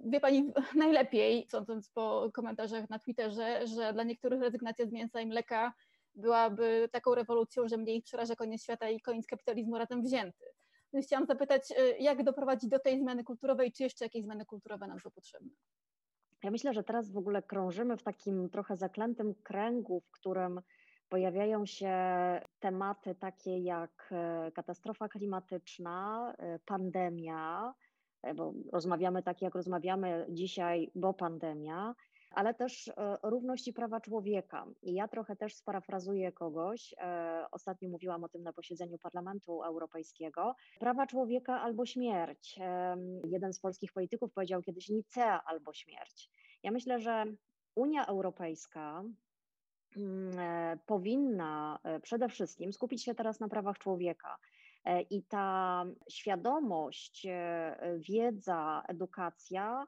wie 0.05 0.19
Pani 0.19 0.53
najlepiej, 0.76 1.47
sądząc 1.49 1.89
po 1.89 2.30
komentarzach 2.34 2.89
na 2.89 2.99
Twitterze, 2.99 3.67
że 3.67 3.93
dla 3.93 4.03
niektórych 4.03 4.41
rezygnacja 4.41 4.86
z 4.86 4.91
mięsa 4.91 5.21
i 5.21 5.26
mleka 5.26 5.74
byłaby 6.15 6.89
taką 6.91 7.15
rewolucją, 7.15 7.67
że 7.67 7.78
mnie 7.78 7.95
ich 7.95 8.03
przeraża 8.03 8.36
koniec 8.36 8.63
świata 8.63 8.89
i 8.89 9.01
koniec 9.01 9.28
kapitalizmu 9.28 9.78
razem 9.78 10.01
wzięty. 10.01 10.45
Więc 10.93 11.05
chciałam 11.05 11.26
zapytać, 11.26 11.71
y, 11.71 11.97
jak 11.99 12.24
doprowadzić 12.24 12.69
do 12.69 12.80
tej 12.80 12.99
zmiany 12.99 13.24
kulturowej, 13.24 13.71
czy 13.71 13.84
jeszcze 13.84 14.05
jakieś 14.05 14.24
zmiany 14.24 14.45
kulturowe 14.45 14.88
nam 14.88 14.99
są 14.99 15.11
potrzebne? 15.11 15.49
Ja 16.43 16.51
myślę, 16.51 16.74
że 16.74 16.84
teraz 16.84 17.11
w 17.11 17.17
ogóle 17.17 17.41
krążymy 17.41 17.97
w 17.97 18.03
takim 18.03 18.49
trochę 18.49 18.76
zaklętym 18.76 19.36
kręgu, 19.36 20.01
w 20.01 20.11
którym 20.11 20.61
pojawiają 21.14 21.66
się 21.66 21.95
tematy 22.59 23.16
takie 23.16 23.57
jak 23.59 24.09
e, 24.11 24.51
katastrofa 24.51 25.07
klimatyczna, 25.07 26.34
e, 26.38 26.59
pandemia, 26.59 27.74
e, 28.24 28.34
bo 28.34 28.53
rozmawiamy 28.72 29.24
tak, 29.24 29.41
jak 29.41 29.55
rozmawiamy 29.55 30.26
dzisiaj, 30.30 30.91
bo 30.95 31.14
pandemia, 31.14 31.95
ale 32.32 32.53
też 32.53 32.91
równość 33.24 33.68
i 33.68 33.74
prawa 33.74 34.01
człowieka. 34.01 34.66
I 34.82 34.93
ja 34.93 35.07
trochę 35.07 35.36
też 35.36 35.55
sparafrazuję 35.55 36.32
kogoś, 36.32 36.95
ostatnio 37.51 37.89
mówiłam 37.89 38.24
o 38.24 38.30
tym 38.30 38.43
na 38.43 38.53
posiedzeniu 38.53 38.97
Parlamentu 38.97 39.64
Europejskiego, 39.64 40.55
prawa 40.80 41.07
człowieka 41.07 41.61
albo 41.61 41.86
śmierć. 41.86 42.59
Jeden 43.26 43.53
z 43.53 43.59
polskich 43.59 43.93
polityków 43.93 44.34
powiedział 44.34 44.61
kiedyś 44.61 44.89
Nicea 44.89 45.41
albo 45.45 45.74
śmierć. 45.74 46.30
Ja 46.64 46.72
myślę, 46.72 46.99
że 46.99 47.26
Unia 47.76 48.05
Europejska 48.05 49.03
powinna 50.85 51.79
e, 51.83 51.99
przede 51.99 52.29
wszystkim 52.29 52.73
skupić 52.73 53.03
się 53.03 53.15
teraz 53.15 53.39
na 53.39 53.47
prawach 53.47 53.77
człowieka. 53.77 54.37
E, 54.85 55.01
I 55.01 55.23
ta 55.23 55.85
świadomość, 56.09 57.27
wiedza, 58.09 58.83
edukacja 58.87 59.85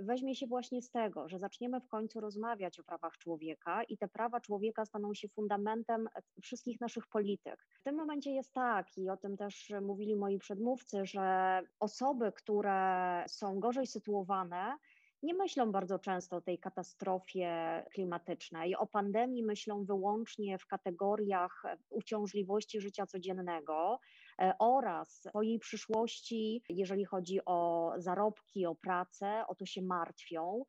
weźmie 0.00 0.34
się 0.34 0.46
właśnie 0.46 0.82
z 0.82 0.90
tego, 0.90 1.28
że 1.28 1.38
zaczniemy 1.38 1.80
w 1.80 1.88
końcu 1.88 2.20
rozmawiać 2.20 2.80
o 2.80 2.84
prawach 2.84 3.18
człowieka 3.18 3.82
i 3.82 3.98
te 3.98 4.08
prawa 4.08 4.40
człowieka 4.40 4.84
staną 4.84 5.14
się 5.14 5.28
fundamentem 5.28 6.08
wszystkich 6.42 6.80
naszych 6.80 7.06
polityk. 7.06 7.66
W 7.80 7.82
tym 7.82 7.94
momencie 7.94 8.30
jest 8.30 8.52
tak, 8.52 8.98
i 8.98 9.10
o 9.10 9.16
tym 9.16 9.36
też 9.36 9.72
mówili 9.82 10.16
moi 10.16 10.38
przedmówcy, 10.38 11.06
że 11.06 11.60
osoby, 11.80 12.32
które 12.32 13.24
są 13.28 13.60
gorzej 13.60 13.86
sytuowane, 13.86 14.76
nie 15.24 15.34
myślą 15.34 15.72
bardzo 15.72 15.98
często 15.98 16.36
o 16.36 16.40
tej 16.40 16.58
katastrofie 16.58 17.82
klimatycznej. 17.90 18.76
O 18.76 18.86
pandemii 18.86 19.42
myślą 19.42 19.84
wyłącznie 19.84 20.58
w 20.58 20.66
kategoriach 20.66 21.62
uciążliwości 21.90 22.80
życia 22.80 23.06
codziennego 23.06 23.98
e, 24.38 24.52
oraz 24.58 25.28
o 25.34 25.42
jej 25.42 25.58
przyszłości, 25.58 26.62
jeżeli 26.68 27.04
chodzi 27.04 27.40
o 27.46 27.92
zarobki, 27.96 28.66
o 28.66 28.74
pracę, 28.74 29.44
o 29.48 29.54
to 29.54 29.66
się 29.66 29.82
martwią. 29.82 30.64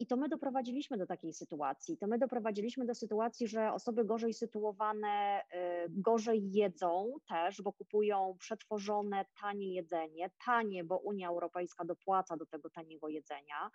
I 0.00 0.06
to 0.06 0.16
my 0.16 0.28
doprowadziliśmy 0.28 0.98
do 0.98 1.06
takiej 1.06 1.32
sytuacji. 1.32 1.98
To 1.98 2.06
my 2.06 2.18
doprowadziliśmy 2.18 2.86
do 2.86 2.94
sytuacji, 2.94 3.48
że 3.48 3.72
osoby 3.72 4.04
gorzej 4.04 4.34
sytuowane 4.34 5.40
y, 5.40 5.86
gorzej 5.88 6.52
jedzą 6.52 7.14
też, 7.28 7.62
bo 7.62 7.72
kupują 7.72 8.36
przetworzone, 8.38 9.24
tanie 9.40 9.74
jedzenie. 9.74 10.30
Tanie, 10.46 10.84
bo 10.84 10.98
Unia 10.98 11.28
Europejska 11.28 11.84
dopłaca 11.84 12.36
do 12.36 12.46
tego 12.46 12.70
taniego 12.70 13.08
jedzenia. 13.08 13.70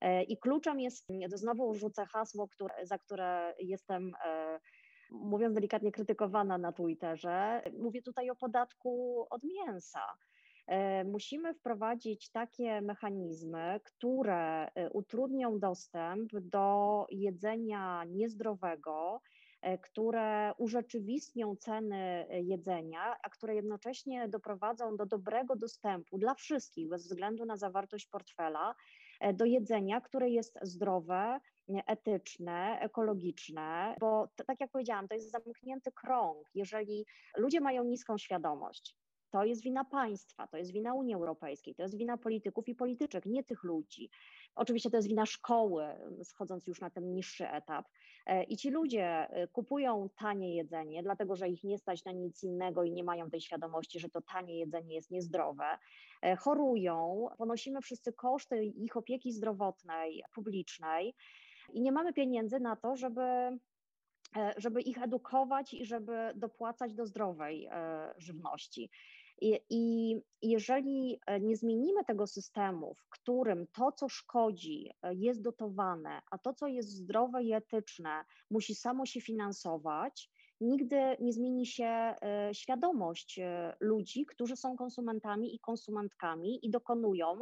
E, 0.00 0.22
I 0.22 0.38
kluczem 0.38 0.80
jest, 0.80 1.06
to 1.30 1.38
znowu 1.38 1.74
rzucę 1.74 2.06
hasło, 2.06 2.48
które, 2.48 2.86
za 2.86 2.98
które 2.98 3.54
jestem 3.58 4.12
e, 4.24 4.60
mówiąc 5.10 5.54
delikatnie, 5.54 5.92
krytykowana 5.92 6.58
na 6.58 6.72
Twitterze. 6.72 7.62
Mówię 7.78 8.02
tutaj 8.02 8.30
o 8.30 8.36
podatku 8.36 9.26
od 9.30 9.42
mięsa. 9.44 10.02
E, 10.66 11.04
musimy 11.04 11.54
wprowadzić 11.54 12.30
takie 12.30 12.80
mechanizmy, 12.80 13.80
które 13.84 14.68
e, 14.74 14.90
utrudnią 14.90 15.58
dostęp 15.58 16.30
do 16.32 17.06
jedzenia 17.10 18.04
niezdrowego, 18.04 19.20
e, 19.62 19.78
które 19.78 20.52
urzeczywistnią 20.58 21.56
ceny 21.56 22.26
jedzenia, 22.30 23.16
a 23.22 23.30
które 23.30 23.54
jednocześnie 23.54 24.28
doprowadzą 24.28 24.96
do 24.96 25.06
dobrego 25.06 25.56
dostępu 25.56 26.18
dla 26.18 26.34
wszystkich, 26.34 26.88
bez 26.88 27.02
względu 27.02 27.44
na 27.44 27.56
zawartość 27.56 28.06
portfela, 28.06 28.74
do 29.34 29.44
jedzenia, 29.44 30.00
które 30.00 30.30
jest 30.30 30.58
zdrowe, 30.62 31.40
etyczne, 31.86 32.78
ekologiczne, 32.80 33.96
bo 34.00 34.28
tak 34.46 34.60
jak 34.60 34.70
powiedziałam, 34.70 35.08
to 35.08 35.14
jest 35.14 35.30
zamknięty 35.30 35.92
krąg. 35.92 36.48
Jeżeli 36.54 37.06
ludzie 37.36 37.60
mają 37.60 37.84
niską 37.84 38.18
świadomość, 38.18 38.96
to 39.34 39.44
jest 39.44 39.62
wina 39.62 39.84
państwa, 39.84 40.46
to 40.46 40.56
jest 40.56 40.72
wina 40.72 40.94
Unii 40.94 41.14
Europejskiej, 41.14 41.74
to 41.74 41.82
jest 41.82 41.96
wina 41.96 42.18
polityków 42.18 42.68
i 42.68 42.74
polityczek, 42.74 43.26
nie 43.26 43.44
tych 43.44 43.64
ludzi. 43.64 44.10
Oczywiście 44.54 44.90
to 44.90 44.96
jest 44.96 45.08
wina 45.08 45.26
szkoły, 45.26 45.84
schodząc 46.22 46.66
już 46.66 46.80
na 46.80 46.90
ten 46.90 47.12
niższy 47.12 47.48
etap. 47.48 47.88
E, 48.26 48.44
I 48.44 48.56
ci 48.56 48.70
ludzie 48.70 49.04
e, 49.04 49.48
kupują 49.48 50.08
tanie 50.16 50.56
jedzenie, 50.56 51.02
dlatego 51.02 51.36
że 51.36 51.48
ich 51.48 51.64
nie 51.64 51.78
stać 51.78 52.04
na 52.04 52.12
nic 52.12 52.42
innego 52.42 52.84
i 52.84 52.92
nie 52.92 53.04
mają 53.04 53.30
tej 53.30 53.40
świadomości, 53.40 54.00
że 54.00 54.08
to 54.08 54.20
tanie 54.22 54.58
jedzenie 54.58 54.94
jest 54.94 55.10
niezdrowe. 55.10 55.78
E, 56.22 56.36
chorują, 56.36 57.28
ponosimy 57.38 57.80
wszyscy 57.80 58.12
koszty 58.12 58.64
ich 58.64 58.96
opieki 58.96 59.32
zdrowotnej, 59.32 60.22
publicznej 60.34 61.14
i 61.72 61.82
nie 61.82 61.92
mamy 61.92 62.12
pieniędzy 62.12 62.60
na 62.60 62.76
to, 62.76 62.96
żeby 62.96 63.22
żeby 64.56 64.82
ich 64.82 65.02
edukować 65.02 65.74
i 65.74 65.84
żeby 65.84 66.32
dopłacać 66.34 66.94
do 66.94 67.06
zdrowej 67.06 67.68
żywności. 68.16 68.90
I, 69.40 69.60
I, 69.70 70.16
jeżeli 70.42 71.20
e, 71.26 71.40
nie 71.40 71.56
zmienimy 71.56 72.04
tego 72.04 72.26
systemu, 72.26 72.94
w 72.94 73.08
którym 73.08 73.66
to, 73.72 73.92
co 73.92 74.08
szkodzi, 74.08 74.90
e, 75.02 75.14
jest 75.14 75.42
dotowane, 75.42 76.20
a 76.30 76.38
to, 76.38 76.54
co 76.54 76.66
jest 76.66 76.88
zdrowe 76.88 77.42
i 77.42 77.52
etyczne, 77.52 78.24
musi 78.50 78.74
samo 78.74 79.06
się 79.06 79.20
finansować, 79.20 80.30
nigdy 80.60 80.96
nie 81.20 81.32
zmieni 81.32 81.66
się 81.66 81.84
e, 81.86 82.50
świadomość 82.52 83.40
ludzi, 83.80 84.26
którzy 84.26 84.56
są 84.56 84.76
konsumentami 84.76 85.54
i 85.54 85.58
konsumentkami 85.58 86.66
i 86.66 86.70
dokonują 86.70 87.38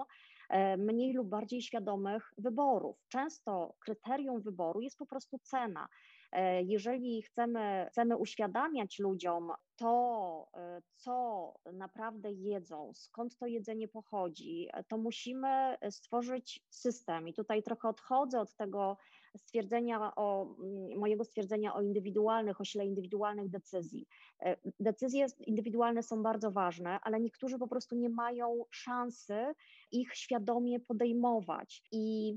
mniej 0.78 1.12
lub 1.12 1.28
bardziej 1.28 1.62
świadomych 1.62 2.32
wyborów. 2.38 2.96
Często 3.08 3.74
kryterium 3.84 4.40
wyboru 4.40 4.80
jest 4.80 4.98
po 4.98 5.06
prostu 5.06 5.38
cena. 5.42 5.88
E, 6.32 6.62
jeżeli 6.62 7.22
chcemy, 7.22 7.86
chcemy 7.90 8.16
uświadamiać 8.16 8.98
ludziom 8.98 9.52
to, 9.76 10.48
e, 10.56 10.82
co 10.96 11.54
naprawdę 11.72 12.32
jedzą, 12.32 12.90
skąd 12.94 13.36
to 13.36 13.46
jedzenie 13.46 13.88
pochodzi, 13.88 14.68
e, 14.72 14.84
to 14.84 14.98
musimy 14.98 15.76
stworzyć 15.90 16.66
system. 16.70 17.28
I 17.28 17.34
tutaj 17.34 17.62
trochę 17.62 17.88
odchodzę 17.88 18.40
od 18.40 18.56
tego 18.56 18.96
stwierdzenia 19.36 20.14
o, 20.16 20.56
mm, 20.58 20.98
mojego 20.98 21.24
stwierdzenia 21.24 21.74
o 21.74 21.82
indywidualnych, 21.82 22.60
o 22.60 22.64
sile 22.64 22.86
indywidualnych 22.86 23.48
decyzji. 23.48 24.06
Decyzje 24.80 25.26
indywidualne 25.46 26.02
są 26.02 26.22
bardzo 26.22 26.50
ważne, 26.50 26.98
ale 27.02 27.20
niektórzy 27.20 27.58
po 27.58 27.68
prostu 27.68 27.96
nie 27.96 28.10
mają 28.10 28.64
szansy 28.70 29.36
ich 29.92 30.14
świadomie 30.14 30.80
podejmować. 30.80 31.82
I 31.92 32.34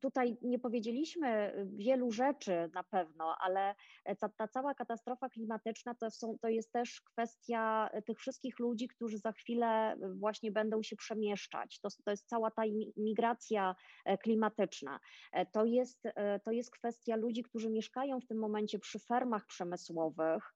Tutaj 0.00 0.36
nie 0.42 0.58
powiedzieliśmy 0.58 1.52
wielu 1.76 2.10
rzeczy 2.10 2.70
na 2.74 2.82
pewno, 2.84 3.36
ale 3.40 3.74
ta, 4.18 4.28
ta, 4.28 4.48
cała 4.48 4.74
katastrofa 4.74 5.28
klimatyczna 5.28 5.94
to, 5.94 6.10
są, 6.10 6.38
to 6.38 6.48
jest 6.48 6.72
też 6.72 7.00
kwestia 7.00 7.90
tych 8.06 8.18
wszystkich 8.18 8.58
ludzi, 8.58 8.88
którzy 8.88 9.18
za 9.18 9.32
chwilę 9.32 9.96
właśnie 10.14 10.52
będą 10.52 10.82
się 10.82 10.96
przemieszczać. 10.96 11.80
To, 11.80 11.88
to 12.04 12.10
jest 12.10 12.28
cała 12.28 12.50
ta 12.50 12.62
migracja 12.96 13.76
e, 14.04 14.18
klimatyczna. 14.18 15.00
E, 15.32 15.46
to 15.46 15.64
jest, 15.64 16.06
e, 16.06 16.40
to 16.40 16.50
jest 16.50 16.70
kwestia 16.70 17.16
ludzi, 17.16 17.42
którzy 17.42 17.70
mieszkają 17.70 18.20
w 18.20 18.26
tym 18.26 18.38
momencie 18.38 18.78
przy 18.78 18.98
fermach 18.98 19.46
przemysłowych, 19.46 20.54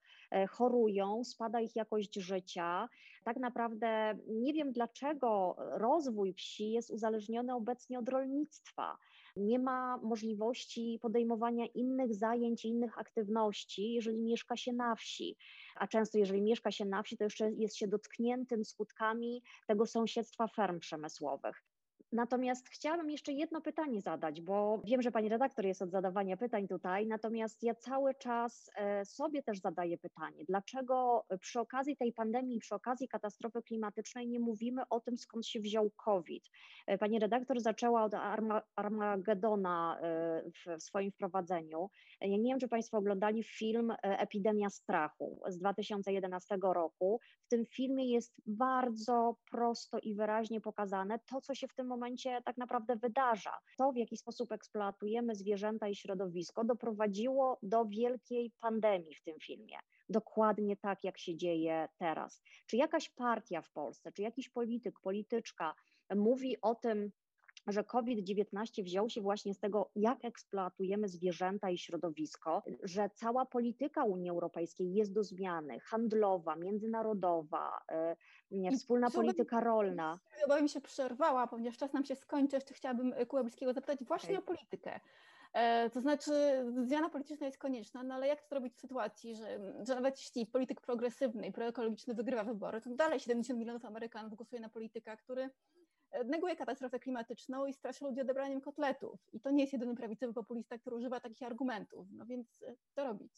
chorują, 0.51 1.25
spada 1.25 1.61
ich 1.61 1.77
jakość 1.77 2.15
życia. 2.15 2.89
Tak 3.25 3.37
naprawdę 3.37 4.19
nie 4.29 4.53
wiem, 4.53 4.73
dlaczego 4.73 5.57
rozwój 5.59 6.35
wsi 6.35 6.71
jest 6.71 6.91
uzależniony 6.91 7.55
obecnie 7.55 7.99
od 7.99 8.09
rolnictwa 8.09 8.99
nie 9.41 9.59
ma 9.59 9.97
możliwości 9.97 10.99
podejmowania 11.03 11.67
innych 11.67 12.15
zajęć, 12.15 12.65
innych 12.65 12.99
aktywności, 12.99 13.93
jeżeli 13.93 14.19
mieszka 14.19 14.57
się 14.57 14.73
na 14.73 14.97
wsi. 14.97 15.37
A 15.77 15.87
często, 15.87 16.19
jeżeli 16.19 16.43
mieszka 16.43 16.71
się 16.71 16.85
na 16.85 17.03
wsi, 17.03 17.17
to 17.17 17.25
jeszcze 17.25 17.53
jest 17.53 17.77
się 17.77 17.89
dotkniętym 17.89 18.65
skutkami 18.65 19.43
tego 19.67 19.87
sąsiedztwa 19.87 20.49
ferm 20.49 20.81
przemysłowych. 20.81 21.70
Natomiast 22.13 22.69
chciałabym 22.69 23.11
jeszcze 23.11 23.33
jedno 23.33 23.61
pytanie 23.61 24.01
zadać, 24.01 24.41
bo 24.41 24.81
wiem, 24.85 25.03
że 25.03 25.11
pani 25.11 25.29
redaktor 25.29 25.67
jest 25.67 25.83
od 25.83 25.91
zadawania 25.91 26.37
pytań 26.37 26.69
tutaj, 26.69 27.07
natomiast 27.07 27.63
ja 27.63 27.75
cały 27.75 28.15
czas 28.15 28.71
e, 28.77 29.05
sobie 29.05 29.43
też 29.43 29.61
zadaję 29.61 29.99
pytanie, 29.99 30.45
dlaczego 30.49 31.25
przy 31.41 31.61
okazji 31.61 31.97
tej 31.97 32.13
pandemii, 32.13 32.59
przy 32.59 32.75
okazji 32.75 33.09
katastrofy 33.09 33.63
klimatycznej 33.63 34.29
nie 34.29 34.41
mówimy 34.41 34.83
o 34.89 35.01
tym, 35.01 35.17
skąd 35.17 35.47
się 35.47 35.61
wziął 35.61 35.91
COVID. 35.91 36.45
E, 36.87 36.99
pani 36.99 37.19
redaktor 37.19 37.61
zaczęła 37.61 38.05
od 38.05 38.13
Armagedona 38.77 40.01
e, 40.01 40.43
w 40.43 40.83
swoim 40.83 41.11
wprowadzeniu. 41.11 41.91
Ja 42.21 42.37
nie 42.37 42.51
wiem, 42.51 42.61
czy 42.61 42.69
Państwo 42.69 42.99
oglądali 42.99 43.45
film 43.45 43.93
Epidemia 44.03 44.71
strachu 44.71 45.41
z 45.49 45.59
2011 45.59 46.59
roku. 46.63 47.21
W 47.43 47.49
tym 47.49 47.67
filmie 47.67 48.13
jest 48.13 48.35
bardzo 48.47 49.37
prosto 49.51 49.99
i 49.99 50.15
wyraźnie 50.15 50.61
pokazane 50.61 51.19
to, 51.19 51.41
co 51.41 51.55
się 51.55 51.69
w 51.69 51.75
tym 51.75 51.87
momencie 51.87 52.00
momencie 52.01 52.43
tak 52.45 52.57
naprawdę 52.57 52.97
wydarza. 52.97 53.59
To, 53.79 53.93
w 53.93 53.97
jaki 53.97 54.17
sposób 54.17 54.53
eksploatujemy 54.53 55.35
zwierzęta 55.35 55.89
i 55.89 55.95
środowisko, 55.95 56.65
doprowadziło 56.65 57.59
do 57.63 57.85
wielkiej 57.85 58.53
pandemii 58.61 59.15
w 59.15 59.23
tym 59.23 59.35
filmie. 59.41 59.77
Dokładnie 60.09 60.77
tak, 60.77 61.05
jak 61.05 61.19
się 61.19 61.37
dzieje 61.37 61.89
teraz. 61.99 62.43
Czy 62.67 62.77
jakaś 62.77 63.09
partia 63.09 63.63
w 63.63 63.71
Polsce, 63.71 64.13
czy 64.13 64.23
jakiś 64.23 64.49
polityk, 64.49 65.01
polityczka 65.01 65.75
mówi 66.15 66.61
o 66.61 66.75
tym, 66.75 67.11
że 67.67 67.85
COVID-19 67.85 68.85
wziął 68.85 69.09
się 69.09 69.21
właśnie 69.21 69.55
z 69.55 69.59
tego, 69.59 69.91
jak 69.97 70.25
eksploatujemy 70.25 71.09
zwierzęta 71.09 71.71
i 71.71 71.79
środowisko, 71.79 72.63
że 72.83 73.11
cała 73.15 73.47
polityka 73.47 74.05
Unii 74.05 74.31
Europejskiej 74.31 74.95
jest 74.95 75.13
do 75.13 75.25
zmiany, 75.25 75.81
handlowa, 75.81 76.57
międzynarodowa, 76.57 77.81
yy, 78.51 78.77
wspólna 78.77 79.11
polityka 79.11 79.61
rolna. 79.61 80.21
Mi 80.63 80.69
się 80.69 80.81
przerwała, 80.81 81.47
ponieważ 81.47 81.79
czas 81.79 81.93
nam 81.93 82.05
się 82.05 82.17
skończy, 82.17 82.57
jeszcze 82.57 82.75
chciałabym 82.75 83.15
Kułebskiego 83.29 83.73
zapytać 83.73 84.05
właśnie 84.05 84.39
okay. 84.39 84.43
o 84.43 84.43
politykę. 84.43 85.01
E, 85.53 85.91
to 85.91 86.01
znaczy, 86.01 86.33
zmiana 86.85 87.09
polityczna 87.09 87.47
jest 87.47 87.59
konieczna, 87.59 88.03
no 88.03 88.15
ale 88.15 88.27
jak 88.27 88.43
to 88.43 88.49
zrobić 88.49 88.75
w 88.75 88.81
sytuacji, 88.81 89.37
że, 89.37 89.61
że 89.87 89.95
nawet 89.95 90.19
jeśli 90.19 90.47
polityk 90.47 90.81
progresywny 90.81 91.47
i 91.47 91.53
proekologiczny 91.53 92.15
wygrywa 92.15 92.45
wybory, 92.45 92.81
to 92.81 92.91
dalej 92.91 93.21
70 93.21 93.59
milionów 93.59 93.85
Amerykanów 93.85 94.35
głosuje 94.35 94.61
na 94.61 94.69
polityka, 94.69 95.17
który 95.17 95.51
neguje 96.25 96.57
katastrofę 96.57 96.99
klimatyczną 96.99 97.67
i 97.67 97.73
straszy 97.73 98.05
ludzi 98.05 98.21
odebraniem 98.21 98.61
kotletów. 98.61 99.21
I 99.33 99.41
to 99.41 99.51
nie 99.51 99.61
jest 99.61 99.73
jedyny 99.73 99.97
prawicowy 99.97 100.33
populista, 100.33 100.79
który 100.79 100.97
używa 100.97 101.21
takich 101.21 101.43
argumentów. 101.43 102.07
No 102.13 102.27
więc 102.27 102.63
e, 102.63 102.77
co 102.95 103.05
robić? 103.05 103.33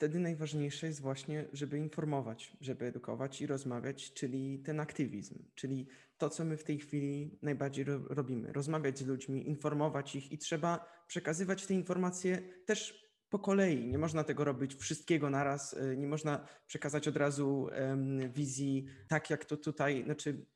Wtedy 0.00 0.18
najważniejsze 0.18 0.86
jest 0.86 1.00
właśnie, 1.00 1.44
żeby 1.52 1.78
informować, 1.78 2.56
żeby 2.60 2.86
edukować 2.86 3.40
i 3.40 3.46
rozmawiać, 3.46 4.12
czyli 4.12 4.62
ten 4.62 4.80
aktywizm, 4.80 5.44
czyli 5.54 5.88
to, 6.18 6.30
co 6.30 6.44
my 6.44 6.56
w 6.56 6.64
tej 6.64 6.78
chwili 6.78 7.38
najbardziej 7.42 7.84
ro 7.84 7.98
robimy. 8.08 8.52
Rozmawiać 8.52 8.98
z 8.98 9.06
ludźmi, 9.06 9.48
informować 9.48 10.16
ich 10.16 10.32
i 10.32 10.38
trzeba 10.38 10.84
przekazywać 11.06 11.66
te 11.66 11.74
informacje 11.74 12.42
też 12.66 13.10
po 13.28 13.38
kolei. 13.38 13.88
Nie 13.88 13.98
można 13.98 14.24
tego 14.24 14.44
robić 14.44 14.74
wszystkiego 14.74 15.30
naraz, 15.30 15.74
e, 15.74 15.96
nie 15.96 16.06
można 16.06 16.46
przekazać 16.66 17.08
od 17.08 17.16
razu 17.16 17.68
um, 17.80 18.32
wizji 18.32 18.86
tak, 19.08 19.30
jak 19.30 19.44
to 19.44 19.56
tutaj, 19.56 20.04
znaczy 20.04 20.46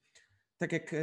tak 0.58 0.72
jak 0.72 0.94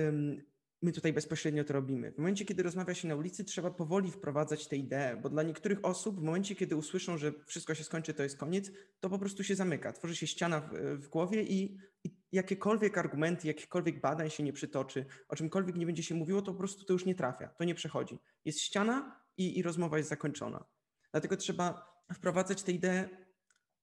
my 0.81 0.91
tutaj 0.91 1.13
bezpośrednio 1.13 1.63
to 1.63 1.73
robimy. 1.73 2.11
W 2.11 2.17
momencie, 2.17 2.45
kiedy 2.45 2.63
rozmawia 2.63 2.93
się 2.93 3.07
na 3.07 3.15
ulicy, 3.15 3.43
trzeba 3.43 3.71
powoli 3.71 4.11
wprowadzać 4.11 4.67
te 4.67 4.77
idee, 4.77 5.21
bo 5.21 5.29
dla 5.29 5.43
niektórych 5.43 5.85
osób, 5.85 6.19
w 6.19 6.23
momencie, 6.23 6.55
kiedy 6.55 6.75
usłyszą, 6.75 7.17
że 7.17 7.33
wszystko 7.45 7.75
się 7.75 7.83
skończy, 7.83 8.13
to 8.13 8.23
jest 8.23 8.37
koniec, 8.37 8.71
to 8.99 9.09
po 9.09 9.19
prostu 9.19 9.43
się 9.43 9.55
zamyka. 9.55 9.93
Tworzy 9.93 10.15
się 10.15 10.27
ściana 10.27 10.59
w, 10.59 10.73
w 10.97 11.07
głowie 11.07 11.43
i, 11.43 11.77
i 12.03 12.15
jakiekolwiek 12.31 12.97
argumenty, 12.97 13.47
jakiekolwiek 13.47 14.01
badań 14.01 14.29
się 14.29 14.43
nie 14.43 14.53
przytoczy, 14.53 15.05
o 15.27 15.35
czymkolwiek 15.35 15.75
nie 15.75 15.85
będzie 15.85 16.03
się 16.03 16.15
mówiło, 16.15 16.41
to 16.41 16.51
po 16.51 16.57
prostu 16.57 16.85
to 16.85 16.93
już 16.93 17.05
nie 17.05 17.15
trafia, 17.15 17.47
to 17.47 17.63
nie 17.63 17.75
przechodzi. 17.75 18.19
Jest 18.45 18.59
ściana 18.59 19.21
i, 19.37 19.59
i 19.59 19.63
rozmowa 19.63 19.97
jest 19.97 20.09
zakończona. 20.09 20.65
Dlatego 21.11 21.37
trzeba 21.37 21.91
wprowadzać 22.13 22.63
te 22.63 22.71
idee 22.71 23.09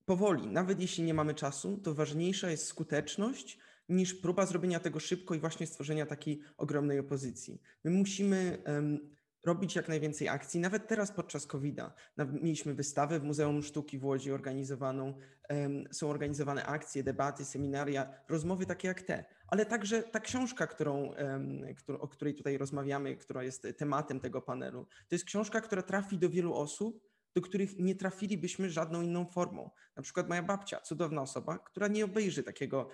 powoli. 0.04 0.46
Nawet 0.46 0.80
jeśli 0.80 1.04
nie 1.04 1.14
mamy 1.14 1.34
czasu, 1.34 1.80
to 1.84 1.94
ważniejsza 1.94 2.50
jest 2.50 2.66
skuteczność 2.66 3.58
niż 3.88 4.14
próba 4.14 4.46
zrobienia 4.46 4.80
tego 4.80 5.00
szybko 5.00 5.34
i 5.34 5.40
właśnie 5.40 5.66
stworzenia 5.66 6.06
takiej 6.06 6.40
ogromnej 6.56 6.98
opozycji. 6.98 7.62
My 7.84 7.90
musimy 7.90 8.62
um, 8.66 8.98
robić 9.44 9.76
jak 9.76 9.88
najwięcej 9.88 10.28
akcji. 10.28 10.60
Nawet 10.60 10.88
teraz 10.88 11.12
podczas 11.12 11.46
COVID-a 11.46 11.92
mieliśmy 12.32 12.74
wystawę 12.74 13.20
w 13.20 13.24
Muzeum 13.24 13.62
Sztuki 13.62 13.98
w 13.98 14.04
Łodzi 14.04 14.32
organizowaną, 14.32 15.14
um, 15.50 15.84
są 15.92 16.10
organizowane 16.10 16.66
akcje, 16.66 17.02
debaty, 17.02 17.44
seminaria, 17.44 18.14
rozmowy 18.28 18.66
takie 18.66 18.88
jak 18.88 19.02
te, 19.02 19.24
ale 19.46 19.66
także 19.66 20.02
ta 20.02 20.20
książka, 20.20 20.66
którą, 20.66 21.14
um, 21.14 21.74
którą, 21.74 21.98
o 21.98 22.08
której 22.08 22.34
tutaj 22.34 22.58
rozmawiamy, 22.58 23.16
która 23.16 23.42
jest 23.42 23.66
tematem 23.76 24.20
tego 24.20 24.42
panelu, 24.42 24.86
to 25.08 25.14
jest 25.14 25.24
książka, 25.24 25.60
która 25.60 25.82
trafi 25.82 26.18
do 26.18 26.30
wielu 26.30 26.54
osób, 26.54 27.07
do 27.38 27.42
których 27.42 27.78
nie 27.78 27.94
trafilibyśmy 27.94 28.70
żadną 28.70 29.02
inną 29.02 29.26
formą. 29.26 29.70
Na 29.96 30.02
przykład 30.02 30.28
moja 30.28 30.42
babcia, 30.42 30.80
cudowna 30.80 31.22
osoba, 31.22 31.58
która 31.58 31.88
nie 31.88 32.04
obejrzy 32.04 32.42
takiego 32.42 32.88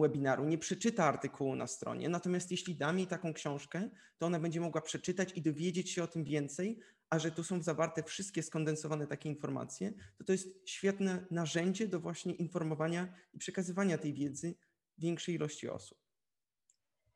webinaru, 0.00 0.44
nie 0.44 0.58
przeczyta 0.58 1.04
artykułu 1.04 1.56
na 1.56 1.66
stronie, 1.66 2.08
natomiast 2.08 2.50
jeśli 2.50 2.76
dam 2.76 2.98
jej 2.98 3.06
taką 3.06 3.32
książkę, 3.32 3.90
to 4.18 4.26
ona 4.26 4.40
będzie 4.40 4.60
mogła 4.60 4.80
przeczytać 4.80 5.32
i 5.36 5.42
dowiedzieć 5.42 5.90
się 5.90 6.02
o 6.02 6.06
tym 6.06 6.24
więcej, 6.24 6.80
a 7.10 7.18
że 7.18 7.30
tu 7.30 7.44
są 7.44 7.62
zawarte 7.62 8.02
wszystkie 8.02 8.42
skondensowane 8.42 9.06
takie 9.06 9.28
informacje, 9.28 9.92
to 10.18 10.24
to 10.24 10.32
jest 10.32 10.68
świetne 10.68 11.26
narzędzie 11.30 11.88
do 11.88 12.00
właśnie 12.00 12.34
informowania 12.34 13.14
i 13.32 13.38
przekazywania 13.38 13.98
tej 13.98 14.14
wiedzy 14.14 14.54
większej 14.98 15.34
ilości 15.34 15.68
osób. 15.68 15.98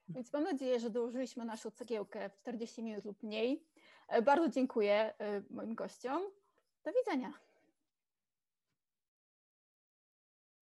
Więc 0.08 0.32
mam 0.32 0.44
nadzieję, 0.44 0.80
że 0.80 0.90
dołożyliśmy 0.90 1.44
naszą 1.44 1.70
cegiełkę 1.70 2.30
w 2.30 2.36
40 2.36 2.82
minut 2.82 3.04
lub 3.04 3.22
mniej. 3.22 3.66
E, 4.08 4.22
bardzo 4.22 4.48
dziękuję 4.48 5.14
e, 5.18 5.42
moim 5.50 5.74
gościom. 5.74 6.22
Do 6.84 6.92
widzenia. 6.92 7.32